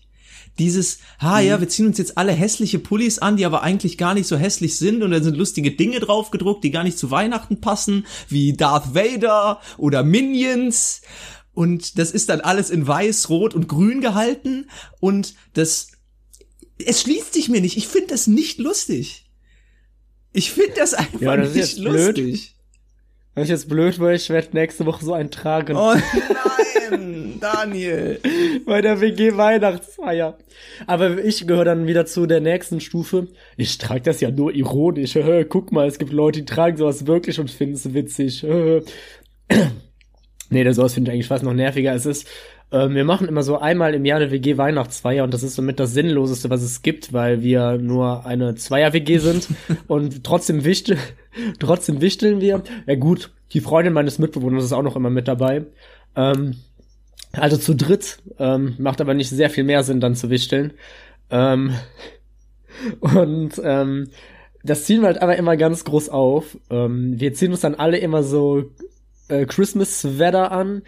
Dieses, 0.57 0.99
ha 1.19 1.39
ja, 1.39 1.59
wir 1.59 1.69
ziehen 1.69 1.87
uns 1.87 1.97
jetzt 1.97 2.17
alle 2.17 2.33
hässliche 2.33 2.79
Pullis 2.79 3.19
an, 3.19 3.37
die 3.37 3.45
aber 3.45 3.63
eigentlich 3.63 3.97
gar 3.97 4.13
nicht 4.13 4.27
so 4.27 4.35
hässlich 4.35 4.77
sind 4.77 5.03
und 5.03 5.11
da 5.11 5.21
sind 5.21 5.37
lustige 5.37 5.71
Dinge 5.71 5.99
drauf 5.99 6.31
gedruckt, 6.31 6.63
die 6.63 6.71
gar 6.71 6.83
nicht 6.83 6.97
zu 6.97 7.11
Weihnachten 7.11 7.61
passen, 7.61 8.05
wie 8.27 8.53
Darth 8.53 8.93
Vader 8.93 9.61
oder 9.77 10.03
Minions. 10.03 11.01
Und 11.53 11.97
das 11.97 12.11
ist 12.11 12.29
dann 12.29 12.41
alles 12.41 12.69
in 12.69 12.87
weiß, 12.87 13.29
rot 13.29 13.53
und 13.53 13.67
grün 13.67 14.01
gehalten 14.01 14.69
und 14.99 15.33
das 15.53 15.91
es 16.85 17.01
schließt 17.01 17.33
sich 17.33 17.49
mir 17.49 17.61
nicht. 17.61 17.77
Ich 17.77 17.87
finde 17.87 18.07
das 18.07 18.27
nicht 18.27 18.57
lustig. 18.59 19.29
Ich 20.31 20.51
finde 20.51 20.73
das 20.75 20.93
einfach 20.93 21.19
Ja, 21.19 21.35
das 21.35 21.49
ist 21.49 21.55
nicht 21.55 21.65
jetzt 21.65 21.81
blöd. 21.81 22.17
lustig. 22.17 22.55
Das 23.35 23.43
ist 23.45 23.49
jetzt 23.49 23.69
blöd, 23.69 23.99
weil 23.99 24.15
ich 24.15 24.29
werde 24.29 24.49
nächste 24.53 24.85
Woche 24.85 25.03
so 25.03 25.13
einen 25.13 25.31
tragen. 25.31 25.75
Oh 25.75 25.93
nein, 25.93 26.03
Daniel. 27.39 28.19
bei 28.65 28.81
der 28.81 29.01
WG 29.01 29.35
Weihnachtsfeier. 29.37 30.37
Aber 30.87 31.23
ich 31.23 31.47
gehöre 31.47 31.65
dann 31.65 31.87
wieder 31.87 32.05
zu 32.05 32.25
der 32.25 32.41
nächsten 32.41 32.79
Stufe. 32.79 33.27
Ich 33.57 33.77
trage 33.77 34.01
das 34.01 34.21
ja 34.21 34.31
nur 34.31 34.53
ironisch. 34.53 35.17
Guck 35.49 35.71
mal, 35.71 35.87
es 35.87 35.99
gibt 35.99 36.11
Leute, 36.11 36.39
die 36.39 36.45
tragen 36.45 36.77
sowas 36.77 37.07
wirklich 37.07 37.39
und 37.39 37.51
finden 37.51 37.75
es 37.75 37.93
witzig. 37.93 38.45
nee, 40.49 40.63
das 40.63 40.75
sowas 40.75 40.93
finde 40.93 41.11
ich 41.11 41.15
eigentlich 41.15 41.27
fast 41.27 41.43
noch 41.43 41.53
nerviger. 41.53 41.93
Es 41.93 42.05
ist, 42.05 42.27
ähm, 42.71 42.93
wir 42.93 43.03
machen 43.03 43.27
immer 43.27 43.43
so 43.43 43.57
einmal 43.57 43.93
im 43.93 44.05
Jahr 44.05 44.19
eine 44.19 44.31
WG 44.31 44.57
Weihnachtsfeier 44.57 45.23
und 45.23 45.33
das 45.33 45.43
ist 45.43 45.55
somit 45.55 45.79
das 45.79 45.93
Sinnloseste, 45.93 46.49
was 46.49 46.61
es 46.61 46.81
gibt, 46.81 47.13
weil 47.13 47.41
wir 47.41 47.77
nur 47.77 48.25
eine 48.25 48.55
Zweier-WG 48.55 49.17
sind 49.17 49.47
und 49.87 50.23
trotzdem 50.23 50.63
wichtel, 50.65 50.97
trotzdem 51.59 52.01
wichteln 52.01 52.41
wir. 52.41 52.63
Ja 52.85 52.95
gut, 52.95 53.31
die 53.53 53.61
Freundin 53.61 53.93
meines 53.93 54.19
Mitbewohners 54.19 54.65
ist 54.65 54.73
auch 54.73 54.83
noch 54.83 54.95
immer 54.95 55.09
mit 55.09 55.27
dabei. 55.27 55.65
Ähm, 56.15 56.57
also 57.33 57.57
zu 57.57 57.75
dritt, 57.75 58.17
ähm, 58.39 58.75
macht 58.77 59.01
aber 59.01 59.13
nicht 59.13 59.29
sehr 59.29 59.49
viel 59.49 59.63
mehr 59.63 59.83
Sinn, 59.83 59.99
dann 59.99 60.15
zu 60.15 60.29
wichteln. 60.29 60.73
Ähm, 61.29 61.73
und 62.99 63.61
ähm, 63.63 64.09
das 64.63 64.85
ziehen 64.85 65.01
wir 65.01 65.07
halt 65.07 65.21
aber 65.21 65.37
immer 65.37 65.57
ganz 65.57 65.83
groß 65.85 66.09
auf. 66.09 66.57
Ähm, 66.69 67.19
wir 67.19 67.33
ziehen 67.33 67.51
uns 67.51 67.61
dann 67.61 67.75
alle 67.75 67.97
immer 67.97 68.23
so 68.23 68.71
äh, 69.27 69.45
Christmas-Sweater 69.45 70.51
an. 70.51 70.81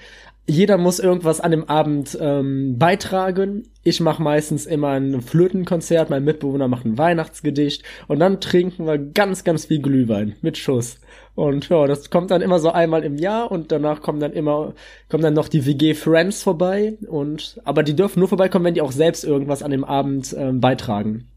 Jeder 0.47 0.77
muss 0.77 0.99
irgendwas 0.99 1.39
an 1.39 1.51
dem 1.51 1.69
Abend 1.69 2.17
ähm, 2.19 2.77
beitragen. 2.77 3.67
Ich 3.83 4.01
mache 4.01 4.21
meistens 4.21 4.65
immer 4.65 4.89
ein 4.89 5.21
Flötenkonzert, 5.21 6.09
mein 6.09 6.23
Mitbewohner 6.25 6.67
macht 6.67 6.85
ein 6.85 6.97
Weihnachtsgedicht 6.97 7.83
und 8.07 8.19
dann 8.19 8.41
trinken 8.41 8.85
wir 8.85 8.97
ganz, 8.97 9.43
ganz 9.43 9.65
viel 9.65 9.81
Glühwein 9.81 10.35
mit 10.41 10.57
Schuss. 10.57 10.99
Und 11.33 11.69
ja, 11.69 11.87
das 11.87 12.09
kommt 12.09 12.29
dann 12.29 12.41
immer 12.41 12.59
so 12.59 12.71
einmal 12.71 13.03
im 13.03 13.17
Jahr 13.17 13.51
und 13.51 13.71
danach 13.71 14.01
kommen 14.01 14.19
dann 14.19 14.33
immer, 14.33 14.73
kommen 15.09 15.23
dann 15.23 15.33
noch 15.33 15.47
die 15.47 15.65
WG 15.65 15.93
Friends 15.93 16.43
vorbei 16.43 16.97
und, 17.07 17.59
aber 17.63 17.83
die 17.83 17.95
dürfen 17.95 18.19
nur 18.19 18.27
vorbeikommen, 18.27 18.65
wenn 18.65 18.73
die 18.73 18.81
auch 18.81 18.91
selbst 18.91 19.23
irgendwas 19.23 19.63
an 19.63 19.71
dem 19.71 19.85
Abend 19.85 20.35
ähm, 20.37 20.59
beitragen. 20.59 21.29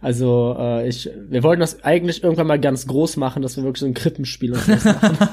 Also, 0.00 0.56
äh, 0.58 0.88
ich, 0.88 1.10
wir 1.28 1.42
wollten 1.42 1.60
das 1.60 1.84
eigentlich 1.84 2.24
irgendwann 2.24 2.46
mal 2.46 2.58
ganz 2.58 2.86
groß 2.86 3.18
machen, 3.18 3.42
dass 3.42 3.56
wir 3.56 3.64
wirklich 3.64 3.80
so 3.80 3.86
ein 3.86 3.94
Krippenspiel 3.94 4.52
und 4.52 4.62
sowas 4.62 4.84
machen. 4.84 5.18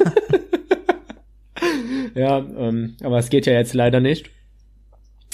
ja, 2.15 2.39
ähm, 2.39 2.97
aber 3.01 3.17
es 3.17 3.29
geht 3.29 3.45
ja 3.45 3.53
jetzt 3.53 3.73
leider 3.73 4.01
nicht. 4.01 4.29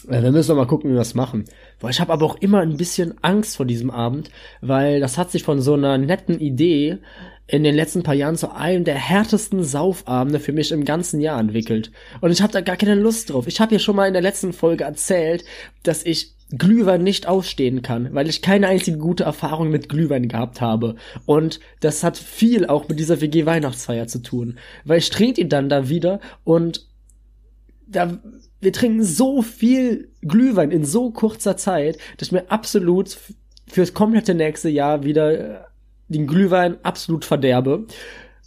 Äh, 0.08 0.21
Wir 0.21 0.32
müssen 0.32 0.52
noch 0.52 0.58
mal 0.58 0.67
gucken, 0.67 0.89
wie 0.89 0.93
wir 0.93 0.99
das 0.99 1.15
machen. 1.15 1.45
Boah, 1.80 1.89
ich 1.89 1.99
habe 1.99 2.13
aber 2.13 2.26
auch 2.26 2.36
immer 2.41 2.60
ein 2.60 2.78
bisschen 2.78 3.15
Angst 3.23 3.58
vor 3.58 3.65
diesem 3.65 3.89
Abend, 3.89 4.30
weil 4.62 4.99
das 4.99 5.17
hat 5.17 5.32
sich 5.32 5.43
von 5.43 5.62
so 5.62 5.73
einer 5.73 5.97
netten 5.97 6.39
Idee 6.39 6.99
in 7.47 7.63
den 7.63 7.75
letzten 7.75 8.03
paar 8.03 8.15
Jahren 8.15 8.38
zu 8.38 8.53
einem 8.53 8.84
der 8.84 8.95
härtesten 8.95 9.63
Saufabende 9.63 10.39
für 10.39 10.53
mich 10.53 10.71
im 10.71 10.86
ganzen 10.86 11.19
Jahr 11.19 11.39
entwickelt. 11.39 11.91
Und 12.21 12.32
ich 12.32 12.41
habe 12.41 12.53
da 12.53 12.62
gar 12.62 12.77
keine 12.77 12.95
Lust 12.95 13.29
drauf. 13.29 13.47
Ich 13.47 13.60
habe 13.60 13.73
ja 13.73 13.79
schon 13.79 13.95
mal 13.95 14.08
in 14.08 14.13
der 14.13 14.21
letzten 14.21 14.53
Folge 14.53 14.86
erzählt, 14.86 15.43
dass 15.84 16.06
ich 16.06 16.34
Glühwein 16.58 17.03
nicht 17.03 17.27
ausstehen 17.27 17.82
kann, 17.82 18.13
weil 18.13 18.29
ich 18.29 18.41
keine 18.41 18.67
einzige 18.67 18.97
gute 18.97 19.23
Erfahrung 19.23 19.69
mit 19.69 19.89
Glühwein 19.89 20.27
gehabt 20.27 20.62
habe. 20.62 20.95
Und 21.25 21.60
das 21.79 22.03
hat 22.03 22.17
viel 22.17 22.67
auch 22.67 22.88
mit 22.88 22.99
dieser 22.99 23.21
WG 23.21 23.45
Weihnachtsfeier 23.45 24.08
zu 24.08 24.19
tun, 24.19 24.60
weil 24.86 24.99
ich 24.99 25.10
trinke 25.10 25.41
ihn 25.41 25.49
dann 25.49 25.69
da 25.69 25.89
wieder 25.89 26.19
und 26.43 26.88
da 27.88 28.19
wir 28.62 28.71
trinken 28.71 29.03
so 29.03 29.41
viel 29.41 30.10
Glühwein 30.21 30.71
in 30.71 30.86
so 30.86 31.12
kurzer 31.12 31.58
Zeit, 31.58 31.97
dass 32.17 32.29
ich 32.29 32.32
mir 32.32 32.49
absolut 32.49 33.17
fürs 33.67 33.93
komplette 33.93 34.34
nächste 34.34 34.69
Jahr 34.69 35.03
wieder 35.03 35.63
äh, 35.63 35.63
den 36.13 36.28
Glühwein 36.28 36.78
absolut 36.84 37.26
verderbe. 37.26 37.86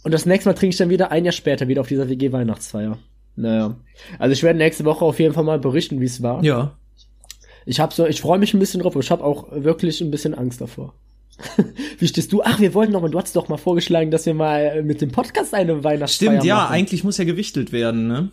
Und 0.03 0.13
das 0.13 0.25
nächste 0.25 0.49
Mal 0.49 0.53
trinke 0.55 0.73
ich 0.73 0.77
dann 0.77 0.89
wieder 0.89 1.11
ein 1.11 1.25
Jahr 1.25 1.31
später 1.31 1.67
wieder 1.67 1.81
auf 1.81 1.87
dieser 1.87 2.09
WG 2.09 2.31
Weihnachtsfeier. 2.31 2.97
Naja. 3.35 3.75
Also 4.17 4.33
ich 4.33 4.41
werde 4.41 4.57
nächste 4.57 4.85
Woche 4.85 5.05
auf 5.05 5.19
jeden 5.19 5.33
Fall 5.33 5.43
mal 5.43 5.59
berichten, 5.59 6.01
wie 6.01 6.05
es 6.05 6.23
war. 6.23 6.43
Ja. 6.43 6.75
Ich 7.65 7.79
habe 7.79 7.93
so, 7.93 8.05
ich 8.07 8.21
freue 8.21 8.39
mich 8.39 8.53
ein 8.53 8.59
bisschen 8.59 8.81
drauf, 8.81 8.93
aber 8.93 9.03
ich 9.03 9.11
habe 9.11 9.23
auch 9.23 9.47
wirklich 9.51 10.01
ein 10.01 10.09
bisschen 10.09 10.33
Angst 10.33 10.61
davor. 10.61 10.93
Wie 11.99 12.07
stehst 12.07 12.31
du? 12.31 12.41
Ach, 12.43 12.59
wir 12.59 12.73
wollten 12.73 12.93
noch 12.93 13.01
mal, 13.01 13.11
du 13.11 13.19
hast 13.19 13.35
doch 13.35 13.47
mal 13.47 13.57
vorgeschlagen, 13.57 14.09
dass 14.09 14.25
wir 14.25 14.33
mal 14.33 14.81
mit 14.83 15.01
dem 15.01 15.11
Podcast 15.11 15.53
eine 15.53 15.83
Weihnachtsfeier 15.83 16.29
Stimmt, 16.31 16.45
ja, 16.45 16.55
machen. 16.55 16.73
eigentlich 16.73 17.03
muss 17.03 17.17
ja 17.17 17.25
gewichtelt 17.25 17.71
werden, 17.71 18.07
ne? 18.07 18.31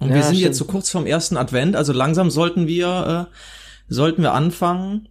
Und 0.00 0.08
Ja, 0.08 0.16
wir 0.16 0.22
sind 0.22 0.34
stimmt. 0.34 0.46
jetzt 0.48 0.58
so 0.58 0.64
kurz 0.66 0.90
vorm 0.90 1.06
ersten 1.06 1.36
Advent, 1.36 1.76
also 1.76 1.92
langsam 1.92 2.28
sollten 2.28 2.66
wir, 2.66 3.28
äh, 3.30 3.34
sollten 3.88 4.22
wir 4.22 4.34
anfangen, 4.34 5.08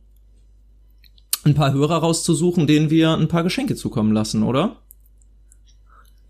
ein 1.44 1.56
paar 1.56 1.74
Hörer 1.74 1.98
rauszusuchen, 1.98 2.68
denen 2.68 2.90
wir 2.90 3.16
ein 3.16 3.28
paar 3.28 3.44
Geschenke 3.44 3.76
zukommen 3.76 4.12
lassen, 4.12 4.44
oder? 4.44 4.78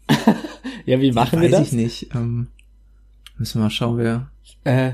Ja, 0.86 1.00
wie 1.00 1.12
machen 1.12 1.40
Weiß 1.40 1.44
wir 1.44 1.58
das? 1.58 1.68
ich 1.68 1.74
nicht. 1.74 2.16
Ähm, 2.16 2.48
müssen 3.38 3.60
wir 3.60 3.66
mal 3.66 3.70
schauen, 3.70 3.98
wer. 3.98 4.32
Äh, 4.64 4.94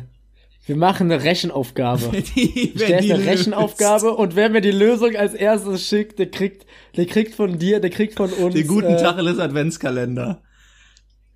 wir 0.65 0.75
machen 0.75 1.11
eine 1.11 1.23
Rechenaufgabe. 1.23 2.11
die, 2.35 2.71
Ich 2.73 2.83
stelle 2.83 3.15
eine 3.15 3.25
Rechenaufgabe 3.25 4.13
und 4.13 4.35
wer 4.35 4.49
mir 4.49 4.61
die 4.61 4.71
Lösung 4.71 5.15
als 5.15 5.33
erstes 5.33 5.87
schickt, 5.87 6.19
der 6.19 6.29
kriegt, 6.29 6.65
der 6.97 7.05
kriegt 7.05 7.35
von 7.35 7.57
dir, 7.57 7.79
der 7.79 7.89
kriegt 7.89 8.15
von 8.15 8.31
uns. 8.31 8.53
Den 8.53 8.67
guten 8.67 8.93
äh, 8.93 9.01
Tacheles 9.01 9.39
Adventskalender. 9.39 10.41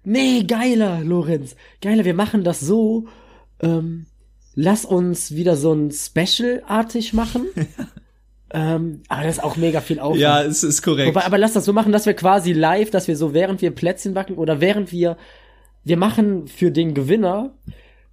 Nee, 0.04 0.44
geiler, 0.44 1.02
Lorenz. 1.02 1.56
Geiler, 1.82 2.04
wir 2.06 2.14
machen 2.14 2.44
das 2.44 2.60
so. 2.60 3.08
Ähm, 3.62 4.08
lass 4.54 4.84
uns 4.84 5.32
wieder 5.34 5.56
so 5.56 5.72
ein 5.74 5.92
Special-artig 5.92 7.14
machen. 7.14 7.48
ähm, 8.54 9.02
aber 9.08 9.24
das 9.24 9.38
ist 9.38 9.44
auch 9.44 9.56
mega 9.56 9.82
viel 9.82 10.00
Aufwand. 10.00 10.20
Ja, 10.22 10.42
es 10.44 10.64
ist 10.64 10.82
korrekt. 10.82 11.10
Wobei, 11.10 11.26
aber 11.26 11.38
lass 11.38 11.54
das 11.54 11.66
so 11.66 11.74
machen, 11.74 11.92
dass 11.92 12.06
wir 12.06 12.14
quasi 12.14 12.54
live, 12.54 12.90
dass 12.92 13.08
wir 13.08 13.16
so 13.16 13.34
während 13.34 13.62
wir 13.62 13.72
Plätzchen 13.72 14.14
backen 14.14 14.36
oder 14.36 14.60
während 14.62 14.92
wir, 14.92 15.18
wir 15.84 15.98
machen 15.98 16.48
für 16.48 16.72
den 16.72 16.94
Gewinner, 16.94 17.54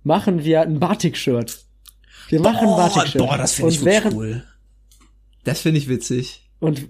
machen 0.04 0.44
wir 0.44 0.62
ein 0.62 0.78
Batik-Shirt. 0.78 1.64
Wir 2.28 2.40
machen 2.40 2.68
ein 2.68 2.76
Batik-Shirt. 2.76 3.22
boah, 3.22 3.36
das 3.36 3.54
finde 3.54 3.72
ich 3.72 3.84
während- 3.84 4.14
cool. 4.14 4.44
Das 5.44 5.60
finde 5.62 5.78
ich 5.78 5.88
witzig. 5.88 6.48
Und 6.60 6.88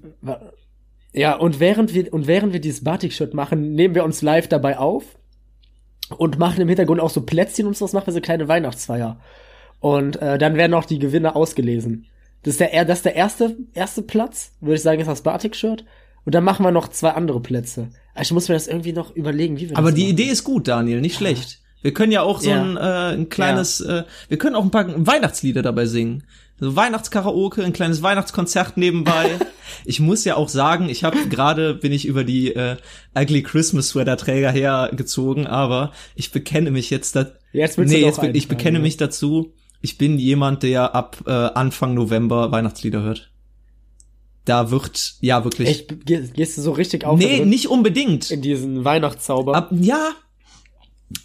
ja, 1.12 1.34
und 1.36 1.60
während 1.60 1.94
wir 1.94 2.12
und 2.12 2.26
während 2.26 2.52
wir 2.52 2.60
dieses 2.60 2.84
Batik-Shirt 2.84 3.34
machen, 3.34 3.72
nehmen 3.74 3.94
wir 3.94 4.04
uns 4.04 4.20
live 4.22 4.48
dabei 4.48 4.78
auf 4.78 5.04
und 6.16 6.38
machen 6.38 6.60
im 6.60 6.68
Hintergrund 6.68 7.00
auch 7.00 7.10
so 7.10 7.22
Plätzchen 7.22 7.66
und 7.66 7.76
so, 7.76 7.84
das 7.84 7.92
machen 7.92 8.06
wir 8.06 8.14
so 8.14 8.20
kleine 8.20 8.48
Weihnachtsfeier. 8.48 9.20
Und 9.80 10.20
äh, 10.20 10.38
dann 10.38 10.56
werden 10.56 10.74
auch 10.74 10.84
die 10.84 10.98
Gewinner 10.98 11.36
ausgelesen. 11.36 12.06
Das 12.48 12.54
ist 12.54 12.60
der, 12.60 12.84
das 12.86 12.98
ist 13.00 13.04
der 13.04 13.14
erste, 13.14 13.56
erste 13.74 14.00
Platz, 14.00 14.52
würde 14.62 14.76
ich 14.76 14.82
sagen, 14.82 15.00
ist 15.02 15.06
das 15.06 15.20
Batik-Shirt. 15.20 15.84
Und 16.24 16.34
dann 16.34 16.44
machen 16.44 16.64
wir 16.64 16.70
noch 16.70 16.88
zwei 16.88 17.10
andere 17.10 17.40
Plätze. 17.40 17.88
Aber 18.14 18.22
Ich 18.22 18.32
muss 18.32 18.48
mir 18.48 18.54
das 18.54 18.66
irgendwie 18.68 18.94
noch 18.94 19.14
überlegen, 19.14 19.58
wie 19.58 19.68
wir 19.68 19.76
Aber 19.76 19.90
das 19.90 19.96
die 19.96 20.04
machen. 20.04 20.12
Idee 20.14 20.30
ist 20.30 20.44
gut, 20.44 20.66
Daniel, 20.66 21.02
nicht 21.02 21.16
schlecht. 21.16 21.60
Wir 21.82 21.92
können 21.92 22.10
ja 22.10 22.22
auch 22.22 22.40
so 22.40 22.48
Ja. 22.48 22.62
ein, 22.62 22.76
äh, 22.78 23.14
ein 23.16 23.28
kleines, 23.28 23.82
äh, 23.82 24.04
wir 24.28 24.38
können 24.38 24.56
auch 24.56 24.64
ein 24.64 24.70
paar 24.70 24.86
Weihnachtslieder 25.06 25.60
dabei 25.60 25.84
singen. 25.84 26.24
So 26.58 26.74
Weihnachtskaraoke, 26.74 27.62
ein 27.62 27.74
kleines 27.74 28.02
Weihnachtskonzert 28.02 28.78
nebenbei. 28.78 29.38
ich 29.84 30.00
muss 30.00 30.24
ja 30.24 30.36
auch 30.36 30.48
sagen, 30.48 30.88
ich 30.88 31.04
habe 31.04 31.28
gerade 31.28 31.74
bin 31.74 31.92
ich 31.92 32.06
über 32.06 32.24
die 32.24 32.54
äh, 32.54 32.76
Ugly 33.14 33.42
Christmas 33.42 33.90
Sweater 33.90 34.16
Träger 34.16 34.50
hergezogen, 34.50 35.46
aber 35.46 35.92
ich 36.14 36.32
bekenne 36.32 36.70
mich 36.70 36.88
jetzt 36.88 37.14
da 37.14 37.26
Jetzt 37.52 37.76
willst 37.76 37.92
du 37.92 37.96
Nee, 37.96 38.02
doch 38.02 38.08
jetzt 38.08 38.20
bin, 38.22 38.34
ich 38.34 38.48
bekenne 38.48 38.78
ne? 38.78 38.82
mich 38.84 38.96
dazu. 38.96 39.52
Ich 39.80 39.96
bin 39.98 40.18
jemand, 40.18 40.62
der 40.64 40.94
ab 40.94 41.22
äh, 41.26 41.30
Anfang 41.30 41.94
November 41.94 42.50
Weihnachtslieder 42.50 43.02
hört. 43.02 43.30
Da 44.44 44.70
wird 44.70 45.14
ja 45.20 45.44
wirklich 45.44 45.68
Echt, 45.68 46.06
geh- 46.06 46.26
gehst 46.34 46.56
du 46.58 46.62
so 46.62 46.72
richtig 46.72 47.04
auf 47.04 47.18
Nee, 47.18 47.44
nicht 47.44 47.68
unbedingt. 47.68 48.30
in 48.30 48.42
diesen 48.42 48.84
Weihnachtszauber? 48.84 49.54
Ab, 49.54 49.70
ja, 49.78 50.10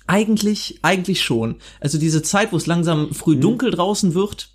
eigentlich, 0.07 0.79
eigentlich 0.81 1.21
schon. 1.21 1.55
Also 1.79 1.97
diese 1.97 2.21
Zeit, 2.21 2.51
wo 2.51 2.57
es 2.57 2.65
langsam 2.67 3.07
Mhm. 3.07 3.13
früh 3.13 3.37
dunkel 3.37 3.71
draußen 3.71 4.13
wird 4.13 4.49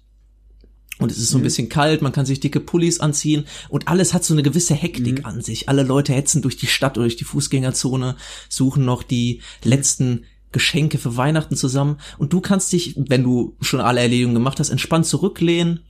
und 0.98 1.11
es 1.11 1.18
ist 1.18 1.30
so 1.30 1.38
ein 1.38 1.42
bisschen 1.42 1.68
kalt, 1.68 2.02
man 2.02 2.12
kann 2.12 2.26
sich 2.26 2.40
dicke 2.40 2.61
Pullis 2.61 3.00
anziehen 3.00 3.46
und 3.68 3.88
alles 3.88 4.14
hat 4.14 4.24
so 4.24 4.34
eine 4.34 4.42
gewisse 4.42 4.74
Mhm. 4.74 4.78
Hektik 4.78 5.24
an 5.26 5.40
sich. 5.42 5.68
Alle 5.68 5.82
Leute 5.82 6.12
hetzen 6.12 6.42
durch 6.42 6.56
die 6.56 6.66
Stadt 6.66 6.96
oder 6.98 7.06
durch 7.06 7.16
die 7.16 7.24
Fußgängerzone, 7.24 8.16
suchen 8.48 8.84
noch 8.84 9.02
die 9.02 9.40
letzten 9.64 10.24
Geschenke 10.52 10.98
für 10.98 11.16
Weihnachten 11.16 11.56
zusammen 11.56 11.98
und 12.18 12.32
du 12.32 12.40
kannst 12.40 12.72
dich, 12.72 12.94
wenn 12.96 13.22
du 13.22 13.56
schon 13.61 13.80
alle 13.80 14.00
Erledigungen 14.00 14.34
gemacht 14.34 14.61
hast, 14.61 14.70
entspannt 14.70 15.06
zurücklehnen 15.06 15.80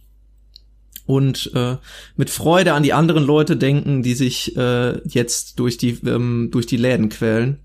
und 1.06 1.50
äh, 1.54 1.76
mit 2.16 2.30
Freude 2.30 2.74
an 2.74 2.82
die 2.82 2.92
anderen 2.92 3.24
Leute 3.24 3.56
denken, 3.56 4.02
die 4.02 4.14
sich 4.14 4.56
äh, 4.56 4.98
jetzt 5.08 5.58
durch 5.58 5.78
die 5.78 5.98
ähm, 6.06 6.48
durch 6.50 6.66
die 6.66 6.76
Läden 6.76 7.08
quälen. 7.08 7.60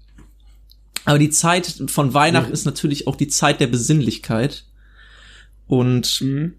Aber 1.06 1.20
die 1.20 1.30
Zeit 1.30 1.84
von 1.88 2.14
Weihnachten 2.14 2.54
ist 2.54 2.66
natürlich 2.66 3.08
auch 3.08 3.18
die 3.18 3.28
Zeit 3.28 3.60
der 3.60 3.68
Besinnlichkeit. 3.68 4.66
Und 5.68 6.22
Mhm. 6.22 6.54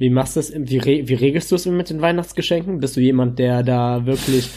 Wie 0.00 0.08
machst 0.08 0.34
du 0.34 0.40
es? 0.40 0.50
Wie, 0.56 0.78
re 0.78 1.02
wie 1.08 1.14
regelst 1.14 1.52
du 1.52 1.56
es 1.56 1.66
mit 1.66 1.90
den 1.90 2.00
Weihnachtsgeschenken? 2.00 2.80
Bist 2.80 2.96
du 2.96 3.02
jemand, 3.02 3.38
der 3.38 3.62
da 3.62 4.06
wirklich 4.06 4.48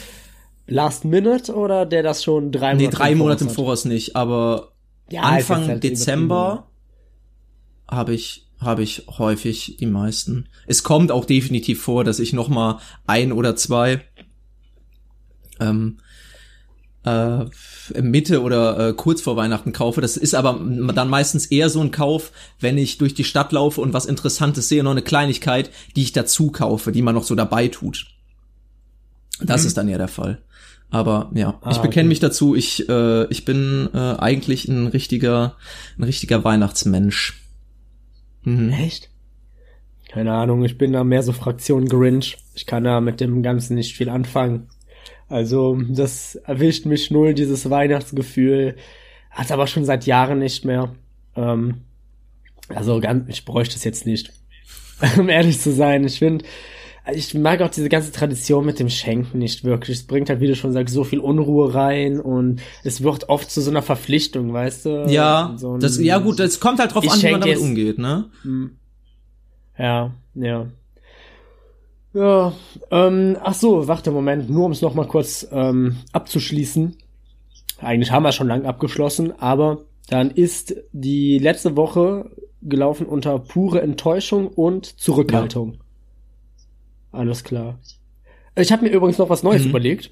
last 0.67 1.05
minute 1.05 1.53
oder 1.53 1.85
der 1.85 2.03
das 2.03 2.23
schon 2.23 2.51
drei 2.51 2.73
nee, 2.73 2.83
Monate 2.83 2.97
drei 2.97 3.15
Monate 3.15 3.43
im 3.43 3.49
hat? 3.49 3.55
Voraus 3.55 3.85
nicht, 3.85 4.15
aber 4.15 4.73
Ja, 5.09 5.21
Anfang 5.21 5.67
halt 5.67 5.83
Dezember 5.83 6.67
habe 7.87 8.13
ich 8.13 8.47
habe 8.59 8.81
ich 8.81 9.07
häufig 9.17 9.77
die 9.79 9.85
meisten. 9.85 10.47
Es 10.67 10.83
kommt 10.83 11.11
auch 11.11 11.25
definitiv 11.25 11.81
vor, 11.81 12.03
dass 12.03 12.19
ich 12.19 12.31
noch 12.31 12.47
mal 12.47 12.79
ein 13.05 13.33
oder 13.33 13.57
zwei 13.57 14.01
ähm, 15.59 15.97
äh, 17.05 17.45
Mitte 18.01 18.41
oder 18.41 18.89
äh, 18.89 18.93
kurz 18.93 19.21
vor 19.21 19.35
Weihnachten 19.35 19.73
kaufe. 19.73 20.01
Das 20.01 20.17
ist 20.17 20.33
aber 20.33 20.59
dann 20.93 21.09
meistens 21.09 21.45
eher 21.47 21.69
so 21.69 21.81
ein 21.81 21.91
Kauf, 21.91 22.31
wenn 22.59 22.77
ich 22.77 22.97
durch 22.97 23.13
die 23.13 23.25
Stadt 23.25 23.51
laufe 23.51 23.81
und 23.81 23.93
was 23.93 24.05
Interessantes 24.05 24.69
sehe, 24.69 24.83
noch 24.83 24.91
eine 24.91 25.01
Kleinigkeit, 25.01 25.69
die 25.95 26.03
ich 26.03 26.13
dazu 26.13 26.51
kaufe, 26.51 26.91
die 26.91 27.01
man 27.01 27.15
noch 27.15 27.23
so 27.23 27.35
dabei 27.35 27.67
tut. 27.67 28.07
Das 29.41 29.65
ist 29.65 29.77
dann 29.77 29.89
ja 29.89 29.97
der 29.97 30.07
Fall. 30.07 30.41
Aber 30.93 31.31
ja, 31.33 31.59
ich 31.69 31.77
Ah, 31.77 31.81
bekenne 31.81 32.05
okay. 32.05 32.09
mich 32.09 32.19
dazu. 32.19 32.55
Ich 32.55 32.87
äh, 32.87 33.25
ich 33.31 33.45
bin 33.45 33.89
äh, 33.93 33.97
eigentlich 33.97 34.67
ein 34.67 34.87
richtiger 34.87 35.55
ein 35.97 36.03
richtiger 36.03 36.43
Weihnachtsmensch. 36.43 37.41
Mhm. 38.43 38.69
Echt? 38.69 39.09
Keine 40.09 40.33
Ahnung, 40.33 40.63
ich 40.63 40.77
bin 40.77 40.93
da 40.93 41.03
mehr 41.03 41.23
so 41.23 41.33
Fraktion 41.33 41.87
Grinch. 41.87 42.37
Ich 42.53 42.67
kann 42.67 42.83
da 42.83 43.01
mit 43.01 43.19
dem 43.19 43.41
Ganzen 43.41 43.73
nicht 43.73 43.95
viel 43.95 44.09
anfangen. 44.09 44.69
Also, 45.27 45.81
das 45.89 46.35
erwischt 46.35 46.85
mich 46.85 47.09
null, 47.09 47.33
dieses 47.33 47.67
Weihnachtsgefühl. 47.71 48.75
Hat 49.31 49.51
aber 49.51 49.65
schon 49.65 49.85
seit 49.85 50.05
Jahren 50.05 50.37
nicht 50.37 50.63
mehr. 50.65 50.93
Ähm, 51.35 51.81
also, 52.69 52.99
ganz, 52.99 53.27
ich 53.29 53.45
bräuchte 53.45 53.75
es 53.75 53.83
jetzt 53.83 54.05
nicht. 54.05 54.31
um 55.17 55.29
ehrlich 55.29 55.59
zu 55.59 55.71
sein. 55.73 56.03
Ich 56.03 56.19
finde, 56.19 56.45
ich 57.11 57.33
mag 57.33 57.61
auch 57.61 57.69
diese 57.69 57.89
ganze 57.89 58.11
Tradition 58.11 58.65
mit 58.65 58.79
dem 58.79 58.89
Schenken 58.89 59.39
nicht 59.39 59.63
wirklich. 59.63 59.97
Es 59.97 60.07
bringt 60.07 60.29
halt, 60.29 60.39
wie 60.39 60.47
du 60.47 60.55
schon 60.55 60.71
sagst, 60.71 60.93
so 60.93 61.03
viel 61.03 61.19
Unruhe 61.19 61.73
rein 61.73 62.19
und 62.19 62.61
es 62.83 63.03
wird 63.03 63.27
oft 63.29 63.51
zu 63.51 63.61
so 63.61 63.69
einer 63.71 63.81
Verpflichtung, 63.81 64.53
weißt 64.53 64.85
du? 64.85 65.05
Ja, 65.09 65.53
so 65.57 65.77
das 65.77 65.99
ja 65.99 66.19
gut, 66.19 66.39
das 66.39 66.59
kommt 66.59 66.79
halt 66.79 66.93
drauf 66.93 67.03
an, 67.09 67.21
wie 67.21 67.31
man 67.31 67.41
damit 67.41 67.55
jetzt- 67.55 67.61
umgeht, 67.63 67.97
ne? 67.97 68.29
Ja, 69.77 70.11
ja. 70.35 70.67
Ja, 72.13 72.53
ähm, 72.91 73.37
ach 73.41 73.55
so, 73.55 73.87
warte, 73.87 74.11
Moment, 74.11 74.49
nur 74.49 74.65
um 74.67 74.71
es 74.71 74.81
noch 74.81 74.93
mal 74.93 75.07
kurz 75.07 75.47
ähm, 75.51 75.97
abzuschließen. 76.11 76.95
Eigentlich 77.79 78.11
haben 78.11 78.23
wir 78.23 78.31
schon 78.31 78.47
lang 78.47 78.65
abgeschlossen, 78.65 79.33
aber 79.39 79.79
dann 80.09 80.29
ist 80.29 80.75
die 80.91 81.39
letzte 81.39 81.75
Woche 81.75 82.29
gelaufen 82.61 83.07
unter 83.07 83.39
pure 83.39 83.81
Enttäuschung 83.81 84.47
und 84.47 84.85
Zurückhaltung. 84.99 85.79
Alles 87.13 87.43
klar. 87.45 87.79
Ich 88.55 88.71
habe 88.71 88.83
mir 88.83 88.91
übrigens 88.91 89.17
noch 89.17 89.29
was 89.29 89.43
Neues 89.43 89.63
Mhm. 89.63 89.69
überlegt. 89.69 90.11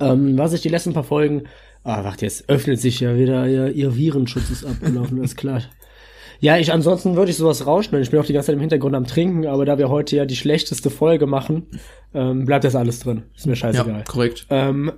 Ähm, 0.00 0.36
was 0.38 0.52
ich 0.52 0.62
die 0.62 0.68
letzten 0.68 0.94
paar 0.94 1.04
Folgen. 1.04 1.44
Ah, 1.84 2.02
warte, 2.02 2.24
jetzt 2.26 2.48
öffnet 2.48 2.80
sich 2.80 2.98
ja 3.00 3.16
wieder 3.16 3.46
ihr, 3.46 3.70
ihr 3.72 3.94
Virenschutz 3.96 4.50
ist 4.50 4.64
abgelaufen, 4.64 5.22
ist 5.22 5.36
klar. 5.36 5.62
Ja, 6.40 6.58
ich 6.58 6.72
ansonsten 6.72 7.16
würde 7.16 7.30
ich 7.30 7.36
sowas 7.36 7.66
rausschneiden. 7.66 8.02
Ich 8.02 8.10
bin 8.10 8.18
auch 8.20 8.24
die 8.26 8.32
ganze 8.32 8.46
Zeit 8.46 8.54
im 8.56 8.60
Hintergrund 8.60 8.94
am 8.96 9.06
Trinken, 9.06 9.46
aber 9.46 9.64
da 9.64 9.78
wir 9.78 9.88
heute 9.88 10.16
ja 10.16 10.24
die 10.26 10.36
schlechteste 10.36 10.90
Folge 10.90 11.26
machen, 11.26 11.66
ähm, 12.14 12.44
bleibt 12.44 12.64
das 12.64 12.74
alles 12.74 12.98
drin. 13.00 13.22
Ist 13.36 13.46
mir 13.46 13.56
scheißegal. 13.56 13.98
Ja, 13.98 14.02
korrekt. 14.02 14.46
Ähm, 14.50 14.92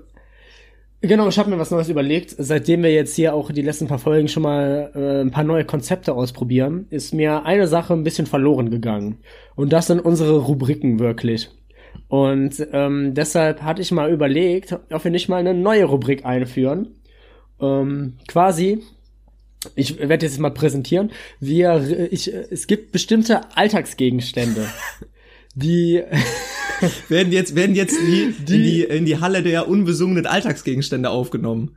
genau, 1.01 1.29
ich 1.29 1.39
habe 1.39 1.51
mir 1.51 1.59
was 1.59 1.71
Neues 1.71 1.89
überlegt. 1.89 2.35
Seitdem 2.39 2.83
wir 2.83 2.93
jetzt 2.93 3.15
hier 3.17 3.35
auch 3.35 3.51
die 3.53 3.63
letzten 3.63 3.87
paar 3.87 3.99
Folgen 3.99 4.29
schon 4.29 4.43
mal 4.43 4.91
äh, 4.95 5.21
ein 5.21 5.31
paar 5.31 5.45
neue 5.45 5.65
Konzepte 5.65 6.15
ausprobieren, 6.15 6.87
ist 6.91 7.15
mir 7.15 7.45
eine 7.45 7.67
Sache 7.69 7.95
ein 7.95 8.05
bisschen 8.05 8.27
verloren 8.27 8.71
gegangen. 8.71 9.19
Und 9.55 9.73
das 9.73 9.87
sind 9.87 10.01
unsere 10.01 10.39
Rubriken 10.39 10.99
wirklich. 10.99 11.51
Und 12.09 12.67
ähm, 12.73 13.15
deshalb 13.15 13.63
hatte 13.63 13.83
ich 13.83 13.93
mal 13.93 14.11
überlegt, 14.11 14.77
ob 14.91 15.05
wir 15.05 15.11
nicht 15.11 15.29
mal 15.29 15.37
eine 15.37 15.55
neue 15.55 15.85
Rubrik 15.85 16.25
einführen. 16.25 16.89
Ähm, 17.61 18.15
quasi, 18.27 18.83
ich 19.75 19.99
werde 19.99 20.27
jetzt 20.27 20.39
mal 20.39 20.51
präsentieren. 20.51 21.11
Wir, 21.41 22.11
ich, 22.11 22.33
es 22.33 22.67
gibt 22.67 22.93
bestimmte 22.93 23.41
Alltagsgegenstände, 23.57 24.67
die 25.59 26.03
Werden 27.09 27.33
jetzt, 27.33 27.55
werden 27.55 27.75
jetzt 27.75 27.97
die, 28.01 28.23
in, 28.23 28.45
die, 28.45 28.83
in 28.85 29.05
die 29.05 29.21
Halle 29.21 29.43
der 29.43 29.69
unbesungenen 29.69 30.27
Alltagsgegenstände 30.27 31.11
aufgenommen. 31.11 31.77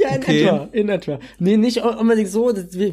Ja, 0.00 0.10
in 0.10 0.22
Okay. 0.22 0.42
etwa, 0.42 0.68
in 0.72 0.88
etwa. 0.88 1.20
Nee, 1.38 1.56
nicht 1.56 1.82
unbedingt 1.82 2.28
so. 2.28 2.52
Wir, 2.72 2.92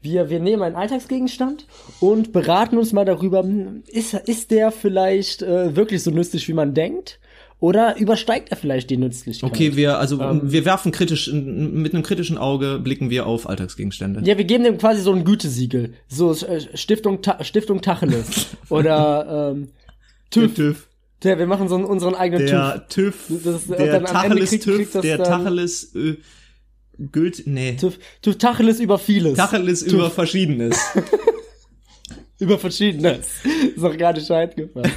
wir, 0.00 0.30
wir 0.30 0.40
nehmen 0.40 0.62
einen 0.62 0.76
Alltagsgegenstand 0.76 1.66
und 2.00 2.32
beraten 2.32 2.78
uns 2.78 2.92
mal 2.92 3.04
darüber, 3.04 3.42
hm, 3.42 3.82
ist, 3.86 4.14
ist 4.14 4.50
der 4.50 4.70
vielleicht 4.70 5.42
äh, 5.42 5.76
wirklich 5.76 6.02
so 6.02 6.10
nützlich, 6.10 6.48
wie 6.48 6.54
man 6.54 6.74
denkt? 6.74 7.20
Oder 7.60 7.98
übersteigt 7.98 8.50
er 8.50 8.56
vielleicht 8.56 8.88
die 8.88 8.96
Nützlichkeit? 8.96 9.50
Okay, 9.50 9.74
wir, 9.74 9.98
also 9.98 10.20
Ähm. 10.20 10.42
wir 10.44 10.64
werfen 10.64 10.92
kritisch, 10.92 11.28
mit 11.32 11.92
einem 11.92 12.04
kritischen 12.04 12.38
Auge 12.38 12.78
blicken 12.78 13.10
wir 13.10 13.26
auf 13.26 13.48
Alltagsgegenstände. 13.48 14.20
Ja, 14.24 14.38
wir 14.38 14.44
geben 14.44 14.62
dem 14.62 14.78
quasi 14.78 15.00
so 15.02 15.12
ein 15.12 15.24
Gütesiegel. 15.24 15.94
So 16.06 16.32
äh, 16.32 16.60
Stiftung, 16.76 17.20
Ta 17.20 17.42
Stiftung 17.42 17.80
Tacheles. 17.82 18.46
Oder 18.68 19.52
ähm, 19.56 19.68
TÜV. 20.30 20.54
TÜV. 20.54 20.86
Der, 21.24 21.36
wir 21.40 21.48
machen 21.48 21.68
so 21.68 21.74
unseren 21.74 22.14
eigenen 22.14 22.46
TÜV. 22.46 22.50
Der 22.52 22.86
TÜV, 22.88 23.14
Das 23.44 23.62
ist- 23.62 23.70
und 23.70 23.78
der 23.78 24.04
Tacheles 24.04 24.50
kriegt- 24.50 24.62
TÜV, 24.64 24.76
kriegt 24.76 24.94
das 24.94 25.02
der 25.02 25.18
Tacheles 25.24 25.94
äh, 25.96 26.16
gilt, 27.12 27.42
nee. 27.48 27.72
TÜV. 27.76 27.98
TÜV 28.22 28.38
Tacheles 28.38 28.78
über 28.78 28.98
vieles. 29.00 29.36
Tacheles 29.36 29.80
TÜV. 29.82 29.92
über 29.94 30.10
Verschiedenes. 30.10 30.78
Über 32.38 32.58
verschiedenes. 32.58 33.28
ist 33.76 33.84
auch 33.84 33.96
gar 33.96 34.12
nicht 34.12 34.30
eingefallen. 34.30 34.92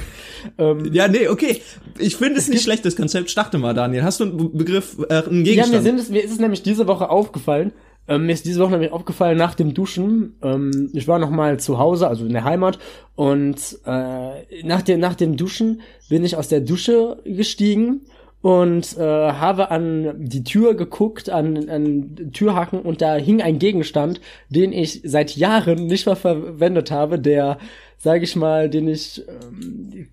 ähm, 0.58 0.90
ja, 0.92 1.08
nee, 1.08 1.28
okay. 1.28 1.60
Ich 1.98 2.16
finde 2.16 2.38
es 2.38 2.48
nicht 2.48 2.62
schlecht, 2.62 2.84
das 2.84 2.94
Konzept. 2.94 3.30
Starte 3.30 3.58
mal, 3.58 3.74
Daniel. 3.74 4.02
Hast 4.04 4.20
du 4.20 4.24
einen 4.24 4.56
Begriff, 4.56 4.96
äh, 5.08 5.24
einen 5.24 5.44
ja, 5.44 5.52
Gegenstand? 5.52 5.72
mir, 5.72 5.82
sind 5.82 5.98
es, 5.98 6.08
mir 6.08 6.22
ist 6.22 6.32
es 6.32 6.38
nämlich 6.38 6.62
diese 6.62 6.86
Woche 6.86 7.10
aufgefallen. 7.10 7.72
Ähm, 8.08 8.26
mir 8.26 8.32
ist 8.32 8.46
diese 8.46 8.60
Woche 8.60 8.72
nämlich 8.72 8.92
aufgefallen 8.92 9.38
nach 9.38 9.54
dem 9.54 9.74
Duschen. 9.74 10.36
Ähm, 10.42 10.90
ich 10.92 11.06
war 11.08 11.18
noch 11.18 11.30
mal 11.30 11.58
zu 11.58 11.78
Hause, 11.78 12.08
also 12.08 12.24
in 12.26 12.32
der 12.32 12.44
Heimat, 12.44 12.78
und 13.14 13.56
äh, 13.86 14.62
nach, 14.64 14.82
dem, 14.82 15.00
nach 15.00 15.14
dem 15.14 15.36
Duschen 15.36 15.82
bin 16.08 16.24
ich 16.24 16.36
aus 16.36 16.48
der 16.48 16.60
Dusche 16.60 17.18
gestiegen 17.24 18.02
und 18.42 18.98
äh, 18.98 19.00
habe 19.00 19.70
an 19.70 20.14
die 20.18 20.44
Tür 20.44 20.74
geguckt, 20.74 21.30
an, 21.30 21.68
an 21.68 22.32
Türhaken 22.32 22.80
und 22.80 23.00
da 23.00 23.14
hing 23.14 23.40
ein 23.40 23.58
Gegenstand, 23.58 24.20
den 24.48 24.72
ich 24.72 25.00
seit 25.04 25.36
Jahren 25.36 25.86
nicht 25.86 26.06
mehr 26.06 26.16
verwendet 26.16 26.90
habe, 26.90 27.18
der, 27.20 27.58
sage 27.98 28.24
ich 28.24 28.36
mal, 28.36 28.68
den 28.68 28.88
ich 28.88 29.22
ähm, 29.28 30.08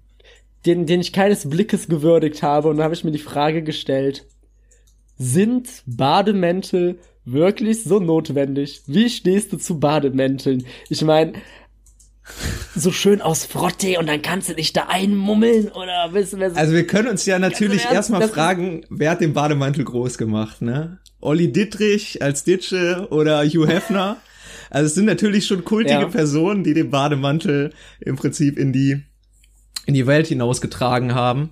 den, 0.65 0.85
den 0.85 1.01
ich 1.01 1.13
keines 1.13 1.49
Blickes 1.49 1.87
gewürdigt 1.87 2.43
habe 2.43 2.67
und 2.67 2.77
da 2.77 2.83
habe 2.83 2.93
ich 2.93 3.03
mir 3.03 3.11
die 3.11 3.17
Frage 3.17 3.63
gestellt, 3.63 4.25
sind 5.17 5.83
Bademäntel 5.85 6.99
wirklich 7.25 7.83
so 7.83 7.99
notwendig? 7.99 8.81
Wie 8.87 9.09
stehst 9.09 9.53
du 9.53 9.57
zu 9.57 9.79
Bademänteln? 9.79 10.65
Ich 10.89 11.01
meine, 11.03 11.33
so 12.75 12.91
schön 12.91 13.21
aus 13.21 13.45
Frotte 13.45 13.99
und 13.99 14.07
dann 14.07 14.21
kannst 14.21 14.49
du 14.49 14.55
dich 14.55 14.73
da 14.73 14.85
einmummeln 14.87 15.69
oder 15.69 16.13
wissen 16.13 16.39
wir 16.39 16.55
Also 16.55 16.73
wir 16.73 16.87
können 16.87 17.09
uns 17.09 17.25
ja 17.25 17.39
natürlich 17.39 17.85
erstmal 17.85 18.27
fragen, 18.27 18.85
wer 18.89 19.11
hat 19.11 19.21
den 19.21 19.33
Bademantel 19.33 19.83
groß 19.83 20.17
gemacht, 20.17 20.61
ne? 20.61 20.99
Olli 21.21 21.51
Dittrich 21.51 22.21
als 22.21 22.43
Ditsche 22.43 23.07
oder 23.11 23.43
Hugh 23.43 23.67
Hefner? 23.67 24.17
Also 24.69 24.85
es 24.85 24.95
sind 24.95 25.05
natürlich 25.05 25.47
schon 25.47 25.65
kultige 25.65 26.01
Ja. 26.01 26.07
Personen, 26.07 26.63
die 26.63 26.73
den 26.73 26.89
Bademantel 26.89 27.73
im 27.99 28.15
Prinzip 28.15 28.57
in 28.57 28.71
die 28.71 29.03
in 29.85 29.95
die 29.95 30.05
Welt 30.05 30.27
hinausgetragen 30.27 31.15
haben. 31.15 31.51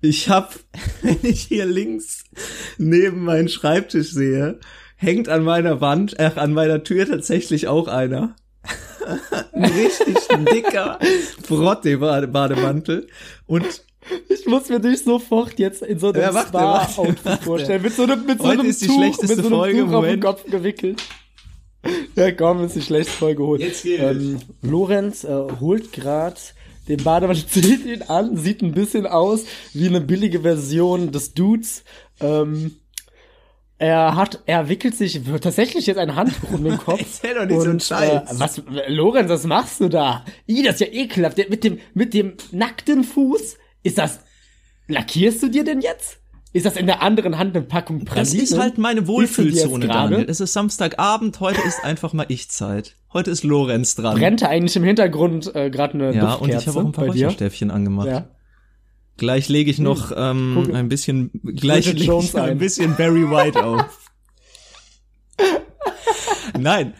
Ich 0.00 0.28
habe, 0.28 0.48
wenn 1.02 1.18
ich 1.22 1.42
hier 1.42 1.66
links 1.66 2.24
neben 2.78 3.24
meinen 3.24 3.48
Schreibtisch 3.48 4.10
sehe, 4.10 4.58
hängt 4.96 5.28
an 5.28 5.44
meiner 5.44 5.80
Wand, 5.80 6.18
äh, 6.18 6.30
an 6.34 6.54
meiner 6.54 6.82
Tür 6.82 7.06
tatsächlich 7.06 7.68
auch 7.68 7.86
einer. 7.86 8.34
Ein 9.52 9.64
richtig 9.64 10.16
dicker 10.52 10.98
Frotte-Bademantel. 11.44 13.06
Und 13.46 13.82
Ich 14.28 14.46
muss 14.46 14.68
mir 14.68 14.80
dich 14.80 15.02
sofort 15.04 15.58
jetzt 15.58 15.82
in 15.82 15.98
so 15.98 16.08
einem 16.12 16.22
Ja, 16.22 16.46
Spa-Outfit 16.46 17.40
vorstellen. 17.42 17.82
Mit 17.82 17.94
so 17.94 18.04
einem, 18.04 18.24
mit 18.24 18.38
so 18.38 18.44
Heute 18.44 18.60
einem 18.60 18.70
ist 18.70 18.82
die 18.82 18.86
Tuch, 18.86 18.96
schlechteste 18.96 19.36
mit 19.36 19.44
so 19.44 19.48
einem 19.48 19.58
Folge, 19.58 19.78
Tuch 19.78 19.84
auf 19.84 19.90
den 19.90 19.94
Moment. 19.94 20.24
Kopf 20.24 20.44
gewickelt. 20.44 21.02
Ja, 22.16 22.32
komm, 22.32 22.64
ist 22.64 22.76
die 22.76 22.82
schlechte 22.82 23.12
Folge 23.12 23.42
holt. 23.42 23.60
Jetzt 23.60 23.82
geht's. 23.82 24.02
Ähm, 24.02 24.38
Lorenz 24.62 25.24
äh, 25.24 25.28
holt 25.60 25.92
grad 25.92 26.54
den 26.88 27.02
Bademantel, 27.04 27.46
zieht 27.48 27.84
ihn 27.84 28.02
an, 28.02 28.36
sieht 28.36 28.62
ein 28.62 28.72
bisschen 28.72 29.06
aus 29.06 29.44
wie 29.74 29.88
eine 29.88 30.00
billige 30.00 30.40
Version 30.40 31.12
des 31.12 31.34
Dudes. 31.34 31.84
Ähm, 32.20 32.76
er 33.78 34.16
hat, 34.16 34.42
er 34.46 34.68
wickelt 34.68 34.96
sich 34.96 35.20
tatsächlich 35.40 35.86
jetzt 35.86 35.98
ein 35.98 36.16
Handtuch 36.16 36.52
um 36.52 36.64
den 36.64 36.78
Kopf. 36.84 36.98
Erzähl 36.98 37.34
doch 37.34 37.46
nicht 37.46 37.60
so 37.60 37.70
einen 37.70 37.80
Scheiß. 37.80 38.32
Äh, 38.32 38.40
was, 38.40 38.62
Lorenz, 38.88 39.30
was 39.30 39.44
machst 39.44 39.80
du 39.80 39.88
da? 39.88 40.24
Ih, 40.46 40.64
das 40.64 40.74
ist 40.74 40.80
ja 40.80 40.86
ekelhaft. 40.88 41.38
Mit 41.48 41.62
dem, 41.62 41.78
mit 41.94 42.12
dem 42.12 42.34
nackten 42.50 43.04
Fuß, 43.04 43.56
ist 43.84 43.98
das, 43.98 44.20
lackierst 44.88 45.42
du 45.44 45.48
dir 45.48 45.62
denn 45.62 45.80
jetzt? 45.80 46.18
Ist 46.52 46.66
das 46.66 46.76
in 46.76 46.86
der 46.86 47.02
anderen 47.02 47.38
Hand 47.38 47.54
eine 47.54 47.64
Packung 47.64 48.04
das 48.04 48.14
Pralinen? 48.14 48.40
ist 48.42 48.58
halt 48.58 48.78
meine 48.78 49.06
Wohlfühlzone? 49.06 49.86
Daniel. 49.86 50.26
Es 50.28 50.40
ist 50.40 50.54
Samstagabend, 50.54 51.38
heute 51.40 51.60
ist 51.60 51.84
einfach 51.84 52.12
mal 52.14 52.26
Ich-Zeit. 52.28 52.96
Heute 53.12 53.30
ist 53.30 53.44
Lorenz 53.44 53.94
dran. 53.94 54.18
Brennt 54.18 54.42
da 54.42 54.48
eigentlich 54.48 54.74
im 54.74 54.82
Hintergrund 54.82 55.54
äh, 55.54 55.70
gerade 55.70 55.94
eine 55.94 56.14
ja, 56.14 56.32
und 56.34 56.50
Duftkerze 56.50 56.62
ich 56.62 56.68
habe 56.68 56.80
auch 56.80 56.86
ein 56.86 56.92
paar? 56.92 57.06
Räucherstäbchen 57.06 57.70
angemacht. 57.70 58.08
Ja. 58.08 58.28
Gleich 59.18 59.48
lege 59.50 59.70
ich 59.70 59.78
noch 59.78 60.12
ähm, 60.16 60.62
Guck- 60.64 60.74
ein 60.74 60.88
bisschen, 60.88 61.30
gleich 61.44 61.86
lege 61.92 62.18
ich 62.20 62.34
ein 62.36 62.40
ein. 62.52 62.58
bisschen 62.58 62.96
Barry 62.96 63.28
White 63.30 63.62
auf. 63.62 64.08
Nein, 66.58 66.94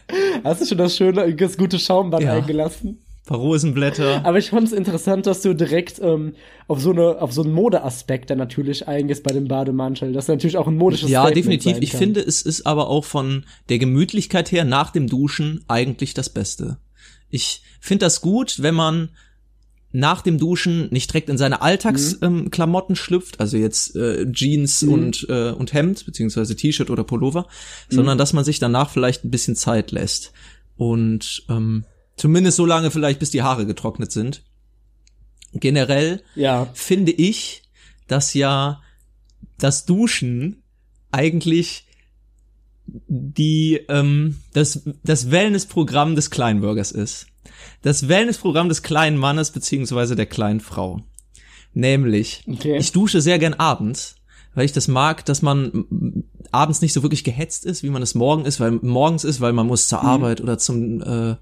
Hast 0.45 0.61
du 0.61 0.67
schon 0.67 0.79
das 0.79 0.97
schöne, 0.97 1.35
das 1.35 1.57
gute 1.57 1.79
Schaumbad 1.79 2.23
Ja. 2.23 2.35
eingelassen? 2.35 2.99
paar 3.27 3.39
Rosenblätter. 3.39 4.25
Aber 4.25 4.39
ich 4.39 4.49
fand 4.49 4.67
es 4.69 4.73
interessant, 4.73 5.27
dass 5.27 5.43
du 5.43 5.53
direkt 5.55 5.99
ähm, 6.03 6.33
auf 6.67 6.81
so 6.81 6.93
eine 6.93 7.21
auf 7.21 7.31
so 7.31 7.43
einen 7.43 7.53
Modeaspekt 7.53 8.31
dann 8.31 8.39
natürlich 8.39 8.89
eingehst 8.89 9.23
bei 9.23 9.33
dem 9.35 9.49
Bademantel. 9.49 10.15
Das 10.15 10.25
ist 10.25 10.29
natürlich 10.29 10.57
auch 10.57 10.67
ein 10.67 10.77
modisches 10.79 11.11
Ja, 11.11 11.25
Statement 11.27 11.63
definitiv. 11.63 11.83
Ich 11.83 11.93
finde, 11.93 12.21
es 12.21 12.41
ist 12.41 12.67
aber 12.67 12.89
auch 12.89 13.05
von 13.05 13.45
der 13.69 13.79
Gemütlichkeit 13.79 14.51
her 14.51 14.65
nach 14.65 14.93
dem 14.93 15.09
Duschen 15.09 15.63
eigentlich 15.69 16.15
das 16.15 16.31
Beste. 16.31 16.79
Ich 17.29 17.61
finde 17.81 18.07
das 18.07 18.23
gut, 18.23 18.63
wenn 18.63 18.75
man 18.75 19.11
nach 19.91 20.21
dem 20.21 20.39
Duschen 20.39 20.89
nicht 20.91 21.11
direkt 21.11 21.29
in 21.31 21.39
seine 21.39 21.63
Alltagsklamotten 21.63 22.45
ähm, 22.45 22.51
Klamotten 22.51 22.95
schlüpft, 22.97 23.41
also 23.41 23.57
jetzt 23.57 23.97
äh, 23.97 24.31
Jeans 24.31 24.83
Mhm. 24.83 24.93
und 24.93 25.27
äh, 25.31 25.51
und 25.51 25.73
Hemd 25.73 26.05
beziehungsweise 26.05 26.57
T-Shirt 26.57 26.91
oder 26.91 27.05
Pullover, 27.05 27.47
Mhm. 27.91 27.95
sondern 27.95 28.19
dass 28.19 28.33
man 28.35 28.45
sich 28.45 28.59
danach 28.59 28.91
vielleicht 28.91 29.25
ein 29.25 29.31
bisschen 29.31 29.57
Zeit 29.57 29.91
lässt 29.91 30.33
und 30.77 31.43
ähm, 31.49 31.85
zumindest 32.17 32.57
so 32.59 32.67
lange 32.67 32.91
vielleicht, 32.91 33.19
bis 33.19 33.31
die 33.31 33.43
Haare 33.43 33.65
getrocknet 33.65 34.13
sind. 34.13 34.43
Generell 35.55 36.23
Ja. 36.35 36.69
finde 36.75 37.13
ich, 37.13 37.63
dass 38.09 38.35
ja 38.35 38.83
das 39.57 39.87
Duschen 39.87 40.63
eigentlich 41.13 41.87
die 42.87 43.81
ähm, 43.89 44.39
das 44.53 44.83
das 45.03 45.31
Wellnessprogramm 45.31 46.15
des 46.15 46.31
Kleinbürgers 46.31 46.93
ist. 46.93 47.27
Das 47.83 48.09
Wellnessprogramm 48.09 48.69
des 48.69 48.83
kleinen 48.83 49.17
Mannes 49.17 49.51
beziehungsweise 49.51 50.17
der 50.17 50.27
kleinen 50.27 50.61
Frau. 50.61 51.01
Nämlich, 51.75 52.45
Okay. 52.49 52.77
ich 52.79 52.93
dusche 52.93 53.21
sehr 53.21 53.39
gern 53.39 53.55
abends, 53.55 54.17
weil 54.55 54.65
ich 54.65 54.73
das 54.73 54.89
mag, 54.89 55.25
dass 55.27 55.43
man 55.43 56.25
abends 56.51 56.81
nicht 56.81 56.93
so 56.93 57.03
wirklich 57.03 57.25
gehetzt 57.25 57.65
ist, 57.67 57.83
wie 57.83 57.91
man 57.91 58.03
es 58.03 58.15
morgen 58.15 58.45
ist, 58.45 58.59
weil 58.59 58.73
morgens 58.73 59.25
ist, 59.25 59.41
weil 59.41 59.53
man 59.53 59.67
muss 59.67 59.85
Mhm. 59.85 59.89
zur 59.89 60.03
Arbeit 60.03 60.41
oder 60.41 60.59
zum 60.59 61.03
äh, 61.03 61.37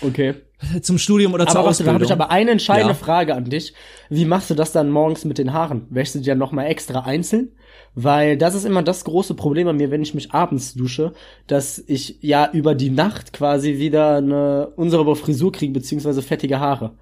Okay. 0.00 0.34
zum 0.82 0.98
Studium 0.98 1.34
oder 1.34 1.46
zur 1.46 1.60
Aber 1.60 1.68
warte, 1.68 1.84
da 1.84 1.90
habe 1.92 1.96
Ausbildung. 2.02 2.02
ich 2.06 2.12
aber 2.12 2.30
eine 2.30 2.50
entscheidende 2.50 2.94
Ja. 2.94 2.98
Frage 2.98 3.34
an 3.34 3.44
dich. 3.44 3.74
Wie 4.08 4.24
machst 4.24 4.50
du 4.50 4.54
das 4.54 4.72
dann 4.72 4.90
morgens 4.90 5.24
mit 5.24 5.38
den 5.38 5.52
Haaren? 5.52 5.86
Wäschst 5.90 6.14
du 6.14 6.18
die 6.20 6.24
dann 6.26 6.38
nochmal 6.38 6.66
extra 6.66 7.00
einzeln? 7.00 7.52
Weil 8.00 8.36
das 8.38 8.54
ist 8.54 8.64
immer 8.64 8.84
das 8.84 9.02
große 9.02 9.34
Problem 9.34 9.66
bei 9.66 9.72
mir, 9.72 9.90
wenn 9.90 10.02
ich 10.02 10.14
mich 10.14 10.30
abends 10.32 10.74
dusche, 10.74 11.14
dass 11.48 11.82
ich 11.84 12.18
ja 12.20 12.48
über 12.52 12.76
die 12.76 12.90
Nacht 12.90 13.32
quasi 13.32 13.78
wieder 13.78 14.18
eine 14.18 14.68
unsaubere 14.76 15.16
Frisur 15.16 15.50
kriege, 15.50 15.72
beziehungsweise 15.72 16.22
fettige 16.22 16.60
Haare. 16.60 16.92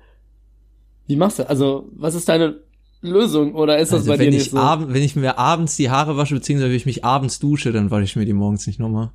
Wie 1.06 1.16
machst 1.16 1.38
du? 1.38 1.48
Also, 1.48 1.90
was 1.94 2.14
ist 2.14 2.28
deine 2.30 2.60
Lösung? 3.02 3.54
Oder 3.54 3.78
ist 3.78 3.92
das 3.92 4.00
Also 4.00 4.10
bei 4.12 4.18
wenn 4.18 4.30
dir 4.30 4.38
ich 4.38 4.44
nicht 4.44 4.50
so? 4.52 4.56
abend, 4.56 4.94
wenn 4.94 5.02
ich 5.02 5.16
mir 5.16 5.36
abends 5.38 5.76
die 5.76 5.90
Haare 5.90 6.16
wasche, 6.16 6.34
beziehungsweise 6.34 6.70
wenn 6.70 6.76
ich 6.76 6.86
mich 6.86 7.04
abends 7.04 7.38
dusche, 7.40 7.72
dann 7.72 7.90
wasche 7.90 8.04
ich 8.04 8.16
mir 8.16 8.24
die 8.24 8.32
morgens 8.32 8.66
nicht 8.66 8.80
nochmal. 8.80 9.10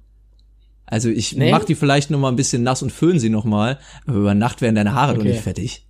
Also 0.86 1.10
ich 1.10 1.36
Nee? 1.36 1.50
mach 1.52 1.64
die 1.64 1.76
vielleicht 1.76 2.12
noch 2.12 2.20
mal 2.20 2.30
ein 2.30 2.36
bisschen 2.36 2.62
nass 2.64 2.84
und 2.84 2.92
föhn 2.92 3.18
sie 3.18 3.30
noch 3.30 3.46
mal, 3.46 3.80
aber 4.06 4.18
über 4.18 4.36
Nacht 4.36 4.62
werden 4.62 4.76
deine 4.76 4.94
Haare 4.94 5.14
doch 5.14 5.22
Okay. 5.22 5.30
nicht 5.32 5.42
fettig. 5.42 5.88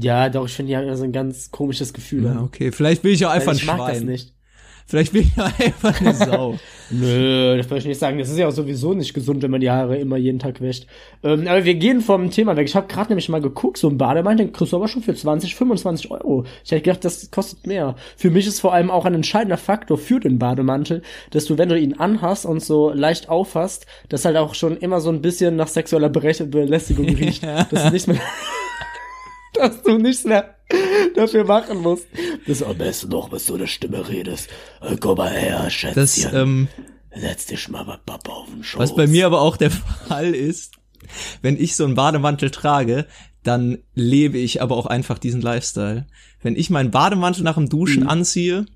Ja, 0.00 0.28
doch, 0.28 0.46
ich 0.46 0.52
finde, 0.52 0.70
die 0.70 0.76
haben 0.76 0.86
ja 0.86 0.96
so 0.96 1.04
ein 1.04 1.12
ganz 1.12 1.50
komisches 1.50 1.92
Gefühl. 1.92 2.24
Ja, 2.24 2.40
okay, 2.42 2.72
vielleicht 2.72 3.02
bin 3.02 3.12
ich 3.12 3.24
auch 3.26 3.30
einfach 3.30 3.48
Weil 3.48 3.54
ein 3.54 3.58
ich 3.58 3.66
mag 3.66 3.78
das 3.78 3.96
Schwein. 3.98 4.06
nicht. 4.06 4.34
Vielleicht 4.90 5.12
bin 5.12 5.22
ich 5.22 5.40
auch 5.40 5.60
einfach 5.60 6.00
eine 6.00 6.14
Sau. 6.30 6.58
Nö, 6.90 7.56
das 7.56 7.66
würde 7.70 7.78
ich 7.78 7.84
nicht 7.86 8.00
sagen. 8.00 8.18
Das 8.18 8.28
ist 8.28 8.36
ja 8.36 8.48
auch 8.48 8.52
sowieso 8.52 8.92
nicht 8.92 9.14
gesund, 9.14 9.40
wenn 9.40 9.52
man 9.52 9.60
die 9.60 9.70
Haare 9.70 9.96
immer 9.96 10.16
jeden 10.16 10.40
Tag 10.40 10.60
wäscht. 10.60 10.88
Ähm, 11.22 11.46
aber 11.46 11.64
wir 11.64 11.74
gehen 11.76 12.00
vom 12.00 12.28
Thema 12.32 12.56
weg. 12.56 12.66
Ich 12.66 12.74
habe 12.74 12.88
gerade 12.88 13.10
nämlich 13.10 13.28
mal 13.28 13.40
geguckt, 13.40 13.78
so 13.78 13.88
ein 13.88 13.98
Bademantel 13.98 14.46
den 14.46 14.52
kriegst 14.52 14.72
du 14.72 14.76
aber 14.76 14.88
schon 14.88 15.02
für 15.02 15.14
20, 15.14 15.54
25 15.54 16.10
Euro. 16.10 16.44
Ich 16.64 16.72
hätte 16.72 16.82
gedacht, 16.82 17.04
das 17.04 17.30
kostet 17.30 17.68
mehr. 17.68 17.94
Für 18.16 18.30
mich 18.30 18.48
ist 18.48 18.58
vor 18.58 18.74
allem 18.74 18.90
auch 18.90 19.04
ein 19.04 19.14
entscheidender 19.14 19.58
Faktor 19.58 19.96
für 19.96 20.18
den 20.18 20.40
Bademantel, 20.40 21.02
dass 21.30 21.44
du, 21.44 21.56
wenn 21.56 21.68
du 21.68 21.78
ihn 21.78 21.94
anhast 22.00 22.44
und 22.44 22.60
so 22.60 22.90
leicht 22.90 23.28
auffasst, 23.28 23.86
das 24.08 24.24
halt 24.24 24.36
auch 24.36 24.56
schon 24.56 24.76
immer 24.76 25.00
so 25.00 25.10
ein 25.10 25.22
bisschen 25.22 25.54
nach 25.54 25.68
sexueller 25.68 26.08
Belästigung 26.08 27.08
riecht. 27.14 27.44
Dass 27.44 27.84
du 27.84 27.90
nicht 27.92 28.08
mehr, 28.08 28.16
dass 29.60 29.82
du 29.82 29.98
nichts 29.98 30.24
mehr 30.24 30.54
dafür 31.16 31.44
machen 31.44 31.78
musst. 31.78 32.06
Das 32.46 32.62
am 32.62 32.76
besten 32.78 33.08
noch, 33.10 33.28
bis 33.28 33.46
du 33.46 33.54
eine 33.54 33.66
Stimme 33.66 34.08
redest. 34.08 34.48
Äh, 34.80 34.96
komm 34.98 35.18
mal 35.18 35.30
her, 35.30 35.68
Schätzchen. 35.70 35.94
Das, 35.94 36.32
ähm, 36.32 36.68
Setz 37.14 37.46
dich 37.46 37.68
mal 37.68 37.84
bei 37.84 37.96
Papa 38.06 38.30
auf 38.32 38.48
den 38.48 38.62
Schoß. 38.62 38.78
was 38.80 38.94
bei 38.94 39.06
mir 39.08 39.26
aber 39.26 39.40
auch 39.40 39.56
der 39.56 39.70
Fall 39.72 40.32
ist, 40.34 40.74
wenn 41.42 41.60
ich 41.60 41.74
so 41.74 41.84
einen 41.84 41.94
Bademantel 41.96 42.50
trage, 42.50 43.06
dann 43.42 43.78
lebe 43.94 44.38
ich 44.38 44.62
aber 44.62 44.76
auch 44.76 44.86
einfach 44.86 45.18
diesen 45.18 45.40
Lifestyle. 45.40 46.06
Wenn 46.42 46.54
ich 46.56 46.70
meinen 46.70 46.90
Bademantel 46.92 47.42
nach 47.42 47.56
dem 47.56 47.68
Duschen 47.68 48.04
Mhm. 48.04 48.08
anziehe, 48.08 48.66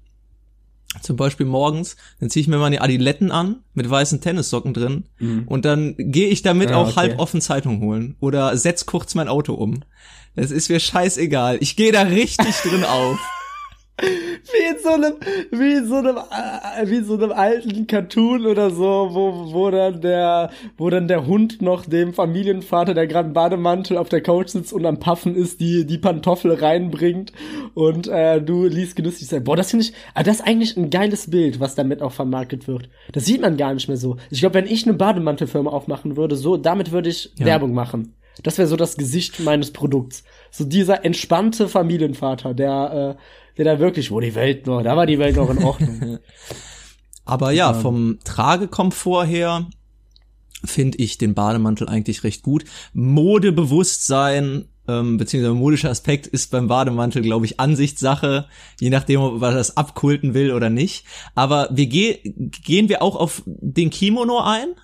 zum 1.02 1.16
Beispiel 1.16 1.46
morgens, 1.46 1.96
dann 2.20 2.30
ziehe 2.30 2.40
ich 2.42 2.48
mir 2.48 2.58
meine 2.58 2.80
Adiletten 2.80 3.30
an 3.30 3.60
mit 3.74 3.88
weißen 3.90 4.20
Tennissocken 4.20 4.74
drin 4.74 5.04
und 5.46 5.64
dann 5.64 5.94
gehe 5.98 6.28
ich 6.28 6.42
damit 6.42 6.70
Ah, 6.70 6.76
auch 6.76 6.88
okay. 6.88 6.96
halb 6.96 7.18
offen 7.18 7.40
Zeitung 7.40 7.80
holen 7.82 8.16
oder 8.20 8.56
setz 8.56 8.86
kurz 8.86 9.14
mein 9.16 9.28
Auto 9.28 9.54
um. 9.54 9.82
Das 10.36 10.50
ist 10.50 10.68
mir 10.68 10.80
scheißegal. 10.80 11.58
Ich 11.60 11.76
gehe 11.76 11.92
da 11.92 12.02
richtig 12.02 12.54
drin 12.62 12.84
auf. 12.88 13.18
Wie 13.96 14.68
in 14.68 14.82
so 14.82 14.88
einem, 14.88 15.14
wie 15.52 15.76
in 15.76 15.86
so 15.86 15.94
einem, 15.94 16.16
äh, 16.16 16.90
wie 16.90 16.96
in 16.96 17.04
so 17.04 17.14
einem 17.14 17.30
alten 17.30 17.86
Cartoon 17.86 18.44
oder 18.44 18.70
so, 18.72 19.10
wo, 19.12 19.52
wo 19.52 19.70
dann 19.70 20.00
der, 20.00 20.50
wo 20.76 20.90
dann 20.90 21.06
der 21.06 21.26
Hund 21.28 21.62
noch 21.62 21.86
dem 21.86 22.12
Familienvater, 22.12 22.92
der 22.92 23.06
gerade 23.06 23.28
im 23.28 23.34
Bademantel 23.34 23.96
auf 23.96 24.08
der 24.08 24.20
Couch 24.20 24.48
sitzt 24.48 24.72
und 24.72 24.84
am 24.84 24.98
Paffen 24.98 25.36
ist, 25.36 25.60
die, 25.60 25.86
die 25.86 25.98
Pantoffel 25.98 26.54
reinbringt 26.54 27.32
und 27.74 28.08
äh, 28.08 28.42
du 28.42 28.66
liest 28.66 28.96
genüsslich 28.96 29.28
sagst, 29.28 29.44
boah, 29.44 29.54
das 29.56 29.70
finde 29.70 29.84
ich, 29.84 29.92
ah, 30.14 30.24
das 30.24 30.40
ist 30.40 30.46
eigentlich 30.46 30.76
ein 30.76 30.90
geiles 30.90 31.30
Bild, 31.30 31.60
was 31.60 31.76
damit 31.76 32.02
auch 32.02 32.12
vermarktet 32.12 32.66
wird. 32.66 32.88
Das 33.12 33.26
sieht 33.26 33.40
man 33.42 33.56
gar 33.56 33.72
nicht 33.74 33.86
mehr 33.86 33.96
so. 33.96 34.16
Ich 34.30 34.40
glaube, 34.40 34.56
wenn 34.56 34.66
ich 34.66 34.84
eine 34.86 34.94
Bademantelfirma 34.94 35.70
aufmachen 35.70 36.16
würde, 36.16 36.34
so, 36.34 36.56
damit 36.56 36.90
würde 36.90 37.10
ich 37.10 37.30
Ja. 37.38 37.46
Werbung 37.46 37.72
machen. 37.74 38.16
Das 38.42 38.58
wäre 38.58 38.68
so 38.68 38.76
das 38.76 38.96
Gesicht 38.96 39.40
meines 39.40 39.72
Produkts. 39.72 40.24
So 40.50 40.64
dieser 40.64 41.04
entspannte 41.04 41.68
Familienvater, 41.68 42.54
der, 42.54 43.16
äh, 43.18 43.56
der 43.56 43.64
da 43.64 43.78
wirklich, 43.78 44.10
wo 44.10 44.20
die 44.20 44.34
Welt 44.34 44.66
noch, 44.66 44.82
da 44.82 44.96
war 44.96 45.06
die 45.06 45.18
Welt 45.18 45.36
noch 45.36 45.50
in 45.50 45.62
Ordnung. 45.62 46.18
Aber 47.24 47.52
ja, 47.52 47.72
vom 47.72 48.18
Tragekomfort 48.24 49.26
her 49.26 49.66
finde 50.64 50.98
ich 50.98 51.16
den 51.16 51.34
Bademantel 51.34 51.88
eigentlich 51.88 52.24
recht 52.24 52.42
gut. 52.42 52.64
Modebewusstsein 52.92 54.66
ähm, 54.86 55.16
beziehungsweise 55.16 55.54
modischer 55.54 55.90
Aspekt 55.90 56.26
ist 56.26 56.50
beim 56.50 56.68
Bademantel, 56.68 57.22
glaube 57.22 57.46
ich, 57.46 57.58
Ansichtssache, 57.58 58.46
je 58.80 58.90
nachdem, 58.90 59.20
ob 59.20 59.40
man 59.40 59.54
das 59.54 59.76
abkulten 59.76 60.34
will 60.34 60.52
oder 60.52 60.70
nicht. 60.70 61.04
Aber 61.34 61.68
wir 61.72 61.86
ge 61.86 62.18
gehen 62.24 62.88
wir 62.88 63.02
auch 63.02 63.16
auf 63.16 63.42
den 63.46 63.90
Kimono 63.90 64.40
ein? 64.40 64.74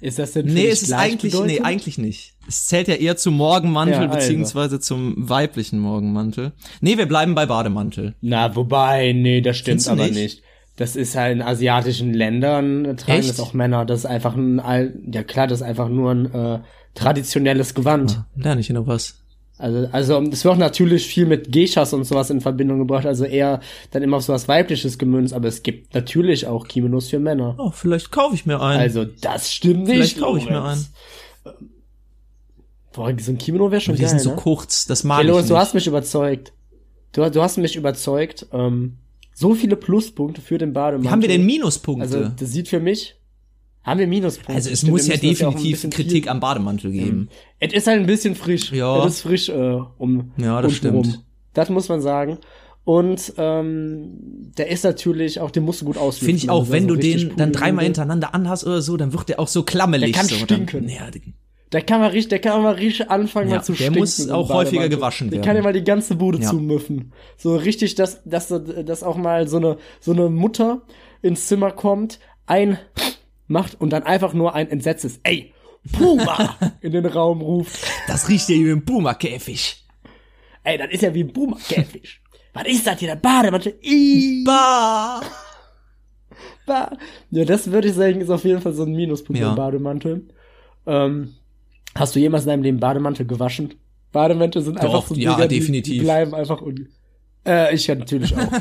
Ist 0.00 0.18
das 0.18 0.32
denn 0.32 0.46
Nee, 0.46 0.68
es 0.68 0.82
ist 0.82 0.92
eigentlich, 0.92 1.34
nee, 1.40 1.60
eigentlich 1.60 1.98
nicht. 1.98 2.34
Es 2.48 2.66
zählt 2.66 2.88
ja 2.88 2.94
eher 2.94 3.16
zum 3.16 3.36
Morgenmantel 3.36 3.94
Ja, 3.94 4.00
also. 4.00 4.14
beziehungsweise 4.14 4.80
zum 4.80 5.14
weiblichen 5.28 5.78
Morgenmantel. 5.78 6.52
Nee, 6.80 6.98
wir 6.98 7.06
bleiben 7.06 7.34
bei 7.34 7.46
Bademantel. 7.46 8.14
Na, 8.20 8.54
wobei, 8.56 9.12
nee, 9.12 9.40
das 9.40 9.56
stimmt 9.56 9.86
aber 9.88 10.04
nicht? 10.04 10.14
nicht. 10.14 10.42
Das 10.76 10.96
ist 10.96 11.14
halt 11.14 11.34
in 11.34 11.42
asiatischen 11.42 12.14
Ländern 12.14 12.84
äh, 12.86 12.96
tragen 12.96 13.26
das 13.26 13.38
auch 13.38 13.52
Männer. 13.52 13.84
Das 13.84 14.00
ist 14.00 14.06
einfach 14.06 14.34
ein, 14.34 14.62
ja 15.12 15.22
klar, 15.22 15.46
das 15.46 15.60
ist 15.60 15.66
einfach 15.66 15.88
nur 15.88 16.10
ein 16.12 16.34
äh, 16.34 16.60
traditionelles 16.94 17.74
Gewand. 17.74 18.22
Lerne 18.34 18.60
ich 18.60 18.70
noch 18.70 18.86
was. 18.86 19.19
Also, 19.60 19.88
also 19.92 20.22
es 20.30 20.44
wird 20.44 20.58
natürlich 20.58 21.06
viel 21.06 21.26
mit 21.26 21.52
Geishas 21.52 21.92
und 21.92 22.04
sowas 22.04 22.30
in 22.30 22.40
Verbindung 22.40 22.78
gebracht, 22.78 23.06
also 23.06 23.24
eher 23.24 23.60
dann 23.90 24.02
immer 24.02 24.16
auf 24.16 24.24
sowas 24.24 24.48
weibliches 24.48 24.98
gemünzt, 24.98 25.34
aber 25.34 25.48
es 25.48 25.62
gibt 25.62 25.94
natürlich 25.94 26.46
auch 26.46 26.66
Kimonos 26.66 27.08
für 27.08 27.18
Männer. 27.18 27.54
Oh, 27.58 27.70
vielleicht 27.70 28.10
kaufe 28.10 28.34
ich 28.34 28.46
mir 28.46 28.60
einen. 28.60 28.80
Also 28.80 29.04
das 29.04 29.52
stimmt 29.52 29.84
nicht. 29.84 29.92
vielleicht 29.92 30.18
kaufe 30.20 30.38
ich 30.38 30.48
mir 30.48 30.62
einen. 30.62 30.86
Boah, 32.92 33.14
so 33.20 33.30
ein 33.32 33.38
Kimono 33.38 33.70
wäre 33.70 33.80
schon 33.80 33.94
Die 33.94 34.00
geil, 34.02 34.10
sind 34.10 34.20
so 34.20 34.30
ne? 34.30 34.36
kurz, 34.36 34.86
das 34.86 35.04
mag 35.04 35.18
Hey, 35.22 35.30
ich 35.30 35.36
nicht. 35.36 35.50
du 35.50 35.56
hast 35.56 35.74
mich 35.74 35.86
überzeugt. 35.86 36.52
Du, 37.12 37.28
du 37.30 37.42
hast 37.42 37.56
mich 37.58 37.76
überzeugt. 37.76 38.46
Ähm, 38.52 38.96
so 39.34 39.54
viele 39.54 39.76
Pluspunkte 39.76 40.40
für 40.40 40.58
den 40.58 40.72
Bademantel. 40.72 41.10
Haben 41.10 41.22
wir 41.22 41.28
denn 41.28 41.46
Minuspunkte? 41.46 42.02
Also 42.02 42.28
das 42.28 42.50
sieht 42.50 42.68
für 42.68 42.80
mich. 42.80 43.16
Haben 43.82 44.00
wir 44.00 44.06
Minuspunkte? 44.06 44.52
Also 44.54 44.70
es 44.70 44.78
Stimmt, 44.80 44.92
muss 44.92 45.06
ja 45.08 45.16
definitiv 45.16 45.88
Kritik 45.90 46.24
viel- 46.24 46.28
am 46.28 46.40
Bademantel 46.40 46.90
geben. 46.92 47.28
Es 47.58 47.72
ist 47.72 47.86
halt 47.86 48.00
ein 48.00 48.06
bisschen 48.06 48.34
frisch. 48.34 48.72
Ja. 48.72 49.04
Es 49.06 49.14
ist 49.14 49.20
frisch 49.22 49.48
äh, 49.48 49.78
um 49.98 50.32
Ja, 50.36 50.60
das 50.60 50.74
stimmt. 50.74 51.24
Das 51.54 51.70
muss 51.70 51.88
man 51.88 52.00
sagen. 52.00 52.38
Und 52.84 53.34
ähm, 53.38 54.52
der 54.58 54.68
ist 54.70 54.84
natürlich 54.84 55.40
auch, 55.40 55.50
den 55.50 55.64
musst 55.64 55.80
du 55.82 55.86
gut 55.86 55.96
auslüften. 55.96 56.26
Finde 56.26 56.44
ich 56.44 56.50
auch, 56.50 56.60
Also 56.60 56.72
wenn 56.72 56.82
so 56.88 56.94
du 56.94 56.96
den 57.00 57.32
dann 57.36 57.52
dreimal 57.52 57.52
Pudelrübe. 57.52 57.84
hintereinander 57.84 58.34
anhast 58.34 58.66
oder 58.66 58.82
so, 58.82 58.96
dann 58.96 59.12
wird 59.12 59.28
der 59.28 59.40
auch 59.40 59.48
so 59.48 59.62
klammelig. 59.62 60.12
Der 60.12 60.20
kann 60.20 60.28
so, 60.28 60.36
stinken. 60.36 60.86
Dann, 60.86 60.88
ja, 60.88 61.10
die- 61.10 61.34
Der 61.72 61.82
kann 61.82 62.00
mal 62.00 62.08
richtig, 62.10 62.28
der 62.30 62.38
kann 62.40 62.62
mal 62.62 62.74
richtig 62.74 63.10
anfangen, 63.10 63.48
Ja, 63.50 63.56
mal 63.56 63.62
zu 63.62 63.72
der 63.72 63.76
stinken. 63.84 64.00
muss 64.00 64.18
mit 64.18 64.28
dem 64.28 64.34
auch 64.34 64.48
häufiger 64.50 64.88
gewaschen 64.88 65.28
Der 65.30 65.38
werden. 65.38 65.46
kann 65.46 65.56
ja 65.56 65.62
mal 65.62 65.72
die 65.72 65.84
ganze 65.84 66.16
Bude 66.16 66.38
Ja. 66.40 66.48
zumüffen. 66.50 67.12
So 67.36 67.54
richtig, 67.56 67.94
dass, 67.94 68.22
dass, 68.24 68.48
dass 68.48 69.02
auch 69.02 69.16
mal 69.16 69.46
so 69.48 69.56
eine, 69.58 69.76
so 70.00 70.12
eine 70.12 70.28
Mutter 70.30 70.82
ins 71.22 71.46
Zimmer 71.46 71.70
kommt, 71.70 72.18
ein 72.46 72.78
macht 73.50 73.80
und 73.80 73.90
dann 73.90 74.04
einfach 74.04 74.32
nur 74.32 74.54
ein 74.54 74.70
entsetztes, 74.70 75.20
ey, 75.22 75.52
Puma, 75.92 76.56
in 76.80 76.92
den 76.92 77.06
Raum 77.06 77.40
ruft. 77.40 77.78
Das 78.06 78.28
riecht 78.28 78.48
ja 78.48 78.56
wie 78.56 78.70
ein 78.70 78.84
Puma-Käfig. 78.84 79.84
Ey, 80.62 80.78
das 80.78 80.90
ist 80.90 81.02
ja 81.02 81.12
wie 81.14 81.24
ein 81.24 81.32
Puma-Käfig. 81.32 82.20
Was 82.52 82.66
ist 82.66 82.86
das 82.86 82.98
hier, 82.98 83.08
der 83.08 83.16
Bademantel? 83.16 83.78
Bah! 84.44 85.20
ba. 86.66 86.96
Ja, 87.30 87.44
das 87.44 87.70
würde 87.70 87.88
ich 87.88 87.94
sagen, 87.94 88.20
ist 88.20 88.30
auf 88.30 88.44
jeden 88.44 88.60
Fall 88.60 88.72
so 88.72 88.84
ein 88.84 88.92
Minuspunkt 88.92 89.40
Ja. 89.40 89.48
beim 89.48 89.56
Bademantel. 89.56 90.28
Ähm, 90.86 91.34
hast 91.94 92.14
du 92.14 92.20
jemals 92.20 92.44
in 92.44 92.50
deinem 92.50 92.62
Leben 92.62 92.80
Bademantel 92.80 93.26
gewaschen? 93.26 93.74
Bademäntel 94.12 94.62
sind 94.62 94.78
Doch, 94.78 94.84
einfach 94.84 95.06
so 95.08 95.14
ja, 95.14 95.34
Dinger, 95.34 95.48
die, 95.48 95.58
definitiv. 95.58 95.92
die 95.94 96.00
bleiben 96.00 96.34
einfach 96.34 96.60
un 96.62 96.88
äh, 97.46 97.74
ich 97.74 97.86
ja 97.86 97.94
natürlich 97.94 98.36
auch. 98.36 98.52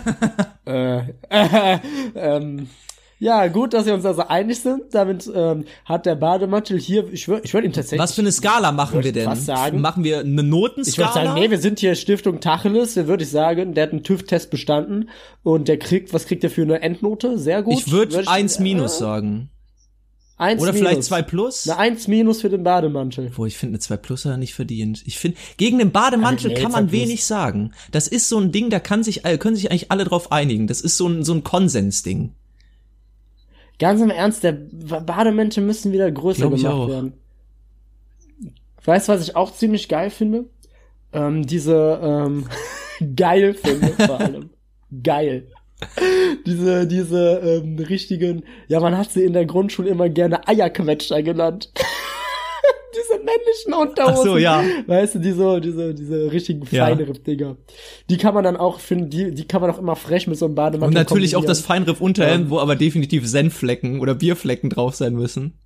äh, 0.65 0.99
äh, 1.29 1.79
ähm, 2.15 2.69
ja, 3.20 3.47
gut, 3.47 3.74
dass 3.74 3.86
wir 3.86 3.93
uns 3.93 4.05
also 4.05 4.24
einig 4.28 4.61
sind. 4.61 4.93
Damit 4.93 5.30
ähm, 5.34 5.65
hat 5.84 6.05
der 6.05 6.15
Bademantel 6.15 6.80
hier, 6.80 7.11
ich 7.11 7.28
würde 7.28 7.43
ich 7.43 7.53
würd 7.53 7.65
ihm 7.65 7.74
tatsächlich. 7.74 7.99
Was 7.99 8.13
für 8.13 8.22
eine 8.22 8.32
Skala 8.32 8.72
machen 8.72 9.03
wir 9.03 9.11
denn? 9.11 9.36
sagen. 9.36 9.82
Machen 9.82 10.05
wir 10.05 10.20
eine 10.20 10.41
Notenskala? 10.43 11.09
Ich 11.09 11.15
würde 11.15 11.28
sagen, 11.28 11.39
nee, 11.39 11.51
wir 11.51 11.59
sind 11.59 11.80
hier 11.80 11.95
Stiftung 11.95 12.39
Tacheles. 12.39 12.93
Da 12.93 13.07
würde 13.07 13.24
ich 13.24 13.30
sagen, 13.30 13.74
der 13.74 13.84
hat 13.84 13.91
einen 13.91 14.03
TÜV-Test 14.03 14.49
bestanden 14.49 15.09
und 15.43 15.67
der 15.67 15.78
kriegt, 15.78 16.13
was 16.13 16.28
kriegt 16.28 16.43
der 16.43 16.49
für 16.49 16.61
eine 16.61 16.82
Endnote? 16.82 17.38
Sehr 17.38 17.61
gut. 17.61 17.74
ich 17.74 17.91
würde 17.91 18.13
Würd 18.13 18.28
eins 18.30 18.57
äh, 18.57 18.63
minus 18.63 18.97
sagen. 18.97 19.49
Eins 20.38 20.61
Oder 20.61 20.72
minus. 20.72 20.88
vielleicht 20.88 21.03
zwei 21.03 21.22
plus? 21.22 21.67
Eine 21.67 21.80
eins 21.80 22.07
minus 22.07 22.39
für 22.39 22.49
den 22.49 22.63
Bademantel. 22.63 23.32
Wo 23.36 23.45
ich 23.45 23.57
finde, 23.57 23.74
eine 23.74 23.80
2 23.80 23.97
Plus 23.97 24.24
hat 24.24 24.32
er 24.32 24.38
nicht 24.38 24.53
verdient. 24.53 25.03
Ich 25.05 25.20
finde, 25.20 25.38
gegen 25.57 25.80
den 25.80 25.91
Bademantel 25.91 26.51
Ah, 26.51 26.53
nee, 26.53 26.61
kann 26.61 26.72
2 26.72 26.80
man 26.80 26.91
wenig 26.93 27.26
sagen. 27.26 27.74
Das 27.91 28.07
ist 28.07 28.30
so 28.30 28.39
ein 28.39 28.53
Ding, 28.53 28.70
da 28.70 28.80
kann 28.80 29.03
sich, 29.03 29.26
äh, 29.26 29.38
können 29.38 29.57
sich 29.57 29.70
eigentlich 29.70 29.91
alle 29.91 30.05
drauf 30.05 30.32
einigen. 30.32 30.67
Das 30.67 30.80
ist 30.80 30.95
so 30.95 31.09
ein, 31.09 31.26
so 31.26 31.34
ein 31.34 31.43
Konsensding. 31.43 32.36
Ganz 33.80 34.01
im 34.01 34.09
Ernst, 34.09 34.43
der 34.43 34.51
Ba- 34.51 34.99
Bademantel 34.99 35.63
müssen 35.63 35.91
wieder 35.93 36.11
größer 36.11 36.49
Glaub 36.49 36.59
gemacht 36.59 36.89
werden. 36.89 37.13
Weißt 38.84 39.07
du, 39.07 39.13
was 39.13 39.21
ich 39.21 39.36
auch 39.36 39.53
ziemlich 39.53 39.88
geil 39.89 40.09
finde? 40.09 40.45
Ähm, 41.13 41.45
diese, 41.45 41.99
ähm, 42.03 42.45
geil 43.15 43.53
finde, 43.53 43.88
vor 43.93 44.19
allem. 44.19 44.49
geil. 45.03 45.47
Diese, 46.45 46.86
diese, 46.88 47.39
ähm, 47.63 47.77
richtigen, 47.80 48.43
ja, 48.67 48.80
man 48.82 48.97
hat 48.97 49.11
sie 49.11 49.23
in 49.23 49.32
der 49.34 49.45
Grundschule 49.45 49.89
immer 49.89 50.09
gerne 50.09 50.45
Eierquetscher 50.47 51.23
genannt. 51.23 51.71
männlichen 53.30 53.73
Unterhosen. 53.73 54.19
Ach 54.19 54.23
so, 54.23 54.38
ja. 54.38 54.63
Weißt 54.88 55.15
du, 55.15 55.19
diese, 55.19 55.61
diese, 55.61 55.93
diese 55.93 56.32
richtigen 56.32 56.67
Ja. 56.71 56.86
Feinripp-Dinger. 56.88 57.57
Die 58.09 58.17
kann 58.17 58.34
man 58.34 58.43
dann 58.43 58.57
auch, 58.57 58.80
finden, 58.80 59.09
die, 59.09 59.34
die 59.34 59.45
kann 59.47 59.61
man 59.61 59.69
auch 59.71 59.80
immer 59.80 59.95
frech 59.95 60.27
mit 60.27 60.38
so 60.38 60.45
einem 60.45 60.55
Bademantel 60.55 60.88
Und 60.88 60.93
natürlich 60.93 61.36
auch 61.36 61.45
das 61.45 61.63
kombinieren. 61.65 61.86
Feinripp-Unterhemd, 61.86 62.45
Ähm. 62.45 62.49
wo 62.49 62.59
aber 62.59 62.75
definitiv 62.75 63.27
Senfflecken 63.27 63.99
oder 63.99 64.15
Bierflecken 64.15 64.69
drauf 64.69 64.95
sein 64.95 65.13
müssen. 65.13 65.59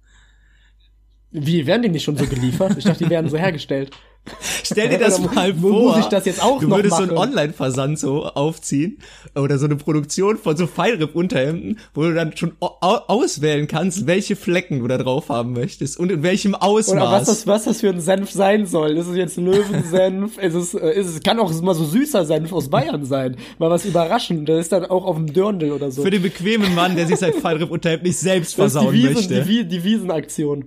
Wie, 1.31 1.65
werden 1.65 1.81
die 1.81 1.89
nicht 1.89 2.03
schon 2.03 2.15
so 2.17 2.25
geliefert? 2.27 2.77
Ich 2.77 2.83
dachte, 2.83 3.03
die 3.03 3.09
werden 3.09 3.29
so 3.29 3.37
hergestellt. 3.37 3.91
Stell 4.63 4.87
dir 4.87 4.99
das 4.99 5.19
mal 5.19 5.53
vor. 5.53 5.69
muss 5.71 5.97
ich 5.99 6.05
das 6.05 6.25
jetzt 6.25 6.41
auch 6.41 6.59
du 6.59 6.69
würdest 6.69 6.95
so 6.95 7.03
machen? 7.03 7.17
einen 7.17 7.29
Online-Versand 7.29 7.99
so 7.99 8.25
aufziehen 8.25 8.99
oder 9.35 9.57
so 9.57 9.65
eine 9.65 9.75
Produktion 9.75 10.37
von 10.37 10.55
so 10.55 10.65
Feinripp-Unterhemden, 10.65 11.79
wo 11.93 12.03
du 12.03 12.13
dann 12.13 12.35
schon 12.37 12.53
au 12.61 12.69
auswählen 13.07 13.67
kannst, 13.67 14.07
welche 14.07 14.37
Flecken 14.37 14.79
du 14.79 14.87
da 14.87 14.97
drauf 14.97 15.27
haben 15.27 15.51
möchtest 15.53 15.99
und 15.99 16.09
in 16.11 16.23
welchem 16.23 16.55
Ausmaß. 16.55 16.95
Oder 16.95 17.11
was 17.11 17.25
das, 17.25 17.47
was 17.47 17.65
das 17.65 17.81
für 17.81 17.89
ein 17.89 17.99
Senf 17.99 18.31
sein 18.31 18.65
soll. 18.65 18.91
Ist 18.91 19.07
es 19.07 19.17
jetzt 19.17 19.37
Löwensenf? 19.37 20.37
ist 20.37 20.53
es, 20.53 20.73
äh, 20.73 20.93
ist 20.93 21.07
es, 21.07 21.21
kann 21.21 21.39
auch 21.39 21.51
mal 21.61 21.75
so 21.75 21.83
süßer 21.83 22.25
Senf 22.25 22.53
aus 22.53 22.69
Bayern 22.69 23.05
sein. 23.05 23.35
Mal 23.59 23.69
was 23.69 23.83
überraschend. 23.83 24.47
Das 24.47 24.59
ist 24.59 24.71
dann 24.71 24.85
auch 24.85 25.05
auf 25.05 25.17
dem 25.17 25.33
Dirndl 25.33 25.71
oder 25.71 25.91
so. 25.91 26.01
Für 26.01 26.11
den 26.11 26.21
bequemen 26.21 26.73
Mann, 26.75 26.95
der 26.95 27.07
sich 27.07 27.17
sein 27.17 27.33
Feinripp-Unterhemd 27.41 28.03
nicht 28.03 28.17
selbst 28.17 28.57
das 28.57 28.67
ist 28.67 28.75
die, 28.75 28.79
versauen 28.79 28.93
Wiesen, 28.93 29.13
möchte. 29.13 29.43
die, 29.43 29.67
die 29.67 29.83
Wiesenaktion. 29.83 30.65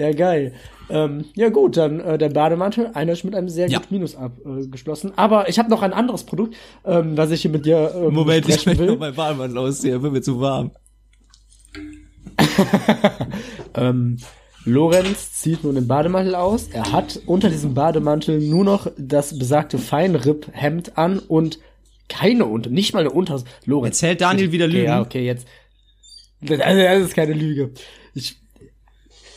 Ja, 0.00 0.12
geil. 0.12 0.54
Ähm, 0.88 1.24
ja 1.36 1.50
gut, 1.50 1.76
dann 1.76 2.00
äh, 2.00 2.18
der 2.18 2.30
Bademantel, 2.30 2.90
einer 2.94 3.12
ist 3.12 3.22
mit 3.24 3.34
einem 3.34 3.48
sehr 3.48 3.68
Ja. 3.68 3.78
gut 3.78 3.90
Minus 3.92 4.16
abgeschlossen. 4.16 5.10
Äh. 5.10 5.14
Aber 5.16 5.48
ich 5.48 5.58
habe 5.58 5.70
noch 5.70 5.82
ein 5.82 5.92
anderes 5.92 6.24
Produkt, 6.24 6.56
ähm, 6.84 7.16
was 7.16 7.30
ich 7.30 7.42
hier 7.42 7.50
mit 7.50 7.64
dir 7.66 7.92
ähm, 7.94 8.12
Moment, 8.14 8.48
ich 8.48 8.66
will. 8.66 8.86
noch 8.86 8.98
mein 8.98 9.14
Bademann 9.14 9.56
ausziehen, 9.56 10.02
wird 10.02 10.12
mir 10.12 10.22
zu 10.22 10.40
warm. 10.40 10.72
Ähm, 13.74 14.18
Lorenz 14.64 15.32
zieht 15.34 15.64
nun 15.64 15.76
den 15.76 15.86
Bademantel 15.86 16.34
aus. 16.34 16.68
Er 16.68 16.90
hat 16.92 17.20
unter 17.26 17.48
diesem 17.48 17.72
Bademantel 17.74 18.40
nur 18.40 18.64
noch 18.64 18.90
das 18.98 19.38
besagte 19.38 19.78
Feinripp-Hemd 19.78 20.98
an 20.98 21.18
und 21.20 21.60
keine 22.08 22.44
Unter, 22.44 22.68
nicht 22.68 22.92
mal 22.92 23.00
eine 23.00 23.10
Unterhose. 23.10 23.44
Lorenz. 23.64 24.02
Erzählt 24.02 24.20
Daniel 24.20 24.52
wieder 24.52 24.66
Lügen? 24.66 24.84
Ja, 24.86 25.00
okay, 25.00 25.24
jetzt. 25.24 25.46
Das, 26.42 26.58
das 26.58 27.00
ist 27.00 27.14
keine 27.14 27.32
Lüge. 27.32 27.70
Ich, 28.14 28.36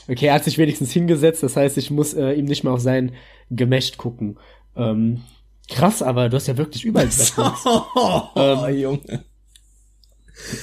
Okay, 0.09 0.27
er 0.27 0.33
hat 0.35 0.43
sich 0.43 0.57
wenigstens 0.57 0.91
hingesetzt, 0.91 1.43
das 1.43 1.55
heißt, 1.55 1.77
ich 1.77 1.89
muss 1.91 2.13
äh, 2.13 2.33
ihm 2.33 2.45
nicht 2.45 2.63
mal 2.63 2.71
auf 2.71 2.81
sein 2.81 3.13
Gemächt 3.49 3.97
gucken. 3.97 4.37
Ähm, 4.75 5.21
krass, 5.69 6.01
aber 6.01 6.29
du 6.29 6.35
hast 6.35 6.47
ja 6.47 6.57
wirklich 6.57 6.83
überall 6.83 7.05
Netflix. 7.17 7.65
Oh, 7.65 8.67
Junge. 8.67 9.23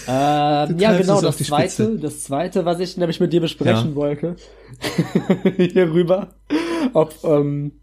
Ähm, 0.06 0.78
ja, 0.78 0.92
genau, 0.92 1.20
das 1.20 1.38
zweite, 1.38 1.96
das 1.98 2.24
zweite, 2.24 2.64
was 2.64 2.80
ich 2.80 2.96
nämlich 2.96 3.20
mit 3.20 3.32
dir 3.32 3.40
besprechen 3.40 3.90
Ja. 3.90 3.96
wollte, 3.96 4.36
hierüber, 5.56 6.34
ob, 6.92 7.14
ähm, 7.24 7.80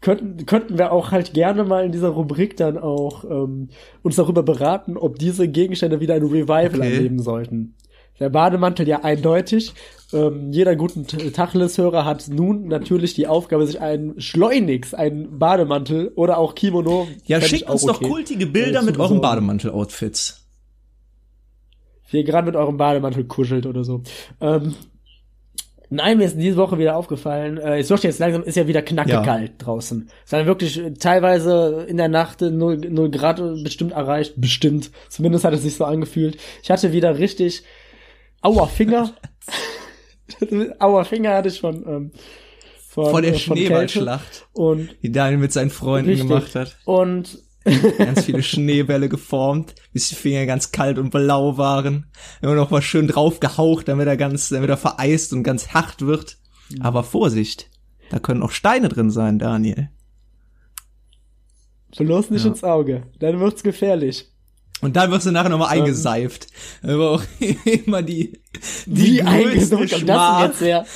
könnten, 0.00 0.46
könnten 0.46 0.78
wir 0.78 0.92
auch 0.92 1.10
halt 1.10 1.34
gerne 1.34 1.64
mal 1.64 1.84
in 1.84 1.92
dieser 1.92 2.10
Rubrik 2.10 2.56
dann 2.56 2.78
auch 2.78 3.24
ähm, 3.24 3.70
uns 4.02 4.16
darüber 4.16 4.42
beraten, 4.42 4.96
ob 4.96 5.18
diese 5.18 5.48
Gegenstände 5.48 6.00
wieder 6.00 6.14
ein 6.14 6.22
Revival 6.22 6.66
Okay. 6.66 6.94
erleben 6.94 7.18
sollten. 7.18 7.74
Der 8.20 8.28
Bademantel 8.28 8.86
ja 8.86 9.02
eindeutig. 9.02 9.74
Ähm, 10.14 10.52
jeder 10.52 10.76
guten 10.76 11.06
T- 11.06 11.30
Tacheles-Hörer 11.30 12.04
hat 12.04 12.28
nun 12.28 12.68
natürlich 12.68 13.14
die 13.14 13.26
Aufgabe, 13.26 13.66
sich 13.66 13.80
einen 13.80 14.20
schleunigst 14.20 14.94
einen 14.94 15.38
Bademantel 15.38 16.12
oder 16.14 16.38
auch 16.38 16.54
Kimono. 16.54 17.08
Ja, 17.26 17.38
ich 17.38 17.48
schickt 17.48 17.68
uns 17.68 17.82
doch 17.84 17.96
okay, 18.00 18.08
kultige 18.08 18.46
Bilder 18.46 18.80
äh, 18.80 18.84
mit 18.84 18.98
euren. 18.98 19.20
Bademantel-Outfits. 19.20 20.40
Wie 22.10 22.18
ihr 22.18 22.24
gerade 22.24 22.46
mit 22.46 22.54
eurem 22.56 22.76
Bademantel 22.76 23.24
kuschelt 23.24 23.66
oder 23.66 23.82
so. 23.82 24.02
Ähm, 24.40 24.74
nein, 25.90 26.18
mir 26.18 26.24
ist 26.26 26.36
diese 26.38 26.56
Woche 26.56 26.78
wieder 26.78 26.96
aufgefallen, 26.96 27.58
äh, 27.58 27.78
es 27.80 27.90
wird 27.90 28.04
jetzt 28.04 28.18
langsam, 28.20 28.44
ist 28.44 28.56
ja 28.56 28.68
wieder 28.68 28.82
knacke 28.82 29.10
Ja. 29.10 29.22
kalt 29.22 29.52
draußen. 29.58 30.08
Es 30.24 30.30
war 30.32 30.46
wirklich 30.46 30.80
teilweise 31.00 31.86
in 31.88 31.96
der 31.96 32.08
Nacht 32.08 32.40
0, 32.40 32.76
0 32.76 33.10
Grad 33.10 33.38
bestimmt 33.64 33.92
erreicht. 33.92 34.34
Bestimmt. 34.36 34.90
Zumindest 35.08 35.44
hat 35.44 35.54
es 35.54 35.62
sich 35.62 35.74
so 35.74 35.84
angefühlt. 35.84 36.36
Ich 36.62 36.70
hatte 36.70 36.92
wieder 36.92 37.18
richtig 37.18 37.62
Aua 38.42 38.68
Aua 40.78 41.04
Finger 41.04 41.34
hatte 41.34 41.48
ich 41.48 41.60
von, 41.60 41.76
ähm, 41.86 42.10
von, 42.88 43.10
Vor 43.10 43.22
der 43.22 43.34
äh, 43.34 43.38
von. 43.38 43.56
Schneeballschlacht, 43.56 44.48
Und 44.52 44.96
die 45.02 45.12
Daniel 45.12 45.38
mit 45.38 45.52
seinen 45.52 45.70
Freunden 45.70 46.10
richtig. 46.10 46.28
gemacht 46.28 46.54
hat. 46.54 46.76
Und 46.84 47.38
Ganz 47.98 48.24
viele 48.24 48.42
Schneebälle 48.42 49.08
geformt, 49.08 49.74
bis 49.92 50.08
die 50.08 50.14
Finger 50.14 50.46
ganz 50.46 50.70
kalt 50.70 50.98
und 50.98 51.10
blau 51.10 51.56
waren. 51.56 52.06
Immer 52.42 52.54
noch 52.54 52.70
mal 52.70 52.82
schön 52.82 53.08
drauf 53.08 53.40
gehaucht, 53.40 53.88
damit 53.88 54.06
er 54.06 54.16
ganz, 54.16 54.50
damit 54.50 54.68
er 54.68 54.76
vereist 54.76 55.32
und 55.32 55.42
ganz 55.42 55.68
hart 55.68 56.02
wird. 56.02 56.36
Aber 56.80 57.04
Vorsicht, 57.04 57.70
da 58.10 58.18
können 58.18 58.42
auch 58.42 58.50
Steine 58.50 58.88
drin 58.88 59.10
sein, 59.10 59.38
Daniel. 59.38 59.90
bloß 61.96 62.30
nicht 62.30 62.44
Ja. 62.44 62.50
ins 62.50 62.64
Auge. 62.64 63.04
Dann 63.18 63.40
wird's 63.40 63.62
gefährlich. 63.62 64.30
Und 64.84 64.96
dann 64.96 65.10
wirst 65.10 65.24
du 65.26 65.30
nachher 65.32 65.48
nochmal 65.48 65.74
Ähm. 65.74 65.82
eingeseift. 65.82 66.46
Aber 66.82 67.10
auch 67.12 67.22
immer 67.86 68.02
die, 68.02 68.40
Wie 68.86 69.12
die 69.12 69.22
eingesucht 69.22 69.70
größte 69.90 69.96
kommt 69.96 70.08
das 70.10 70.38
denn 70.38 70.46
jetzt 70.46 70.60
her? 70.60 70.86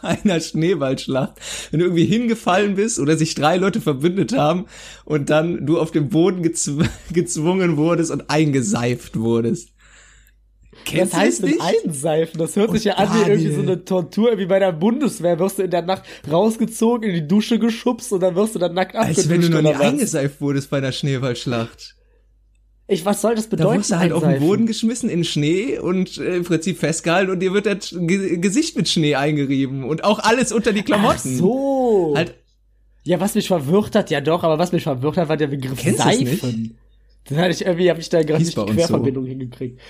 bei 0.00 0.08
einer 0.24 0.40
Schneeballschlacht. 0.40 1.32
Wenn 1.70 1.80
du 1.80 1.86
irgendwie 1.86 2.04
hingefallen 2.06 2.76
bist 2.76 2.98
oder 3.00 3.16
sich 3.16 3.34
drei 3.34 3.56
Leute 3.56 3.80
verbündet 3.80 4.36
haben 4.36 4.66
und 5.04 5.28
dann 5.28 5.66
du 5.66 5.80
auf 5.80 5.90
dem 5.90 6.08
Boden 6.08 6.42
gezw 6.42 6.84
gezwungen 7.12 7.76
wurdest 7.76 8.12
und 8.12 8.30
eingeseift 8.30 9.18
wurdest. 9.18 9.70
Kennst 10.84 11.14
heißt 11.16 11.42
das 11.42 11.50
denn 11.50 11.58
nicht? 11.58 11.84
einseifen? 11.84 12.38
Das 12.38 12.54
hört 12.54 12.68
Und 12.68 12.76
sich 12.76 12.84
ja 12.84 12.94
an 12.94 13.08
wie 13.12 13.28
irgendwie 13.28 13.52
so 13.52 13.60
eine 13.62 13.84
Tortur, 13.84 14.38
wie 14.38 14.46
bei 14.46 14.60
der 14.60 14.70
Bundeswehr. 14.72 15.38
Wirst 15.40 15.58
du 15.58 15.62
in 15.64 15.70
der 15.70 15.82
Nacht 15.82 16.04
rausgezogen, 16.30 17.08
in 17.10 17.14
die 17.14 17.26
Dusche 17.26 17.58
geschubst 17.58 18.12
und 18.12 18.20
dann 18.20 18.36
wirst 18.36 18.54
du 18.54 18.60
dann 18.60 18.74
nackt 18.74 18.94
abgeduscht. 18.94 19.18
Als 19.18 19.28
wenn 19.28 19.40
du 19.40 19.48
noch 19.50 19.62
nie 19.62 19.74
eingeseift 19.74 20.40
wurdest 20.40 20.70
bei 20.70 20.76
einer 20.78 20.92
Schneeballschlacht. 20.92 21.96
Ich, 22.88 23.04
was 23.04 23.20
soll 23.20 23.34
das 23.34 23.48
Da 23.48 23.56
bedeuten? 23.56 23.78
wirst 23.80 23.90
du 23.90 23.98
halt 23.98 24.12
auf 24.12 24.20
den 24.22 24.28
einseifen? 24.30 24.46
Boden 24.46 24.66
geschmissen 24.66 25.10
in 25.10 25.24
Schnee 25.24 25.78
und 25.78 26.18
äh, 26.18 26.36
im 26.36 26.44
Prinzip 26.44 26.78
festgehalten 26.78 27.32
und 27.32 27.40
dir 27.40 27.52
wird 27.52 27.66
das 27.66 27.94
Ge 27.98 28.38
Gesicht 28.38 28.76
mit 28.76 28.88
Schnee 28.88 29.16
eingerieben 29.16 29.82
und 29.84 30.04
auch 30.04 30.20
alles 30.20 30.52
unter 30.52 30.72
die 30.72 30.80
Ach 30.82 30.84
Klamotten. 30.86 31.36
so. 31.36 32.12
Halt, 32.16 32.34
Ja, 33.02 33.18
was 33.20 33.34
mich 33.34 33.48
verwirrt 33.48 33.94
hat, 33.96 34.10
ja 34.10 34.20
doch, 34.20 34.44
aber 34.44 34.58
was 34.58 34.70
mich 34.72 34.84
verwirrt 34.84 35.16
hat, 35.16 35.28
war 35.28 35.36
der 35.36 35.48
Begriff 35.48 35.80
Kennst? 35.80 35.98
Seifen. 35.98 36.78
Das 37.28 37.38
hatte 37.38 37.50
ich 37.50 37.66
irgendwie, 37.66 37.90
habe 37.90 37.98
ich 37.98 38.08
da 38.08 38.22
gerade 38.22 38.44
nicht 38.44 38.56
die 38.56 38.64
Querverbindung 38.66 39.26
hingekriegt. 39.26 39.80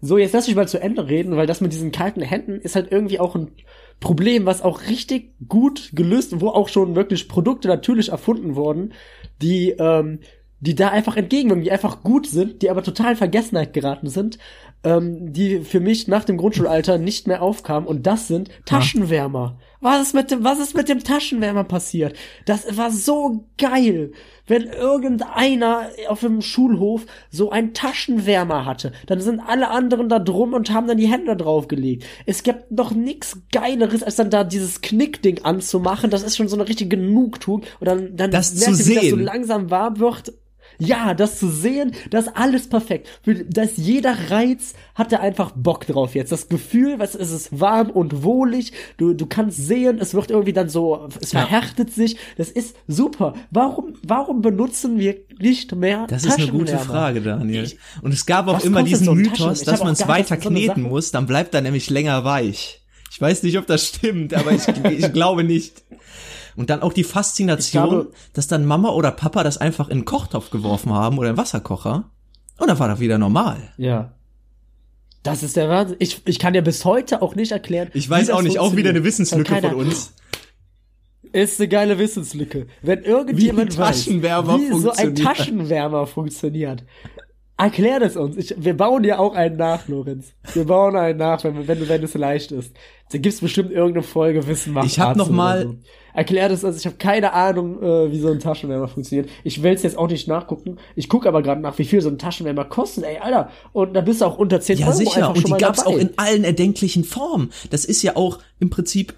So, 0.00 0.18
jetzt 0.18 0.32
lass 0.34 0.46
mich 0.48 0.56
mal 0.56 0.68
zu 0.68 0.80
Ende 0.80 1.08
reden, 1.08 1.36
weil 1.36 1.46
das 1.46 1.60
mit 1.60 1.72
diesen 1.72 1.90
kalten 1.92 2.20
Händen 2.22 2.60
ist 2.60 2.74
halt 2.74 2.90
irgendwie 2.92 3.18
auch 3.20 3.34
ein 3.36 3.52
Problem, 4.00 4.44
was 4.44 4.60
auch 4.62 4.82
richtig 4.88 5.32
gut 5.48 5.90
gelöst, 5.94 6.40
wo 6.40 6.48
auch 6.48 6.68
schon 6.68 6.96
wirklich 6.96 7.28
Produkte 7.28 7.68
natürlich 7.68 8.10
erfunden 8.10 8.56
wurden, 8.56 8.92
die, 9.40 9.70
ähm, 9.78 10.18
die 10.60 10.74
da 10.74 10.88
einfach 10.88 11.16
entgegenwirken, 11.16 11.64
die 11.64 11.72
einfach 11.72 12.02
gut 12.02 12.26
sind, 12.26 12.62
die 12.62 12.70
aber 12.70 12.82
total 12.82 13.12
in 13.12 13.16
Vergessenheit 13.16 13.72
geraten 13.72 14.08
sind, 14.08 14.38
ähm, 14.84 15.32
die 15.32 15.60
für 15.60 15.80
mich 15.80 16.08
nach 16.08 16.24
dem 16.24 16.38
Grundschulalter 16.38 16.98
nicht 16.98 17.26
mehr 17.26 17.42
aufkamen 17.42 17.86
und 17.86 18.06
das 18.06 18.28
sind 18.28 18.50
Taschenwärmer. 18.64 19.58
Was 19.86 20.08
ist 20.08 20.14
mit 20.14 20.32
dem, 20.32 20.42
was 20.42 20.58
ist 20.58 20.74
mit 20.74 20.88
dem 20.88 21.04
Taschenwärmer 21.04 21.62
passiert? 21.62 22.16
Das 22.44 22.76
war 22.76 22.90
so 22.90 23.46
geil. 23.56 24.10
Wenn 24.44 24.64
irgendeiner 24.64 25.90
auf 26.08 26.18
dem 26.18 26.42
Schulhof 26.42 27.06
so 27.30 27.50
einen 27.50 27.72
Taschenwärmer 27.72 28.64
hatte, 28.64 28.90
dann 29.06 29.20
sind 29.20 29.38
alle 29.38 29.70
anderen 29.70 30.08
da 30.08 30.18
drum 30.18 30.54
und 30.54 30.72
haben 30.72 30.88
dann 30.88 30.96
die 30.96 31.06
Hände 31.06 31.36
draufgelegt. 31.36 32.04
Es 32.26 32.42
gibt 32.42 32.72
noch 32.72 32.90
nix 32.90 33.38
Geileres, 33.52 34.02
als 34.02 34.16
dann 34.16 34.28
da 34.28 34.42
dieses 34.42 34.80
Knickding 34.80 35.44
anzumachen. 35.44 36.10
Das 36.10 36.24
ist 36.24 36.36
schon 36.36 36.48
so 36.48 36.56
eine 36.56 36.66
richtige 36.68 36.96
Genugtuung. 36.96 37.62
Und 37.78 37.86
dann, 37.86 38.16
dann 38.16 38.32
Das 38.32 38.56
merkst 38.56 38.78
zu 38.78 38.82
du, 38.82 38.90
wie 38.90 38.94
das 38.96 39.10
so 39.10 39.16
langsam 39.16 39.70
warm 39.70 40.00
wird. 40.00 40.32
Ja, 40.78 41.14
das 41.14 41.38
zu 41.38 41.48
sehen, 41.48 41.92
das 42.10 42.26
ist 42.26 42.36
alles 42.36 42.68
perfekt. 42.68 43.08
Da 43.48 43.62
ist 43.62 43.78
jeder 43.78 44.14
Reiz, 44.30 44.74
hat 44.94 45.12
er 45.12 45.20
einfach 45.20 45.52
Bock 45.54 45.86
drauf 45.86 46.14
jetzt. 46.14 46.32
Das 46.32 46.48
Gefühl, 46.48 46.98
was 46.98 47.14
es 47.14 47.30
ist 47.30 47.60
warm 47.60 47.90
und 47.90 48.22
wohlig. 48.22 48.72
Du, 48.96 49.14
du 49.14 49.26
kannst 49.26 49.58
sehen, 49.66 49.98
es 50.00 50.14
wird 50.14 50.30
irgendwie 50.30 50.52
dann 50.52 50.68
so, 50.68 51.08
es 51.20 51.32
Ja. 51.32 51.40
verhärtet 51.46 51.92
sich. 51.92 52.16
Das 52.36 52.50
ist 52.50 52.76
super. 52.86 53.34
Warum, 53.50 53.94
warum 54.06 54.42
benutzen 54.42 54.98
wir 54.98 55.16
nicht 55.38 55.74
mehr 55.74 56.06
Das 56.08 56.24
ist 56.24 56.38
eine 56.38 56.48
gute? 56.50 56.76
Frage, 56.78 57.20
Daniel. 57.20 57.64
Ich- 57.64 57.78
Und 58.02 58.12
es 58.12 58.26
gab 58.26 58.48
auch 58.48 58.62
immer 58.64 58.82
diesen 58.82 59.06
so 59.06 59.14
Mythos, 59.14 59.62
dass 59.62 59.82
man 59.82 59.92
es 59.94 60.06
weiter 60.08 60.38
so 60.40 60.48
kneten 60.50 60.66
Sache. 60.66 60.80
muss, 60.80 61.10
dann 61.10 61.26
bleibt 61.26 61.54
er 61.54 61.60
nämlich 61.60 61.90
länger 61.90 62.24
weich. 62.24 62.82
Ich 63.10 63.20
weiß 63.20 63.42
nicht, 63.44 63.56
ob 63.58 63.66
das 63.66 63.86
stimmt, 63.86 64.34
aber 64.34 64.52
ich, 64.52 64.66
ich 64.98 65.12
glaube 65.12 65.42
nicht. 65.44 65.82
Und 66.56 66.70
dann 66.70 66.82
auch 66.82 66.92
die 66.92 67.04
Faszination, 67.04 67.88
glaube- 67.88 68.12
dass 68.32 68.46
dann 68.46 68.64
Mama 68.64 68.90
oder 68.90 69.10
Papa 69.10 69.42
das 69.44 69.58
einfach 69.58 69.88
in 69.88 69.98
einen 69.98 70.04
Kochtopf 70.04 70.50
geworfen 70.50 70.92
haben 70.92 71.18
oder 71.18 71.28
in 71.28 71.32
einen 71.32 71.38
Wasserkocher. 71.38 72.10
Und 72.58 72.68
dann 72.68 72.78
war 72.78 72.88
das 72.88 73.00
wieder 73.00 73.18
normal. 73.18 73.72
Ja. 73.76 74.12
Das 75.22 75.42
ist 75.42 75.56
der 75.56 75.68
Wahnsinn. 75.68 75.96
Ich, 75.98 76.22
ich 76.24 76.38
kann 76.38 76.52
dir 76.52 76.62
bis 76.62 76.84
heute 76.84 77.20
auch 77.20 77.34
nicht 77.34 77.52
erklären. 77.52 77.90
Ich 77.94 78.08
weiß 78.08 78.30
auch 78.30 78.42
nicht, 78.42 78.58
auch 78.58 78.76
wieder 78.76 78.90
eine. 78.90 79.04
Wissenslücke 79.04 79.56
von 79.60 79.74
uns. 79.74 80.14
Ist 81.32 81.60
eine 81.60 81.68
geile 81.68 81.98
Wissenslücke. 81.98 82.66
Wenn 82.82 83.02
irgendjemand 83.02 83.76
Wie 83.76 83.82
ein 83.82 83.86
Taschenwärmer 83.88 84.54
weiß, 84.54 84.60
wie 84.70 84.78
so 84.80 84.90
ein. 84.92 85.14
Taschenwärmer 85.16 86.06
funktioniert, 86.06 86.84
erklär 87.56 88.00
das 88.00 88.16
uns. 88.16 88.36
Ich, 88.36 88.54
wir 88.58 88.76
bauen 88.76 89.02
dir 89.02 89.18
auch 89.20 89.34
einen 89.34 89.56
nach, 89.56 89.88
Lorenz. 89.88 90.26
Wir 90.54 90.64
bauen 90.64 90.96
einen 90.96 91.18
nach, 91.18 91.42
wenn, 91.44 91.66
wenn, 91.68 91.88
wenn 91.88 92.02
es 92.02 92.14
leicht 92.14 92.52
ist. 92.52 92.74
Da 93.12 93.18
gibt's 93.18 93.40
bestimmt 93.40 93.70
irgendeine 93.70 94.02
Folge 94.02 94.46
Wissen 94.48 94.72
macht 94.72 94.86
Ich 94.86 94.98
hab 94.98 95.16
noch 95.16 95.30
mal- 95.30 95.62
So. 95.62 95.76
Erklär 96.12 96.48
das 96.48 96.64
uns. 96.64 96.78
Ich 96.78 96.86
habe 96.86 96.96
keine 96.96 97.34
Ahnung, 97.34 97.82
äh, 97.82 98.10
wie 98.10 98.18
so 98.20 98.28
ein 98.28 98.40
Taschenwärmer 98.40 98.88
funktioniert. 98.88 99.28
Ich 99.44 99.62
will's 99.62 99.82
jetzt 99.82 99.98
auch 99.98 100.08
nicht 100.08 100.26
nachgucken. 100.28 100.78
Ich 100.94 101.08
gucke 101.10 101.28
aber 101.28 101.42
gerade 101.42 101.60
nach, 101.60 101.76
wie 101.78 101.84
viel 101.84 102.00
so 102.00 102.08
ein 102.08 102.18
Taschenwärmer 102.18 102.64
kostet. 102.64 103.04
Ey, 103.04 103.18
Alter. 103.18 103.50
Und 103.74 103.92
da 103.92 104.00
bist 104.00 104.22
du 104.22 104.24
auch 104.24 104.38
unter 104.38 104.60
10 104.60 104.78
Ja, 104.78 104.86
Euro 104.86 104.96
sicher. 104.96 105.28
Und 105.28 105.46
die 105.46 105.52
gab's 105.52 105.80
dabei. 105.84 105.90
auch 105.94 105.98
in 105.98 106.10
allen 106.16 106.44
erdenklichen 106.44 107.04
Formen. 107.04 107.52
Das 107.70 107.84
ist 107.84 108.02
ja 108.02 108.16
auch 108.16 108.38
im 108.60 108.70
Prinzip 108.70 109.14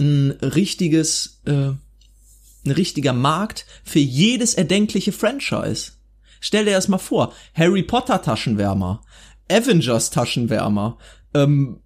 ein 0.00 0.32
richtiges, 0.42 1.40
äh, 1.46 1.52
ein 1.52 2.70
richtiger 2.72 3.12
Markt 3.12 3.64
für 3.84 3.98
jedes 4.00 4.54
erdenkliche 4.54 5.12
Franchise. 5.12 5.92
Stell 6.40 6.64
dir 6.64 6.72
das 6.72 6.88
mal 6.88 6.98
vor. 6.98 7.32
Harry 7.54 7.82
Potter 7.82 8.22
Taschenwärmer, 8.22 9.00
Avengers 9.50 10.10
Taschenwärmer, 10.10 10.98
ähm, 11.34 11.80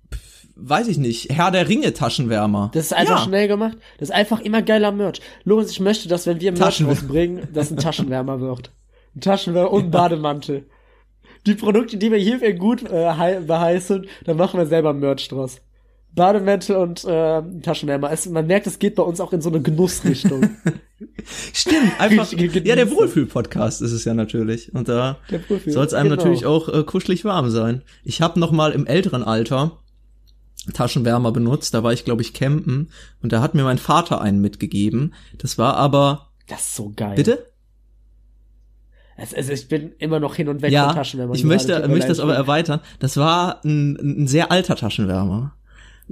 weiß 0.57 0.89
ich 0.89 0.99
nicht, 0.99 1.31
Herr 1.33 1.51
der 1.51 1.69
Ringe 1.69 1.93
Taschenwärmer. 1.93 2.71
Das 2.75 2.87
ist 2.87 2.93
einfach 2.93 3.19
ja. 3.19 3.25
schnell 3.25 3.49
gemacht. 3.49 3.79
Das 3.99 4.11
ist 4.11 4.15
einfach 4.15 4.41
immer 4.41 4.63
geiler 4.63 4.93
Merch. 4.93 5.21
Lorenz, 5.45 5.71
ich 5.71 5.81
möchte, 5.81 6.09
dass 6.09 6.27
wenn 6.27 6.41
wir 6.41 6.53
Merch 6.53 6.85
rausbringen, 6.85 7.49
dass 7.53 7.71
ein 7.71 7.77
Taschenwärmer 7.79 8.41
wird. 8.41 8.71
Ein 9.17 9.21
Taschenwärmer 9.21 9.71
und 9.71 9.85
ein 9.85 9.91
Bademantel. 9.91 10.67
Die 11.47 11.55
Produkte, 11.55 11.97
die 11.97 12.11
wir 12.13 12.19
hierfür 12.19 12.53
gut 12.53 12.83
äh, 12.85 13.11
hei- 13.17 13.41
beheißen, 13.41 14.07
dann 14.25 14.37
machen 14.37 14.59
wir 14.59 14.67
selber 14.67 14.93
Merch 14.93 15.29
draus. 15.29 15.61
Bademantel 16.15 16.77
und 16.77 17.05
äh, 17.05 17.43
Taschenwärmer. 17.63 18.11
Es, 18.13 18.27
man 18.27 18.47
merkt, 18.47 18.67
es 18.67 18.79
geht 18.79 18.97
bei 18.97 19.03
uns 19.03 19.21
auch 19.21 19.33
in 19.33 19.41
so 19.41 19.49
eine 19.49 19.63
Genussrichtung. 19.63 20.51
Stimmt, 21.53 21.99
einfach. 21.99 22.31
Ja, 22.33 22.77
der. 22.77 22.91
Wohlfühl-Podcast 22.91 23.81
ist 23.81 23.93
es 23.93 24.05
ja 24.05 24.15
natürlich. 24.15 24.75
Und 24.75 24.89
da 24.89 25.19
soll 25.67 25.87
es 25.87 25.95
einem 25.95 26.11
genau. 26.11 26.17
natürlich 26.17 26.45
auch 26.45 26.69
äh, 26.69 26.83
kuschelig 26.85 27.25
warm 27.25 27.51
sein. 27.51 27.83
Ich 28.05 28.21
habe 28.21 28.39
noch 28.39 28.53
mal 28.53 28.73
im 28.73 28.87
älteren 28.87 29.23
Alter 29.23 29.79
Taschenwärmer 30.75 31.33
benutzt. 31.33 31.75
Da 31.75 31.83
war 31.83 31.93
ich, 31.93 32.05
glaube 32.05 32.23
ich, 32.23 32.35
campen. 32.35 32.91
Und 33.23 33.33
da 33.33 33.41
hat 33.41 33.55
mir 33.55 33.65
mein 33.65 33.79
Vater 33.79 34.21
einen 34.21 34.41
mitgegeben. 34.41 35.15
Das 35.39 35.59
war 35.59 35.77
aber. 35.77 36.29
das 36.47 36.61
ist 36.61 36.77
so 36.77 36.93
geil. 36.95 37.15
Bitte? 37.17 37.47
Also, 39.17 39.53
ich 39.53 39.69
bin 39.69 39.93
immer 39.99 40.21
noch 40.21 40.35
hin 40.35 40.49
und 40.49 40.63
weg 40.63 40.71
von 40.71 40.75
Ja, 40.75 40.93
Taschenwärmer. 40.93 41.35
ich 41.35 41.45
möchte, 41.45 41.87
möchte 41.89 42.09
das 42.09 42.21
aber 42.21 42.35
erweitern. 42.35 42.81
Das 42.99 43.17
war 43.17 43.65
ein, 43.65 43.97
ein 43.97 44.27
sehr 44.27 44.51
alter 44.51 44.75
Taschenwärmer. 44.77 45.55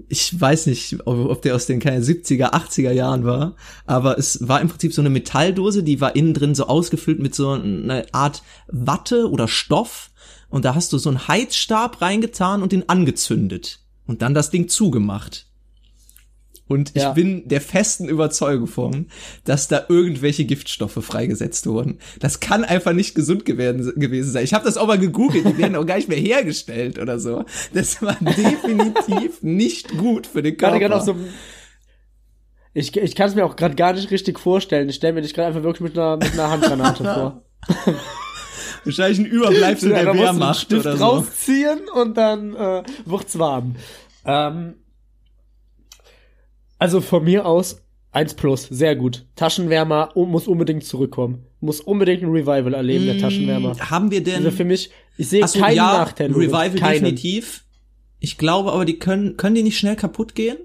Ich 0.08 0.38
weiß 0.38 0.66
nicht, 0.66 0.98
ob, 1.04 1.30
ob 1.30 1.42
der 1.42 1.54
aus 1.54 1.66
den 1.66 1.80
keine 1.80 2.02
70er, 2.02 2.52
80er 2.52 2.92
Jahren 2.92 3.24
war, 3.24 3.56
aber 3.86 4.18
es 4.18 4.46
war 4.46 4.60
im 4.60 4.68
Prinzip 4.68 4.92
so 4.92 5.02
eine 5.02 5.10
Metalldose, 5.10 5.82
die 5.82 6.00
war 6.00 6.16
innen 6.16 6.34
drin 6.34 6.54
so 6.54 6.66
ausgefüllt 6.66 7.18
mit 7.18 7.34
so 7.34 7.50
einer 7.50 8.04
Art 8.12 8.42
Watte 8.68 9.30
oder 9.30 9.48
Stoff 9.48 10.10
und 10.48 10.64
da 10.64 10.74
hast 10.74 10.92
du 10.92 10.98
so 10.98 11.10
einen 11.10 11.28
Heizstab 11.28 12.00
reingetan 12.00 12.62
und 12.62 12.72
den 12.72 12.88
angezündet 12.88 13.80
und 14.06 14.22
dann 14.22 14.34
das 14.34 14.50
Ding 14.50 14.68
zugemacht. 14.68 15.49
Und 16.70 16.90
ich 16.94 17.02
Ja. 17.02 17.10
bin 17.12 17.48
der 17.48 17.60
festen 17.60 18.08
Überzeugung 18.08 18.68
von, 18.68 19.06
dass 19.44 19.66
da 19.66 19.86
irgendwelche 19.88 20.44
Giftstoffe 20.44 20.98
freigesetzt 21.04 21.66
wurden. 21.66 21.98
Das 22.20 22.38
kann 22.38 22.62
einfach 22.62 22.92
nicht 22.92 23.16
gesund 23.16 23.44
gewesen, 23.44 23.92
gewesen 23.98 24.30
sein. 24.30 24.44
Ich 24.44 24.54
habe 24.54 24.64
das 24.64 24.76
auch 24.76 24.86
mal 24.86 24.96
gegoogelt, 24.98 25.44
die 25.46 25.58
werden 25.58 25.74
auch 25.74 25.84
gar 25.84 25.96
nicht 25.96 26.08
mehr 26.08 26.16
hergestellt 26.18 27.00
oder 27.00 27.18
so. 27.18 27.44
Das 27.74 28.00
war 28.02 28.14
definitiv 28.20 29.42
nicht 29.42 29.98
gut 29.98 30.28
für 30.28 30.42
den 30.42 30.56
Körper. 30.56 31.00
so. 31.00 31.16
Ich, 32.72 32.96
ich 32.96 33.16
kann 33.16 33.28
es 33.28 33.34
mir 33.34 33.44
auch 33.44 33.56
gerade 33.56 33.74
gar 33.74 33.92
nicht 33.94 34.12
richtig 34.12 34.38
vorstellen. 34.38 34.88
Ich 34.88 34.94
stelle 34.94 35.14
mir 35.14 35.22
dich 35.22 35.34
gerade 35.34 35.48
einfach 35.48 35.64
wirklich 35.64 35.80
mit 35.80 35.98
einer, 35.98 36.18
mit 36.18 36.32
einer 36.34 36.50
Handgranate 36.50 37.02
vor. 37.02 37.42
Wahrscheinlich 38.84 39.18
ein 39.18 39.26
Überbleibsel 39.26 39.90
Ja, 39.90 40.04
der 40.04 40.14
Wehrmacht 40.14 40.72
oder 40.72 40.96
so. 40.96 41.04
rausziehen 41.04 41.80
und 41.94 42.16
dann 42.16 42.54
äh, 42.54 42.82
wird's 43.06 43.38
warm. 43.40 43.74
Ähm, 44.24 44.74
also 46.80 47.00
von 47.00 47.22
mir 47.22 47.46
aus 47.46 47.82
1 48.12 48.34
plus, 48.34 48.64
sehr 48.64 48.96
gut. 48.96 49.24
Taschenwärmer 49.36 50.10
muss 50.16 50.48
unbedingt 50.48 50.82
zurückkommen. 50.82 51.46
Muss 51.60 51.80
unbedingt 51.80 52.22
ein 52.22 52.30
Revival 52.30 52.74
erleben, 52.74 53.06
der 53.06 53.18
Taschenwärmer. 53.18 53.78
Haben 53.78 54.10
wir 54.10 54.24
denn 54.24 54.36
Also 54.36 54.50
für 54.50 54.64
mich, 54.64 54.90
ich 55.16 55.28
sehe 55.28 55.44
Achso, 55.44 55.60
keinen 55.60 55.76
ja, 55.76 55.98
Nachteil. 55.98 56.32
Revival 56.32 56.70
keinen. 56.70 56.92
definitiv. 56.94 57.64
Ich 58.18 58.36
glaube 58.36 58.72
aber, 58.72 58.84
die 58.84 58.98
können, 58.98 59.36
können 59.36 59.54
die 59.54 59.62
nicht 59.62 59.78
schnell 59.78 59.94
kaputt 59.94 60.34
gehen? 60.34 60.56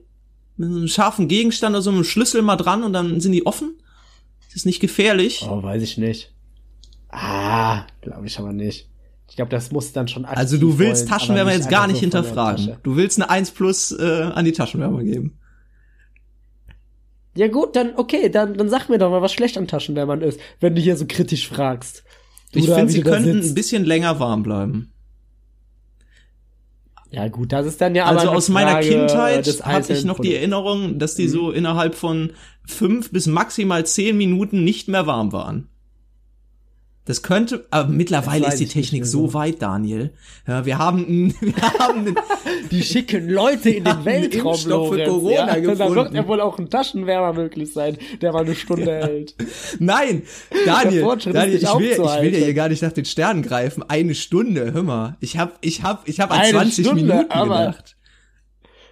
Mit 0.58 0.70
so 0.70 0.78
einem 0.78 0.88
scharfen 0.88 1.28
Gegenstand 1.28 1.76
oder 1.76 1.82
so 1.84 1.92
einem 1.92 2.04
Schlüssel 2.04 2.42
mal 2.42 2.56
dran 2.56 2.84
und 2.84 2.94
dann 2.94 3.20
sind 3.20 3.34
die 3.34 3.46
offen? 3.46 3.78
Ist 4.48 4.56
das 4.56 4.66
nicht 4.66 4.80
gefährlich? 4.80 5.46
Oh, 5.48 5.62
weiß 5.62 5.84
ich 5.84 5.98
nicht. 5.98 6.34
Ah, 7.10 7.86
glaube 8.02 8.26
ich 8.26 8.40
aber 8.40 8.54
nicht. 8.54 8.90
Ich 9.30 9.36
glaube, 9.36 9.52
das 9.52 9.72
muss 9.72 9.92
dann 9.92 10.08
schon 10.08 10.26
aktiv 10.26 10.38
also 10.40 10.58
du 10.58 10.80
willst 10.80 11.04
wollen, 11.04 11.10
Taschenwärmer 11.10 11.52
jetzt 11.52 11.70
gar 11.70 11.88
nicht 11.88 11.98
so 11.98 12.02
hinterfragen. 12.02 12.78
Du 12.84 12.96
willst 12.96 13.22
eine 13.22 13.30
1 13.30 13.52
plus 13.52 13.92
äh, 13.92 14.32
an 14.34 14.46
die 14.46 14.54
Taschenwärmer 14.54 15.04
geben. 15.04 15.38
Ja 17.36 17.48
gut, 17.50 17.76
dann 17.76 17.94
okay, 17.98 18.30
dann, 18.30 18.58
dann 18.58 18.70
sag 18.70 18.88
mir 18.88 18.98
doch 18.98 19.10
mal, 19.10 19.22
was 19.22 19.34
schlecht 19.34 19.58
an 19.58 19.68
Taschenwärmern 19.68 20.22
ist, 20.22 20.40
wenn 20.62 20.74
du 20.76 20.82
hier 20.82 20.96
so 20.96 21.06
kritisch 21.08 21.48
fragst. 21.48 22.04
Du 22.54 22.60
Ich 22.60 22.70
finde, 22.70 22.92
sie 22.92 23.02
könnten 23.02 23.42
ein 23.42 23.54
bisschen 23.54 23.84
länger 23.84 24.20
warm 24.20 24.44
bleiben. 24.44 24.94
Ja 27.12 27.28
gut, 27.28 27.52
das 27.52 27.66
ist 27.66 27.80
dann 27.80 27.96
ja 27.96 28.06
Also 28.06 28.30
aus 28.30 28.50
meiner 28.50 28.72
Frage 28.72 28.90
Kindheit 28.90 29.46
des 29.46 29.66
habe 29.66 29.94
ich 29.94 30.04
noch 30.06 30.20
die. 30.20 30.36
Erinnerung, 30.36 31.00
dass 31.00 31.16
die 31.16 31.28
so 31.28 31.52
innerhalb 31.52 31.96
von 31.96 32.32
fünf 32.66 33.12
bis 33.12 33.28
maximal 33.28 33.86
zehn 33.86 34.18
Minuten 34.18 34.64
nicht 34.64 34.88
mehr 34.88 35.06
warm 35.06 35.32
waren. 35.32 35.70
Das 37.08 37.22
könnte, 37.22 37.66
aber 37.70 37.88
mittlerweile 37.88 38.48
ist 38.48 38.60
die 38.60 38.66
Technik 38.68 39.06
so 39.06 39.28
so. 39.28 39.34
weit, 39.36 39.62
Daniel. 39.62 40.12
Ja, 40.48 40.66
wir 40.66 40.80
haben, 40.80 41.36
wir 41.42 41.54
haben 41.80 42.16
Die 42.72 42.82
schicken 42.82 43.30
Leute 43.30 43.70
in 43.70 43.84
den 43.84 44.04
Weltraum, 44.06 44.56
für 44.58 44.70
Corona 45.06 45.32
ja? 45.36 45.46
Da 45.46 45.64
wird 45.64 45.78
gefunden. 45.78 46.16
ja 46.16 46.28
wohl 46.28 46.42
auch 46.42 46.58
ein 46.58 46.70
Taschenwärmer 46.70 47.34
möglich 47.34 47.72
sein, 47.72 47.98
der 48.22 48.34
mal 48.34 48.44
eine 48.44 48.56
Stunde 48.56 48.92
hält. 48.92 49.36
Nein, 49.80 50.24
Daniel, 50.66 51.04
Daniel, 51.32 51.56
ich 51.58 51.64
will, 51.78 51.92
ich 51.92 52.22
will 52.22 52.34
ja 52.34 52.40
hier 52.46 52.54
gar 52.56 52.70
nicht 52.70 52.82
nach 52.82 52.92
den 52.92 53.06
Sternen 53.06 53.44
greifen. 53.44 53.84
Eine 53.88 54.16
Stunde, 54.16 54.74
hör 54.74 54.82
mal. 54.84 55.16
Ich 55.20 55.38
hab, 55.38 55.58
ich 55.62 55.84
hab, 55.84 56.08
ich 56.08 56.20
hab 56.20 56.32
an 56.32 56.40
Eine 56.40 56.52
20 56.52 56.86
Stunde, 56.86 57.04
Minuten 57.04 57.32
aber- 57.32 57.60
gedacht. 57.68 57.96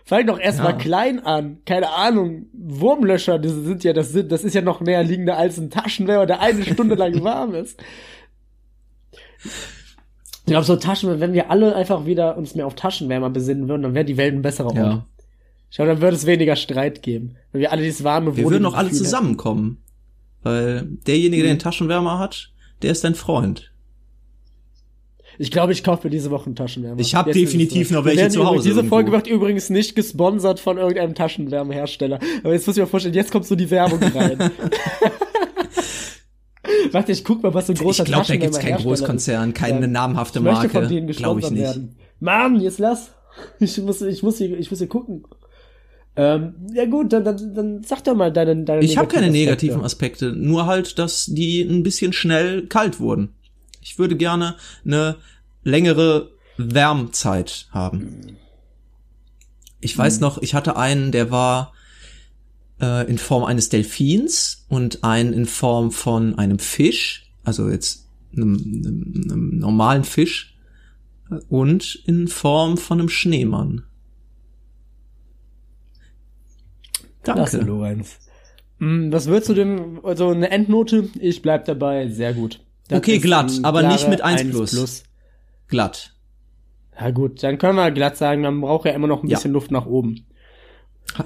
Fang 0.05 0.27
doch 0.27 0.39
erstmal 0.39 0.73
Ja. 0.73 0.77
klein 0.77 1.19
an. 1.25 1.59
Keine 1.65 1.89
Ahnung. 1.91 2.47
Wurmlöscher, 2.53 3.39
das 3.39 3.53
sind 3.53 3.83
ja, 3.83 3.93
das 3.93 4.11
sind, 4.11 4.31
das 4.31 4.43
ist 4.43 4.53
ja 4.53 4.61
noch 4.61 4.81
näher 4.81 5.03
liegender 5.03 5.37
als 5.37 5.57
ein 5.57 5.69
Taschenwärmer, 5.69 6.25
der 6.25 6.41
eine 6.41 6.63
Stunde 6.65 6.95
lang 6.95 7.23
warm 7.23 7.55
ist. 7.55 7.81
Ich 9.43 10.45
glaube, 10.47 10.65
so 10.65 10.75
Taschenwärmer, 10.75 11.21
wenn 11.21 11.33
wir 11.33 11.49
alle 11.49 11.75
einfach 11.75 12.05
wieder 12.05 12.37
uns 12.37 12.53
mehr 12.55 12.67
auf 12.67 12.75
Taschenwärmer 12.75 13.29
besinnen 13.29 13.69
würden, 13.69 13.81
dann 13.83 13.93
wäre 13.93 14.05
die 14.05 14.17
Welt 14.17 14.33
ein 14.33 14.41
besserer 14.41 14.67
Ort. 14.67 14.75
Ja. 14.75 15.05
Ich 15.69 15.77
glaube, 15.77 15.91
dann 15.91 16.01
würde 16.01 16.15
es 16.17 16.25
weniger 16.25 16.55
Streit 16.55 17.01
geben. 17.01 17.35
Wenn 17.51 17.61
wir 17.61 17.71
alle 17.71 17.81
dieses 17.81 18.03
warme 18.03 18.35
Wir 18.35 18.49
würden 18.49 18.65
auch 18.65 18.73
alle 18.75 18.91
zusammenkommen. 18.91 19.77
Weil 20.43 20.83
derjenige, 21.07 21.43
der 21.43 21.53
Mhm. 21.53 21.57
den 21.57 21.63
Taschenwärmer 21.63 22.19
hat, 22.19 22.51
der 22.81 22.91
ist 22.91 23.03
dein 23.05 23.15
Freund. 23.15 23.71
Ich 25.39 25.49
glaube, 25.51 25.71
ich 25.73 25.83
kaufe 25.83 26.07
mir 26.07 26.11
diese 26.11 26.29
Woche 26.31 26.45
einen 26.47 26.55
Taschenwärmer. 26.55 26.99
Ich 26.99 27.15
hab 27.15 27.27
Jetzt 27.27 27.35
ist 27.37 27.43
es 27.43 27.51
definitiv 27.51 27.91
noch 27.91 28.05
welche 28.05 28.29
zu 28.29 28.45
Hause 28.45 28.63
Diese 28.63 28.79
irgendwo. 28.79 28.95
Folge 28.95 29.11
wird 29.11 29.27
übrigens 29.27 29.69
nicht 29.69 29.95
gesponsert 29.95 30.59
von 30.59 30.77
irgendeinem 30.77 31.15
Taschenwärmehersteller. 31.15 32.19
Aber 32.43 32.53
jetzt 32.53 32.67
muss 32.67 32.77
ich 32.77 32.81
mir 32.81 32.87
vorstellen, 32.87 33.15
jetzt 33.15 33.31
kommt 33.31 33.45
so 33.45 33.55
die 33.55 33.69
Werbung 33.71 33.99
rein. 34.15 34.51
Warte, 36.91 37.11
ich 37.11 37.23
guck 37.23 37.43
mal, 37.43 37.53
was 37.53 37.67
so 37.67 37.73
ein 37.73 37.77
großer 37.77 38.03
Ich 38.03 38.09
glaube, 38.09 38.27
da 38.27 38.35
gibt's 38.35 38.59
keinen 38.59 38.77
Großkonzern, 38.77 39.53
keine 39.53 39.81
Ja. 39.81 39.87
namhafte 39.87 40.39
Ich 40.39 40.45
möchte 40.45 40.69
von 40.69 40.81
Marke. 40.81 40.93
denen 40.95 41.07
Glaube 41.07 41.39
ich 41.41 41.49
nicht. 41.51 41.61
werden. 41.61 41.95
Mann, 42.19 42.59
jetzt 42.61 42.79
lass. 42.79 43.11
Ich 43.59 43.79
muss, 43.81 44.01
ich 44.01 44.21
muss 44.23 44.37
hier, 44.37 44.57
ich 44.57 44.69
muss 44.69 44.79
hier 44.79 44.87
gucken. 44.87 45.23
Ähm, 46.15 46.53
ja 46.75 46.85
gut, 46.85 47.11
dann, 47.11 47.23
dann, 47.23 47.55
dann 47.55 47.83
sag 47.83 48.03
doch 48.03 48.15
mal 48.15 48.31
deine, 48.31 48.63
deine 48.63 48.83
Ich 48.85 48.97
habe 48.97 49.07
keine 49.07 49.31
negativen. 49.31 49.81
Aspekte, 49.83 50.31
nur 50.31 50.67
halt, 50.67 50.99
dass 50.99 51.25
die 51.25 51.61
ein 51.63 51.81
bisschen 51.81 52.13
schnell 52.13 52.67
kalt 52.67 52.99
wurden. 52.99 53.29
Ich 53.83 53.99
würde 53.99 54.15
gerne 54.15 54.55
eine 54.85 55.17
längere 55.63 56.31
Wärmzeit 56.57 57.67
haben. 57.71 58.37
Ich 59.81 59.97
weiß 59.97 60.21
noch, 60.21 60.41
ich 60.41 60.55
hatte 60.55 60.77
einen, 60.77 61.11
der 61.11 61.31
war 61.31 61.73
äh, 62.81 63.09
in 63.09 63.17
Form 63.17 63.43
eines 63.43 63.69
Delfins 63.69 64.65
und 64.69 65.03
einen 65.03 65.33
in 65.33 65.45
Form 65.45 65.91
von 65.91 66.37
einem 66.39 66.59
Fisch, 66.59 67.29
also 67.43 67.69
jetzt 67.69 68.07
einem, 68.35 68.55
einem, 68.55 69.21
einem 69.23 69.59
normalen 69.59 70.05
Fisch 70.05 70.57
äh, 71.29 71.35
und 71.49 72.01
in 72.05 72.29
Form 72.29 72.77
von 72.77 72.99
einem 72.99 73.09
Schneemann. 73.09 73.83
Klasse, 77.23 77.57
Danke. 77.57 77.71
Lorenz. 77.71 78.19
Hm, 78.79 79.11
Was 79.11 79.27
würdest 79.27 79.49
du 79.49 79.53
denn, 79.53 79.99
also 80.03 80.29
eine 80.29 80.49
Endnote? 80.51 81.09
Ich 81.19 81.41
bleib 81.41 81.65
dabei, 81.65 82.07
sehr 82.09 82.33
gut. 82.33 82.59
Das 82.89 82.99
Okay, 82.99 83.19
glatt, 83.19 83.51
aber 83.63 83.83
nicht 83.83 84.09
mit 84.09 84.21
1 84.21 84.41
1 84.41 84.51
plus. 84.71 85.03
Glatt. 85.67 86.13
Ja 86.99 87.09
gut, 87.11 87.41
dann 87.41 87.57
können 87.57 87.75
wir 87.75 87.89
glatt 87.91 88.17
sagen, 88.17 88.41
man 88.41 88.61
braucht 88.61 88.85
ja 88.85 88.91
immer 88.91 89.07
noch 89.07 89.23
ein 89.23 89.27
Ja. 89.29 89.37
bisschen 89.37 89.51
Luft 89.53 89.71
nach 89.71 89.85
oben. 89.85 90.25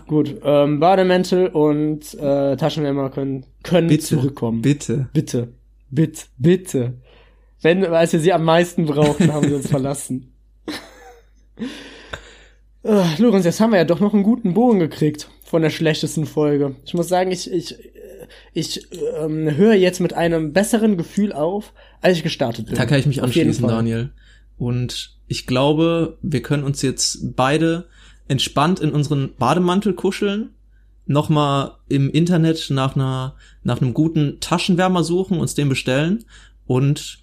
Gut, 0.08 0.36
ähm, 0.44 0.80
Bademäntel 0.80 1.48
und 1.48 2.14
äh, 2.16 2.56
Taschenwärmer 2.58 3.10
können, 3.10 3.46
können 3.64 3.88
Bitte. 3.88 4.04
zurückkommen. 4.06 4.62
Bitte. 4.62 5.10
Bitte. 5.14 5.54
Bitte. 5.90 6.26
Bitte. 6.38 6.94
Wenn, 7.62 7.86
als 7.86 8.14
wir 8.14 8.20
sie 8.20 8.34
am 8.34 8.44
meisten 8.44 8.86
brauchten, 8.86 9.32
haben 9.34 9.48
sie 9.48 9.56
uns 9.56 9.68
verlassen. 9.70 10.34
Äh, 12.84 13.04
Lorenz, 13.18 13.46
jetzt 13.46 13.60
haben 13.60 13.72
wir 13.72 13.78
ja 13.80 13.86
doch 13.86 14.00
noch 14.00 14.14
einen 14.14 14.24
guten 14.24 14.54
Bogen 14.54 14.80
gekriegt 14.80 15.30
von 15.44 15.62
der 15.62 15.70
schlechtesten 15.70 16.26
Folge. 16.26 16.76
Ich 16.86 16.94
muss 16.94 17.08
sagen, 17.08 17.32
ich, 17.32 17.52
ich, 17.52 17.76
ich 18.54 18.88
ähm, 19.20 19.56
höre 19.56 19.74
jetzt 19.74 20.00
mit 20.00 20.14
einem 20.14 20.54
besseren 20.54 20.98
Gefühl 20.98 21.34
auf, 21.34 21.74
als 22.02 22.18
ich 22.18 22.24
gestartet 22.24 22.68
bin. 22.68 22.76
Da 22.76 22.86
kann 22.86 23.00
ich 23.00 23.06
mich 23.06 23.22
anschließen. 23.22 23.68
Daniel. 23.68 24.12
Und 24.58 25.18
ich 25.28 25.46
glaube, 25.46 26.18
wir 26.22 26.42
können 26.42 26.64
uns 26.64 26.82
jetzt 26.82 27.36
beide 27.36 27.88
entspannt 28.28 28.80
in 28.80 28.92
unseren 28.92 29.36
Bademantel 29.36 29.94
kuscheln, 29.94 30.52
nochmal 31.06 31.76
im 31.88 32.10
Internet 32.10 32.70
nach 32.70 32.96
einer, 32.96 33.36
nach 33.64 33.82
einem 33.82 33.94
guten 33.94 34.40
Taschenwärmer 34.40 35.04
suchen, 35.04 35.40
uns 35.40 35.54
den 35.54 35.70
bestellen 35.70 36.26
und 36.66 37.20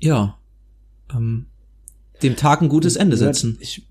ja, 0.00 0.38
ähm, 1.14 1.46
dem 2.22 2.36
Tag 2.36 2.62
ein 2.62 2.68
gutes 2.68 2.96
Ende 2.96 3.16
setzen. 3.16 3.58
Ich, 3.60 3.86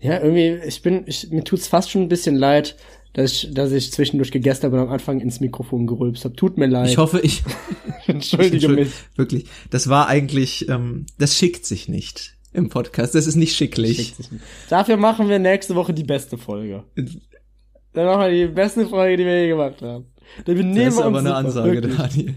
ja, 0.00 0.20
irgendwie, 0.20 0.66
ich 0.66 0.82
bin, 0.82 1.04
ich, 1.06 1.30
mir 1.30 1.44
tut's 1.44 1.68
fast 1.68 1.90
schon 1.90 2.02
ein 2.02 2.08
bisschen 2.08 2.36
leid, 2.36 2.76
dass 3.12 3.32
ich, 3.32 3.54
dass 3.54 3.72
ich 3.72 3.92
zwischendurch 3.92 4.30
gegessen 4.30 4.64
habe 4.64 4.76
und 4.76 4.82
am 4.82 4.92
Anfang 4.92 5.20
ins 5.20 5.40
Mikrofon 5.40 5.86
gerülpst 5.86 6.24
habe. 6.24 6.34
Tut 6.36 6.56
mir 6.58 6.66
leid. 6.66 6.88
Ich 6.88 6.98
hoffe, 6.98 7.20
ich, 7.20 7.42
Entschuldige 8.06 8.56
Entschuld- 8.66 8.78
mich. 8.78 8.92
Wirklich, 9.16 9.46
das 9.70 9.88
war 9.88 10.08
eigentlich, 10.08 10.68
ähm, 10.68 11.06
das 11.18 11.36
schickt 11.36 11.66
sich 11.66 11.88
nicht 11.88 12.36
im 12.52 12.68
Podcast. 12.68 13.14
Das 13.14 13.26
ist 13.26 13.36
nicht 13.36 13.56
schicklich. 13.56 13.96
Schickt 13.96 14.16
sich 14.16 14.32
nicht. 14.32 14.44
Dafür 14.68 14.96
machen 14.96 15.28
wir 15.28 15.38
nächste 15.38 15.74
Woche 15.74 15.94
die 15.94 16.04
beste 16.04 16.36
Folge. 16.38 16.84
Dann 17.94 18.06
machen 18.06 18.22
wir 18.30 18.46
die 18.48 18.52
beste 18.52 18.86
Folge, 18.86 19.16
die 19.18 19.24
wir 19.24 19.42
je 19.42 19.48
gemacht 19.48 19.80
haben. 19.82 20.06
Dann 20.44 20.56
benehmen 20.56 20.76
Das 20.86 20.94
ist 20.94 21.00
wir 21.00 21.04
aber 21.06 21.18
uns 21.18 21.26
eine 21.26 21.28
super, 21.28 21.36
Ansage, 21.64 21.72
wirklich. 21.74 21.96
Daniel. 21.96 22.34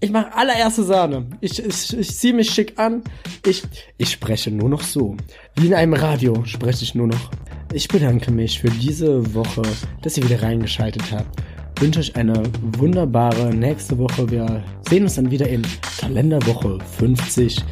Ich 0.00 0.10
mache 0.10 0.32
allererste 0.34 0.84
Sahne. 0.84 1.26
Ich, 1.40 1.58
ich, 1.58 1.98
ich 1.98 2.16
ziehe 2.16 2.32
mich 2.34 2.50
schick 2.50 2.78
an. 2.78 3.02
Ich, 3.44 3.64
ich 3.96 4.10
spreche 4.10 4.50
nur 4.50 4.68
noch 4.68 4.82
so. 4.82 5.16
Wie 5.56 5.66
in 5.66 5.74
einem 5.74 5.94
Radio 5.94 6.44
spreche 6.44 6.84
ich 6.84 6.94
nur 6.94 7.08
noch. 7.08 7.30
Ich 7.74 7.86
bedanke 7.86 8.30
mich 8.30 8.60
für 8.60 8.70
diese 8.70 9.34
Woche, 9.34 9.60
dass 10.00 10.16
ihr 10.16 10.24
wieder 10.24 10.42
reingeschaltet 10.42 11.02
habt. 11.12 11.42
Wünsche 11.78 12.00
euch 12.00 12.16
eine 12.16 12.42
wunderbare 12.78 13.54
nächste 13.54 13.98
Woche. 13.98 14.28
Wir 14.30 14.64
sehen 14.88 15.02
uns 15.02 15.16
dann 15.16 15.30
wieder 15.30 15.46
in 15.46 15.62
Kalenderwoche 16.00 16.78
50, 16.98 17.62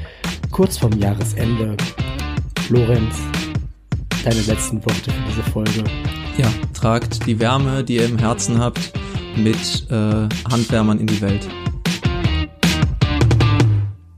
kurz 0.51 0.76
vorm 0.76 0.92
Jahresende. 0.99 1.76
Lorenz, 2.68 3.16
deine 4.22 4.42
letzten 4.42 4.84
Worte 4.84 5.11
für 5.11 5.28
diese 5.28 5.42
Folge. 5.44 5.82
Ja, 6.36 6.53
tragt 6.74 7.26
die 7.26 7.40
Wärme, 7.40 7.82
die 7.82 7.97
ihr 7.97 8.05
im 8.05 8.18
Herzen 8.18 8.59
habt, 8.59 8.92
mit 9.34 9.90
äh, 9.90 10.28
Handwärmern 10.51 11.01
in 11.01 11.07
die 11.07 11.20
Welt. 11.22 11.49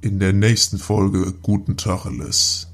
In 0.01 0.19
der 0.19 0.33
nächsten 0.33 0.79
Folge 0.79 1.35
Guten 1.41 1.77
Tacheles. 1.77 2.68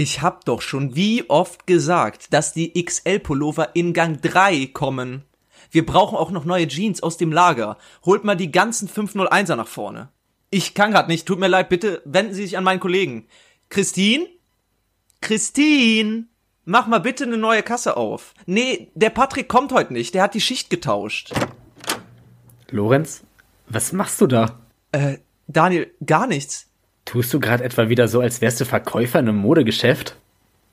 Ich 0.00 0.22
hab 0.22 0.44
doch 0.44 0.62
schon 0.62 0.94
wie 0.94 1.28
oft 1.28 1.66
gesagt, 1.66 2.32
dass 2.32 2.52
die 2.52 2.72
XL-Pullover 2.80 3.74
in 3.74 3.92
Gang 3.92 4.22
3 4.22 4.66
kommen. 4.66 5.24
Wir 5.72 5.84
brauchen 5.84 6.16
auch 6.16 6.30
noch 6.30 6.44
neue 6.44 6.68
Jeans 6.68 7.02
aus 7.02 7.16
dem 7.16 7.32
Lager. 7.32 7.78
Holt 8.04 8.22
mal 8.22 8.36
die 8.36 8.52
ganzen 8.52 8.88
501er 8.88 9.56
nach 9.56 9.66
vorne. 9.66 10.10
Ich 10.50 10.74
kann 10.74 10.92
grad 10.92 11.08
nicht, 11.08 11.26
tut 11.26 11.40
mir 11.40 11.48
leid, 11.48 11.68
bitte 11.68 12.00
wenden 12.04 12.32
Sie 12.32 12.44
sich 12.44 12.56
an 12.56 12.62
meinen 12.62 12.78
Kollegen. 12.78 13.26
Christine? 13.70 14.28
Christine? 15.20 16.26
Mach 16.64 16.86
mal 16.86 17.00
bitte 17.00 17.24
eine 17.24 17.36
neue 17.36 17.64
Kasse 17.64 17.96
auf. 17.96 18.34
Nee, 18.46 18.92
der 18.94 19.10
Patrick 19.10 19.48
kommt 19.48 19.72
heute 19.72 19.92
nicht, 19.92 20.14
der 20.14 20.22
hat 20.22 20.34
die 20.34 20.40
Schicht 20.40 20.70
getauscht. 20.70 21.32
Lorenz, 22.70 23.24
was 23.66 23.92
machst 23.92 24.20
du 24.20 24.28
da? 24.28 24.60
Äh, 24.92 25.18
Daniel, 25.48 25.92
gar 26.06 26.28
nichts. 26.28 26.67
Tust 27.08 27.32
du 27.32 27.40
gerade 27.40 27.64
etwa 27.64 27.88
wieder 27.88 28.06
so, 28.06 28.20
als 28.20 28.42
wärst 28.42 28.60
du 28.60 28.66
Verkäufer 28.66 29.18
in 29.18 29.30
einem 29.30 29.38
Modegeschäft? 29.38 30.14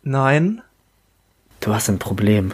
Nein. 0.03 0.61
Du 1.61 1.73
hast 1.73 1.87
ein 1.87 1.97
Problem. 1.97 2.51